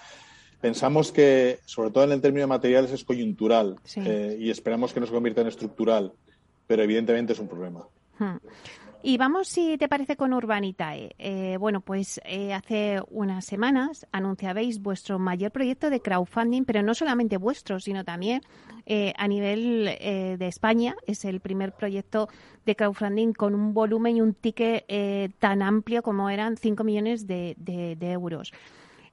Pensamos 0.62 1.12
que, 1.12 1.58
sobre 1.66 1.90
todo 1.90 2.04
en 2.04 2.12
el 2.12 2.22
término 2.22 2.42
de 2.42 2.48
materiales, 2.48 2.92
es 2.92 3.04
coyuntural 3.04 3.78
eh, 3.96 4.38
y 4.40 4.52
esperamos 4.52 4.94
que 4.94 5.00
no 5.00 5.08
se 5.08 5.14
convierta 5.14 5.42
en 5.42 5.48
estructural, 5.48 6.14
pero 6.68 6.84
evidentemente 6.84 7.34
es 7.34 7.40
un 7.40 7.48
problema. 7.48 7.88
Y 9.08 9.18
vamos, 9.18 9.48
si 9.48 9.78
te 9.78 9.88
parece, 9.88 10.18
con 10.18 10.34
Urbanitae. 10.34 11.16
Eh, 11.18 11.56
bueno, 11.62 11.80
pues 11.80 12.20
eh, 12.26 12.54
hace 12.54 13.00
unas 13.10 13.46
semanas 13.46 14.06
anunciabais 14.12 14.82
vuestro 14.82 15.18
mayor 15.18 15.54
proyecto 15.54 15.90
de 15.90 16.02
crowdfunding, 16.02 16.66
pero 16.66 16.84
no 16.84 16.94
solamente 16.94 17.38
vuestro, 17.38 17.80
sino 17.80 18.04
también 18.04 18.42
eh, 18.86 19.14
a 19.16 19.30
nivel 19.30 19.86
de 19.86 20.48
España. 20.48 20.94
Es 21.08 21.24
el 21.24 21.40
primer 21.40 21.72
proyecto 21.72 22.28
de 22.66 22.76
crowdfunding 22.76 23.32
con 23.32 23.56
un 23.56 23.74
volumen 23.74 24.18
y 24.18 24.22
un 24.22 24.34
ticket 24.34 24.86
tan 25.40 25.62
amplio 25.62 26.04
como 26.04 26.30
eran 26.30 26.58
5 26.58 26.84
millones 26.84 27.28
de, 27.28 27.56
euros. 28.02 28.52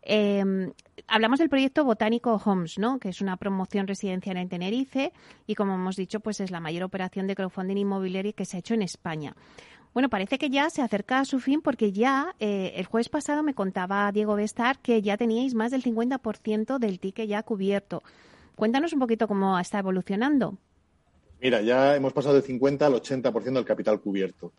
Eh, 0.03 0.73
hablamos 1.07 1.39
del 1.39 1.49
proyecto 1.49 1.85
Botánico 1.85 2.41
Homes, 2.45 2.79
¿no? 2.79 2.99
que 2.99 3.09
es 3.09 3.21
una 3.21 3.37
promoción 3.37 3.87
residencial 3.87 4.37
en 4.37 4.49
Tenerife 4.49 5.13
y, 5.47 5.55
como 5.55 5.75
hemos 5.75 5.97
dicho, 5.97 6.21
pues 6.21 6.41
es 6.41 6.51
la 6.51 6.61
mayor 6.61 6.83
operación 6.85 7.27
de 7.27 7.35
crowdfunding 7.35 7.77
inmobiliario 7.77 8.35
que 8.35 8.45
se 8.45 8.57
ha 8.57 8.61
hecho 8.61 8.75
en 8.75 8.83
España. 8.83 9.35
Bueno, 9.95 10.11
parece 10.11 10.39
que 10.39 10.51
ya 10.51 10.69
se 10.71 10.83
acerca 10.83 11.21
a 11.21 11.25
su 11.25 11.39
fin 11.39 11.63
porque 11.63 11.93
ya 11.93 12.35
eh, 12.41 12.73
el 12.77 12.85
jueves 12.85 13.09
pasado 13.09 13.45
me 13.45 13.55
contaba 13.55 14.11
Diego 14.11 14.35
Bestar 14.35 14.81
que 14.81 15.01
ya 15.01 15.17
teníais 15.17 15.55
más 15.55 15.71
del 15.71 15.85
50% 15.85 16.79
del 16.79 16.99
ticket 16.99 17.29
ya 17.29 17.45
cubierto. 17.45 18.03
Cuéntanos 18.57 18.93
un 18.93 18.99
poquito 18.99 19.29
cómo 19.29 19.57
está 19.57 19.79
evolucionando. 19.79 20.59
Mira, 21.41 21.63
ya 21.63 21.95
hemos 21.95 22.13
pasado 22.13 22.35
del 22.35 22.43
50 22.43 22.87
al 22.87 22.95
80% 22.95 23.53
del 23.53 23.65
capital 23.65 24.01
cubierto 24.01 24.53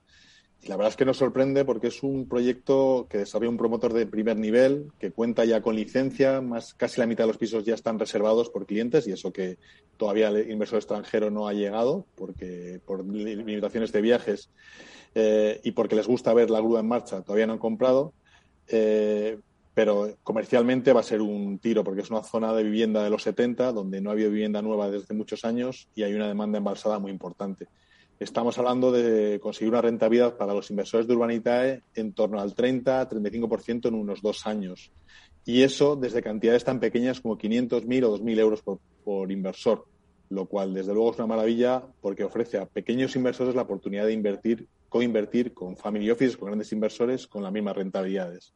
la 0.67 0.77
verdad 0.77 0.91
es 0.91 0.97
que 0.97 1.05
nos 1.05 1.17
sorprende 1.17 1.63
porque 1.63 1.87
es 1.87 2.01
un 2.01 2.27
proyecto 2.27 3.07
que 3.09 3.19
desarrolla 3.19 3.49
un 3.49 3.57
promotor 3.57 3.93
de 3.93 4.07
primer 4.07 4.37
nivel, 4.37 4.91
que 4.99 5.11
cuenta 5.11 5.45
ya 5.45 5.61
con 5.61 5.75
licencia, 5.75 6.41
más 6.41 6.73
casi 6.73 6.99
la 6.99 7.07
mitad 7.07 7.25
de 7.25 7.27
los 7.29 7.37
pisos 7.37 7.65
ya 7.65 7.75
están 7.75 7.99
reservados 7.99 8.49
por 8.49 8.65
clientes 8.65 9.07
y 9.07 9.11
eso 9.11 9.31
que 9.31 9.57
todavía 9.97 10.29
el 10.29 10.49
inversor 10.49 10.77
extranjero 10.77 11.29
no 11.29 11.47
ha 11.47 11.53
llegado 11.53 12.05
porque 12.15 12.79
por 12.85 13.05
limitaciones 13.05 13.91
de 13.91 14.01
viajes 14.01 14.49
eh, 15.13 15.61
y 15.63 15.71
porque 15.71 15.95
les 15.95 16.07
gusta 16.07 16.33
ver 16.33 16.49
la 16.49 16.59
grúa 16.59 16.79
en 16.79 16.87
marcha, 16.87 17.21
todavía 17.21 17.47
no 17.47 17.53
han 17.53 17.59
comprado. 17.59 18.13
Eh, 18.67 19.37
pero 19.75 20.15
comercialmente 20.23 20.93
va 20.93 21.01
a 21.01 21.03
ser 21.03 21.21
un 21.21 21.59
tiro 21.59 21.83
porque 21.83 22.01
es 22.01 22.09
una 22.09 22.23
zona 22.23 22.53
de 22.53 22.63
vivienda 22.63 23.03
de 23.03 23.09
los 23.09 23.23
70 23.23 23.73
donde 23.73 23.99
no 23.99 24.09
ha 24.09 24.13
habido 24.13 24.31
vivienda 24.31 24.61
nueva 24.61 24.89
desde 24.89 25.13
muchos 25.13 25.43
años 25.43 25.89
y 25.93 26.03
hay 26.03 26.13
una 26.13 26.29
demanda 26.29 26.57
embalsada 26.57 26.97
muy 26.97 27.11
importante 27.11 27.67
estamos 28.19 28.57
hablando 28.57 28.91
de 28.91 29.39
conseguir 29.39 29.69
una 29.69 29.81
rentabilidad 29.81 30.37
para 30.37 30.53
los 30.53 30.69
inversores 30.69 31.07
de 31.07 31.13
Urbanitae 31.13 31.83
en 31.95 32.13
torno 32.13 32.39
al 32.39 32.55
30-35% 32.55 33.87
en 33.87 33.95
unos 33.95 34.21
dos 34.21 34.45
años. 34.47 34.91
Y 35.45 35.61
eso 35.61 35.95
desde 35.95 36.23
cantidades 36.23 36.63
tan 36.63 36.79
pequeñas 36.79 37.21
como 37.21 37.37
500.000 37.37 38.05
o 38.05 38.17
2.000 38.17 38.39
euros 38.39 38.63
por, 39.03 39.31
inversor, 39.31 39.85
lo 40.29 40.47
cual 40.47 40.73
desde 40.73 40.93
luego 40.93 41.11
es 41.11 41.17
una 41.17 41.27
maravilla 41.27 41.83
porque 42.01 42.23
ofrece 42.23 42.57
a 42.57 42.65
pequeños 42.65 43.15
inversores 43.15 43.53
la 43.53 43.61
oportunidad 43.61 44.05
de 44.05 44.13
invertir, 44.13 44.67
co-invertir 44.89 45.53
con 45.53 45.77
family 45.77 46.09
offices, 46.09 46.37
con 46.37 46.47
grandes 46.47 46.71
inversores, 46.71 47.27
con 47.27 47.43
las 47.43 47.51
mismas 47.51 47.75
rentabilidades. 47.75 48.53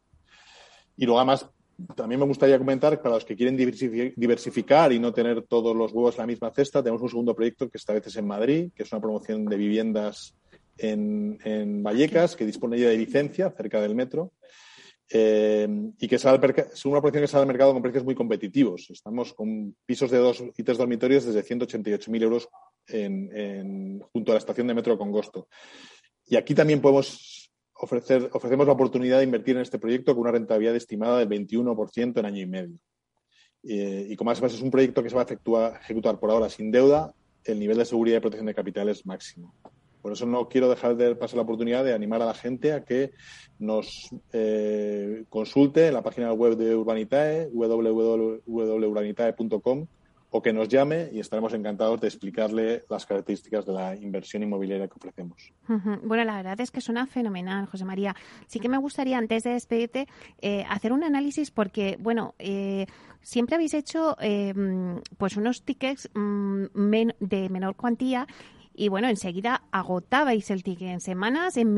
Y 0.98 1.06
luego 1.06 1.20
además 1.20 1.50
también 1.96 2.20
me 2.20 2.26
gustaría 2.26 2.58
comentar 2.58 2.98
que 2.98 3.04
para 3.04 3.16
los 3.16 3.26
que 3.26 3.36
quieren 3.36 3.56
diversificar 3.56 4.92
y 4.92 5.00
no 5.00 5.14
tener 5.14 5.44
todos 5.44 5.76
los 5.76 5.92
huevos 5.92 6.16
en 6.16 6.22
la 6.22 6.28
misma 6.28 6.52
cesta, 6.52 6.84
tenemos 6.84 7.02
un 7.02 7.10
segundo 7.10 7.36
proyecto 7.36 7.70
que 7.70 7.78
esta 7.78 7.94
vez 7.94 8.08
es 8.08 8.16
en 8.18 8.28
Madrid, 8.28 8.72
que 8.76 8.84
es 8.84 8.92
una 8.92 9.02
promoción 9.02 9.46
de 9.46 9.58
viviendas 9.58 10.36
en, 10.78 11.84
Vallecas, 11.84 12.36
que 12.36 12.46
dispone 12.46 12.80
ya 12.80 12.90
de 12.90 12.98
licencia 12.98 13.52
cerca 13.52 13.82
del 13.82 13.96
metro. 13.96 14.34
Eh, 15.12 15.68
y 15.98 16.08
que 16.08 16.16
es 16.16 16.24
una 16.26 16.40
promoción 16.40 17.22
que 17.22 17.28
sale 17.28 17.42
al 17.42 17.48
mercado 17.48 17.74
con 17.74 17.82
precios 17.82 18.04
muy 18.04 18.14
competitivos. 18.14 18.90
Estamos 18.92 19.34
con 19.34 19.76
pisos 19.86 20.12
de 20.12 20.20
dos 20.20 20.44
y 20.56 20.64
tres 20.64 20.78
dormitorios 20.78 21.26
desde 21.26 21.44
188.000 21.44 22.22
euros 22.22 22.48
junto 24.12 24.32
a 24.32 24.36
la 24.36 24.40
estación 24.40 24.68
de 24.68 24.74
metro 24.74 24.98
Congosto. 24.98 25.48
Y 26.28 26.36
aquí 26.36 26.54
también 26.54 26.80
podemos 26.80 27.39
ofrecer, 27.80 28.30
ofrecemos 28.34 28.68
la 28.68 28.74
oportunidad 28.74 29.20
de 29.20 29.24
invertir 29.24 29.56
en 29.56 29.62
este 29.62 29.80
proyecto 29.80 30.14
con 30.14 30.22
una 30.22 30.32
rentabilidad 30.32 30.76
estimada 30.76 31.20
del 31.20 31.30
21% 31.30 32.20
en 32.20 32.26
año 32.26 32.42
y 32.42 32.46
medio. 32.46 32.78
Eh, 33.64 34.08
y 34.10 34.16
como 34.16 34.32
además 34.32 34.54
es 34.54 34.62
un 34.62 34.72
proyecto 34.72 35.04
que 35.04 35.10
se 35.10 35.16
va 35.16 35.24
a 35.24 35.26
ejecutar 35.80 36.20
por 36.20 36.32
ahora 36.32 36.50
sin 36.50 36.72
deuda, 36.72 37.14
el 37.44 37.60
nivel 37.60 37.78
de 37.78 37.86
seguridad 37.86 38.18
y 38.18 38.22
protección 38.22 38.48
de 38.48 38.56
capital 38.56 38.90
es 38.90 39.06
máximo. 39.06 39.54
Por 40.02 40.14
eso 40.14 40.26
no 40.26 40.48
quiero 40.48 40.70
dejar 40.70 40.96
de 40.96 41.14
pasar 41.16 41.36
la 41.38 41.44
oportunidad 41.44 41.84
de 41.84 41.94
animar 41.94 42.22
a 42.22 42.26
la 42.26 42.34
gente 42.34 42.72
a 42.72 42.86
que 42.86 43.12
nos 43.58 44.10
eh, 44.32 45.26
consulte 45.30 45.88
en 45.88 45.94
la 45.94 46.04
página 46.04 46.32
web 46.32 46.56
de 46.56 46.74
Urbanitae, 46.76 47.50
www.urbanitae.com, 47.52 49.88
o 50.32 50.42
que 50.42 50.54
nos 50.54 50.70
llame 50.70 51.10
y 51.12 51.20
estaremos 51.20 51.54
encantados 51.54 52.00
de 52.02 52.08
explicarle 52.08 52.84
las 52.90 53.06
características 53.06 53.66
de 53.66 53.74
la 53.74 53.96
inversión 53.96 54.44
inmobiliaria 54.44 54.88
que 54.88 54.96
ofrecemos. 54.96 55.52
Bueno, 56.04 56.24
la 56.24 56.38
verdad 56.38 56.60
es 56.62 56.72
que 56.72 56.82
suena 56.82 57.08
fenomenal, 57.08 57.66
José 57.66 57.86
María. 57.86 58.16
Sí 58.48 58.60
que 58.60 58.70
me 58.70 58.78
gustaría, 58.78 59.18
antes 59.18 59.44
de 59.44 59.52
despedirte, 59.52 60.08
eh, 60.42 60.66
hacer 60.70 60.94
un 60.94 61.04
análisis 61.04 61.52
porque, 61.52 61.98
bueno, 62.00 62.36
eh, 62.38 62.86
siempre 63.22 63.56
habéis 63.56 63.74
hecho 63.74 64.16
eh, 64.22 64.54
pues 65.18 65.36
unos 65.38 65.64
tickets 65.64 66.10
mm, 66.14 66.66
de 67.20 67.50
menor 67.50 67.76
cuantía 67.76 68.28
y 68.80 68.88
bueno, 68.88 69.10
enseguida 69.10 69.64
agotabais 69.72 70.50
el 70.52 70.64
ticket 70.64 70.88
en 70.88 71.02
semanas, 71.02 71.58
en, 71.58 71.76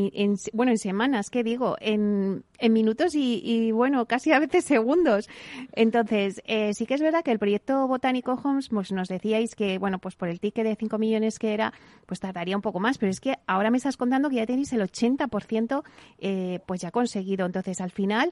bueno, 0.54 0.72
en 0.72 0.78
semanas, 0.78 1.32
¿qué 1.32 1.43
digo? 1.43 1.76
En, 1.80 2.43
en 2.60 2.74
minutos 2.74 3.16
y, 3.16 3.72
bueno, 3.72 4.06
casi 4.06 4.32
a 4.32 4.38
veces 4.38 4.66
segundos. 4.66 5.28
Entonces, 5.74 6.43
eh, 6.45 6.76
sí 6.76 6.86
que 6.86 6.93
es 6.93 7.02
verdad 7.02 7.24
que 7.24 7.32
el 7.32 7.39
proyecto 7.39 7.88
Botánico 7.88 8.39
Homes, 8.43 8.70
pues 8.70 8.91
nos 8.91 9.08
decíais 9.08 9.56
que, 9.56 9.80
bueno, 9.80 9.97
pues 9.97 10.14
por 10.14 10.30
el 10.30 10.39
ticket 10.39 10.64
de 10.64 10.76
5 10.76 10.99
millones 10.99 11.39
que 11.39 11.56
era, 11.56 11.74
pues 12.06 12.20
tardaría 12.20 12.56
un 12.56 12.62
poco 12.62 12.80
más, 12.80 12.99
pero 12.99 13.10
es 13.10 13.20
que 13.20 13.39
ahora 13.47 13.72
me 13.72 13.78
estás 13.78 13.97
contando 13.97 14.30
que 14.30 14.36
ya 14.36 14.45
tenéis 14.45 14.72
el 14.72 14.82
80% 14.82 15.82
eh, 16.20 16.60
pues 16.68 16.82
ya 16.82 16.91
conseguido. 16.91 17.47
Entonces, 17.47 17.82
al 17.82 17.89
final, 17.89 18.32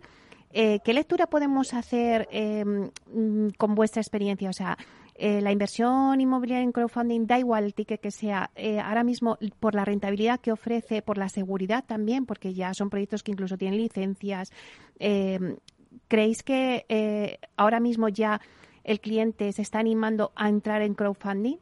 eh, 0.54 0.80
¿qué 0.84 0.94
lectura 0.94 1.26
podemos 1.26 1.74
hacer 1.74 2.28
em, 2.32 2.92
con 3.58 3.74
vuestra 3.74 4.04
experiencia? 4.04 4.48
O 4.48 4.54
sea, 4.54 4.78
eh, 5.22 5.42
la 5.42 5.52
inversión 5.52 6.22
inmobiliaria 6.22 6.64
en 6.64 6.72
crowdfunding 6.72 7.28
da 7.28 7.38
igual 7.38 7.66
el 7.66 7.74
ticket 7.74 8.00
que 8.00 8.10
sea. 8.10 8.52
Eh, 8.56 8.80
ahora 8.80 9.04
mismo, 9.04 9.38
por 9.60 9.76
la 9.76 9.84
rentabilidad 9.84 10.40
que 10.40 10.54
ofrece, 10.54 11.02
por 11.02 11.18
la 11.18 11.28
seguridad 11.28 11.84
también, 11.86 12.26
porque 12.26 12.54
ya 12.54 12.74
son 12.74 12.90
proyectos 12.90 13.22
que 13.22 13.34
incluso 13.34 13.58
tienen 13.58 13.82
licencias. 13.82 14.54
Eh, 14.98 15.58
¿Creéis 16.08 16.42
que 16.42 17.38
ahora 17.58 17.82
mismo 17.82 18.08
ya 18.08 18.40
el 18.86 19.02
cliente 19.02 19.52
se 19.52 19.62
está 19.62 19.80
animando 19.80 20.32
a 20.36 20.48
entrar 20.48 20.82
en 20.84 20.94
crowdfunding? 20.94 21.58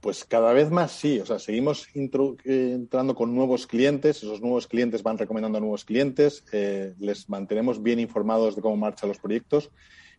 Pues 0.00 0.24
cada 0.24 0.54
vez 0.54 0.70
más 0.70 0.92
sí, 0.92 1.20
o 1.20 1.26
sea, 1.26 1.38
seguimos 1.38 1.88
entrando 1.94 3.14
con 3.14 3.34
nuevos 3.34 3.66
clientes, 3.66 4.16
esos 4.16 4.40
nuevos 4.40 4.66
clientes 4.66 5.02
van 5.02 5.18
recomendando 5.18 5.58
a 5.58 5.60
nuevos 5.60 5.84
clientes, 5.84 6.42
les 6.98 7.28
mantenemos 7.28 7.82
bien 7.82 8.00
informados 8.00 8.56
de 8.56 8.62
cómo 8.62 8.76
marchan 8.76 9.10
los 9.10 9.18
proyectos 9.18 9.70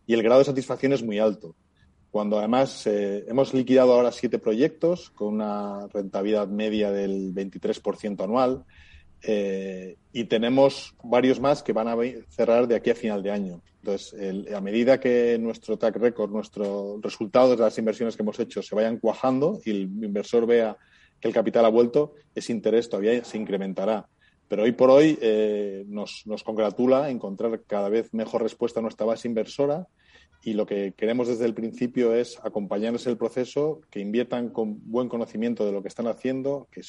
y 0.06 0.14
el 0.14 0.22
grado 0.22 0.38
de 0.38 0.44
satisfacción 0.44 0.92
es 0.92 1.02
muy 1.02 1.18
alto 1.18 1.56
cuando 2.12 2.38
además 2.38 2.86
eh, 2.86 3.24
hemos 3.26 3.54
liquidado 3.54 3.94
ahora 3.94 4.12
siete 4.12 4.38
proyectos 4.38 5.08
con 5.10 5.34
una 5.34 5.88
rentabilidad 5.88 6.46
media 6.46 6.92
del 6.92 7.34
23% 7.34 8.22
anual 8.22 8.64
eh, 9.22 9.96
y 10.12 10.24
tenemos 10.24 10.94
varios 11.02 11.40
más 11.40 11.62
que 11.62 11.72
van 11.72 11.88
a 11.88 11.96
cerrar 12.28 12.68
de 12.68 12.74
aquí 12.76 12.90
a 12.90 12.94
final 12.94 13.22
de 13.22 13.30
año. 13.30 13.62
Entonces, 13.78 14.52
a 14.52 14.60
medida 14.60 15.00
que 15.00 15.38
nuestro 15.40 15.78
track 15.78 15.96
record, 15.96 16.30
nuestros 16.30 17.00
resultados 17.00 17.56
de 17.56 17.64
las 17.64 17.78
inversiones 17.78 18.14
que 18.14 18.22
hemos 18.22 18.38
hecho 18.38 18.62
se 18.62 18.74
vayan 18.74 18.98
cuajando 18.98 19.60
y 19.64 19.70
el 19.70 19.80
inversor 19.80 20.46
vea 20.46 20.76
que 21.18 21.28
el 21.28 21.34
capital 21.34 21.64
ha 21.64 21.70
vuelto, 21.70 22.12
ese 22.34 22.52
interés 22.52 22.90
todavía 22.90 23.24
se 23.24 23.38
incrementará. 23.38 24.06
Pero 24.48 24.64
hoy 24.64 24.72
por 24.72 24.90
hoy 24.90 25.18
eh, 25.22 25.84
nos, 25.88 26.26
nos 26.26 26.44
congratula 26.44 27.08
encontrar 27.08 27.62
cada 27.66 27.88
vez 27.88 28.12
mejor 28.12 28.42
respuesta 28.42 28.80
a 28.80 28.82
nuestra 28.82 29.06
base 29.06 29.28
inversora 29.28 29.88
y 30.42 30.54
lo 30.54 30.66
que 30.66 30.92
queremos 30.96 31.28
desde 31.28 31.44
el 31.44 31.54
principio 31.54 32.14
es 32.14 32.38
acompañarles 32.42 33.06
el 33.06 33.16
proceso, 33.16 33.80
que 33.90 34.00
inviertan 34.00 34.48
con 34.50 34.80
buen 34.90 35.08
conocimiento 35.08 35.64
de 35.64 35.72
lo 35.72 35.82
que 35.82 35.88
están 35.88 36.08
haciendo, 36.08 36.66
que, 36.72 36.82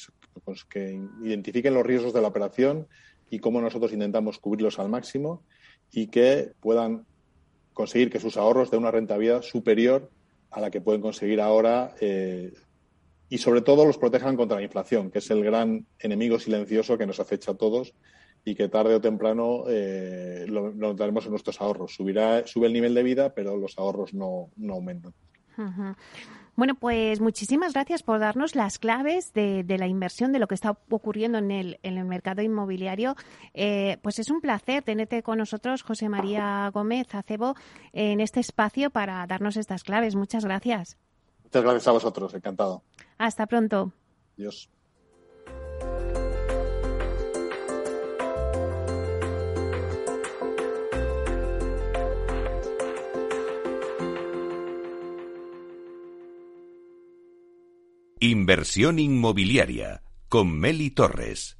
pues, 0.44 0.64
que 0.64 1.00
identifiquen 1.22 1.74
los 1.74 1.86
riesgos 1.86 2.12
de 2.12 2.20
la 2.20 2.28
operación 2.28 2.88
y 3.30 3.38
cómo 3.38 3.60
nosotros 3.60 3.92
intentamos 3.92 4.40
cubrirlos 4.40 4.80
al 4.80 4.88
máximo 4.88 5.44
y 5.92 6.08
que 6.08 6.52
puedan 6.60 7.06
conseguir 7.72 8.10
que 8.10 8.18
sus 8.18 8.36
ahorros 8.36 8.72
den 8.72 8.80
una 8.80 8.90
rentabilidad 8.90 9.42
superior 9.42 10.10
a 10.50 10.60
la 10.60 10.70
que 10.70 10.80
pueden 10.80 11.00
conseguir 11.00 11.40
ahora 11.40 11.94
eh, 12.00 12.52
y 13.28 13.38
sobre 13.38 13.60
todo 13.60 13.86
los 13.86 13.98
protejan 13.98 14.36
contra 14.36 14.56
la 14.56 14.64
inflación, 14.64 15.12
que 15.12 15.18
es 15.18 15.30
el 15.30 15.44
gran 15.44 15.86
enemigo 16.00 16.40
silencioso 16.40 16.98
que 16.98 17.06
nos 17.06 17.20
acecha 17.20 17.52
a 17.52 17.56
todos 17.56 17.94
y 18.44 18.54
que 18.54 18.68
tarde 18.68 18.94
o 18.94 19.00
temprano 19.00 19.64
eh, 19.68 20.44
lo, 20.48 20.72
notaremos 20.72 21.24
en 21.24 21.30
nuestros 21.30 21.60
ahorros. 21.60 21.94
Subirá, 21.94 22.46
sube 22.46 22.66
el 22.66 22.72
nivel 22.72 22.94
de 22.94 23.02
vida, 23.02 23.34
pero 23.34 23.56
los 23.56 23.78
ahorros 23.78 24.12
no, 24.12 24.50
aumentan. 24.68 25.14
Bueno, 26.56 26.74
pues 26.74 27.20
muchísimas 27.20 27.72
gracias 27.72 28.02
por 28.02 28.20
darnos 28.20 28.54
las 28.54 28.78
claves 28.78 29.32
de, 29.32 29.64
la 29.78 29.86
inversión, 29.86 30.30
de 30.32 30.38
lo 30.38 30.46
que 30.46 30.54
está 30.54 30.78
ocurriendo 30.90 31.38
en 31.38 31.50
el, 31.50 31.78
en 31.82 31.96
el 31.96 32.04
mercado 32.04 32.42
inmobiliario. 32.42 33.16
Eh, 33.54 33.98
pues 34.02 34.18
es 34.18 34.30
un 34.30 34.40
placer 34.40 34.82
tenerte 34.82 35.22
con 35.22 35.38
nosotros, 35.38 35.82
José 35.82 36.08
María 36.08 36.70
Gómez 36.72 37.12
Acebo, 37.14 37.54
en 37.92 38.20
este 38.20 38.40
espacio 38.40 38.90
para 38.90 39.26
darnos 39.26 39.56
estas 39.56 39.82
claves. 39.82 40.14
Muchas 40.14 40.44
gracias. 40.44 40.96
Muchas 41.44 41.62
gracias 41.62 41.88
a 41.88 41.92
vosotros, 41.92 42.34
encantado. 42.34 42.82
Hasta 43.18 43.46
pronto. 43.46 43.92
Adiós. 44.36 44.68
Inversión 58.26 58.98
inmobiliaria 58.98 60.00
con 60.30 60.58
Meli 60.58 60.88
Torres. 60.88 61.58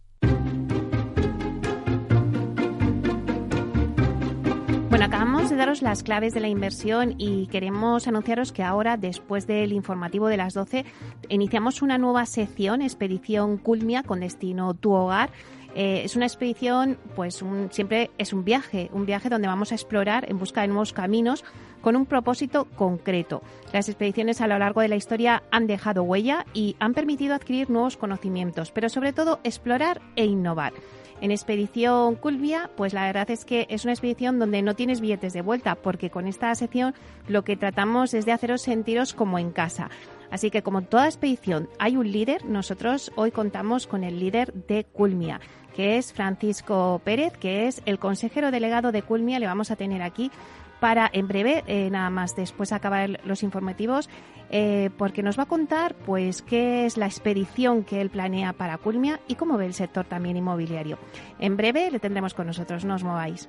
Bueno, 4.89 5.05
acabamos 5.05 5.51
de 5.51 5.57
daros 5.57 5.83
las 5.83 6.03
claves 6.03 6.33
de 6.33 6.41
la 6.41 6.49
inversión 6.49 7.17
y 7.19 7.49
queremos 7.49 8.09
anunciaros 8.09 8.51
que 8.53 8.63
ahora, 8.63 8.97
después 8.97 9.47
del 9.47 9.75
informativo 9.75 10.29
de 10.29 10.39
las 10.39 10.55
12, 10.55 10.87
iniciamos 11.29 11.83
una 11.83 11.99
nueva 11.99 12.25
sección, 12.25 12.81
Expedición 12.81 13.59
Culmia, 13.59 14.03
con 14.03 14.21
destino 14.21 14.73
Tu 14.73 14.91
Hogar. 14.91 15.29
Eh, 15.75 16.03
es 16.05 16.15
una 16.15 16.27
expedición, 16.27 16.99
pues 17.17 17.43
siempre 17.71 18.11
es 18.19 18.33
un 18.33 18.45
viaje, 18.45 18.91
un 18.93 19.07
viaje 19.07 19.29
donde 19.29 19.49
vamos 19.49 19.73
a 19.73 19.75
explorar 19.75 20.31
en 20.31 20.39
busca 20.39 20.61
de 20.61 20.69
nuevos 20.69 20.93
caminos 20.93 21.45
con 21.81 21.97
un 21.97 22.07
propósito 22.07 22.67
concreto. 22.77 23.43
Las 23.73 23.89
expediciones 23.89 24.41
a 24.41 24.47
lo 24.47 24.59
largo 24.59 24.81
de 24.81 24.89
la 24.89 24.97
historia 24.97 25.43
han 25.51 25.67
dejado 25.67 26.03
huella 26.03 26.47
y 26.55 26.77
han 26.79 26.95
permitido 26.95 27.35
adquirir 27.35 27.71
nuevos 27.71 27.97
conocimientos, 27.97 28.71
pero 28.71 28.89
sobre 28.89 29.13
todo 29.13 29.41
explorar 29.45 30.01
e 30.17 30.25
innovar. 30.25 30.73
En 31.21 31.31
Expedición 31.31 32.17
Culvia, 32.17 32.71
pues 32.77 32.93
la 32.93 33.07
verdad 33.07 33.31
es 33.31 33.45
que 33.45 33.67
es 33.71 33.85
una 33.85 33.93
expedición 33.93 34.39
donde 34.39 34.63
no 34.63 34.75
tienes 34.75 35.01
billetes 35.01 35.33
de 35.33 35.43
vuelta, 35.43 35.75
porque 35.75 36.11
con 36.11 36.27
esta 36.27 36.55
sección 36.55 36.95
lo 37.29 37.45
que 37.45 37.57
tratamos 37.57 38.15
es 38.15 38.27
de 38.27 38.33
haceros 38.33 38.63
sentiros 38.63 39.15
como 39.15 39.39
en 39.39 39.51
casa. 39.51 39.91
Así 40.35 40.51
que 40.51 40.65
como 40.65 40.83
toda 40.83 41.07
expedición 41.07 41.69
hay 41.79 41.97
un 41.97 42.11
líder, 42.11 42.45
nosotros 42.45 43.13
hoy 43.15 43.31
contamos 43.31 43.87
con 43.87 44.03
el 44.03 44.19
líder 44.19 44.53
de 44.53 44.83
Culmia, 44.83 45.41
que 45.77 45.97
es 45.97 46.13
Francisco 46.13 47.01
Pérez, 47.05 47.37
que 47.37 47.69
es 47.69 47.83
el 47.87 48.01
consejero 48.01 48.51
delegado 48.51 48.91
de 48.91 49.03
Culmia. 49.03 49.39
Le 49.39 49.47
vamos 49.47 49.71
a 49.71 49.77
tener 49.77 50.03
aquí 50.03 50.33
para 50.81 51.09
en 51.13 51.29
breve, 51.29 51.63
eh, 51.69 51.89
nada 51.89 52.11
más 52.11 52.35
después 52.35 52.71
de 52.71 52.75
acabar 52.75 53.21
los 53.25 53.45
informativos, 53.45 54.11
eh, 54.51 54.91
porque 54.99 55.23
nos 55.23 55.39
va 55.39 55.45
a 55.45 55.47
contar 55.47 55.95
pues 55.95 56.43
qué 56.43 56.85
es 56.85 56.97
la 56.97 57.07
expedición 57.07 57.85
que 57.85 58.01
él 58.01 58.11
planea 58.11 58.55
para 58.55 58.79
Culmia 58.79 59.21
y 59.29 59.37
cómo 59.37 59.57
ve 59.57 59.67
el 59.67 59.75
sector 59.75 60.05
también 60.05 60.37
inmobiliario. 60.37 60.99
En 61.39 61.57
breve 61.57 61.93
le 61.93 62.01
tendremos 62.01 62.35
con 62.35 62.49
nosotros, 62.49 62.85
no 62.85 62.97
os 62.97 63.05
mováis. 63.05 63.49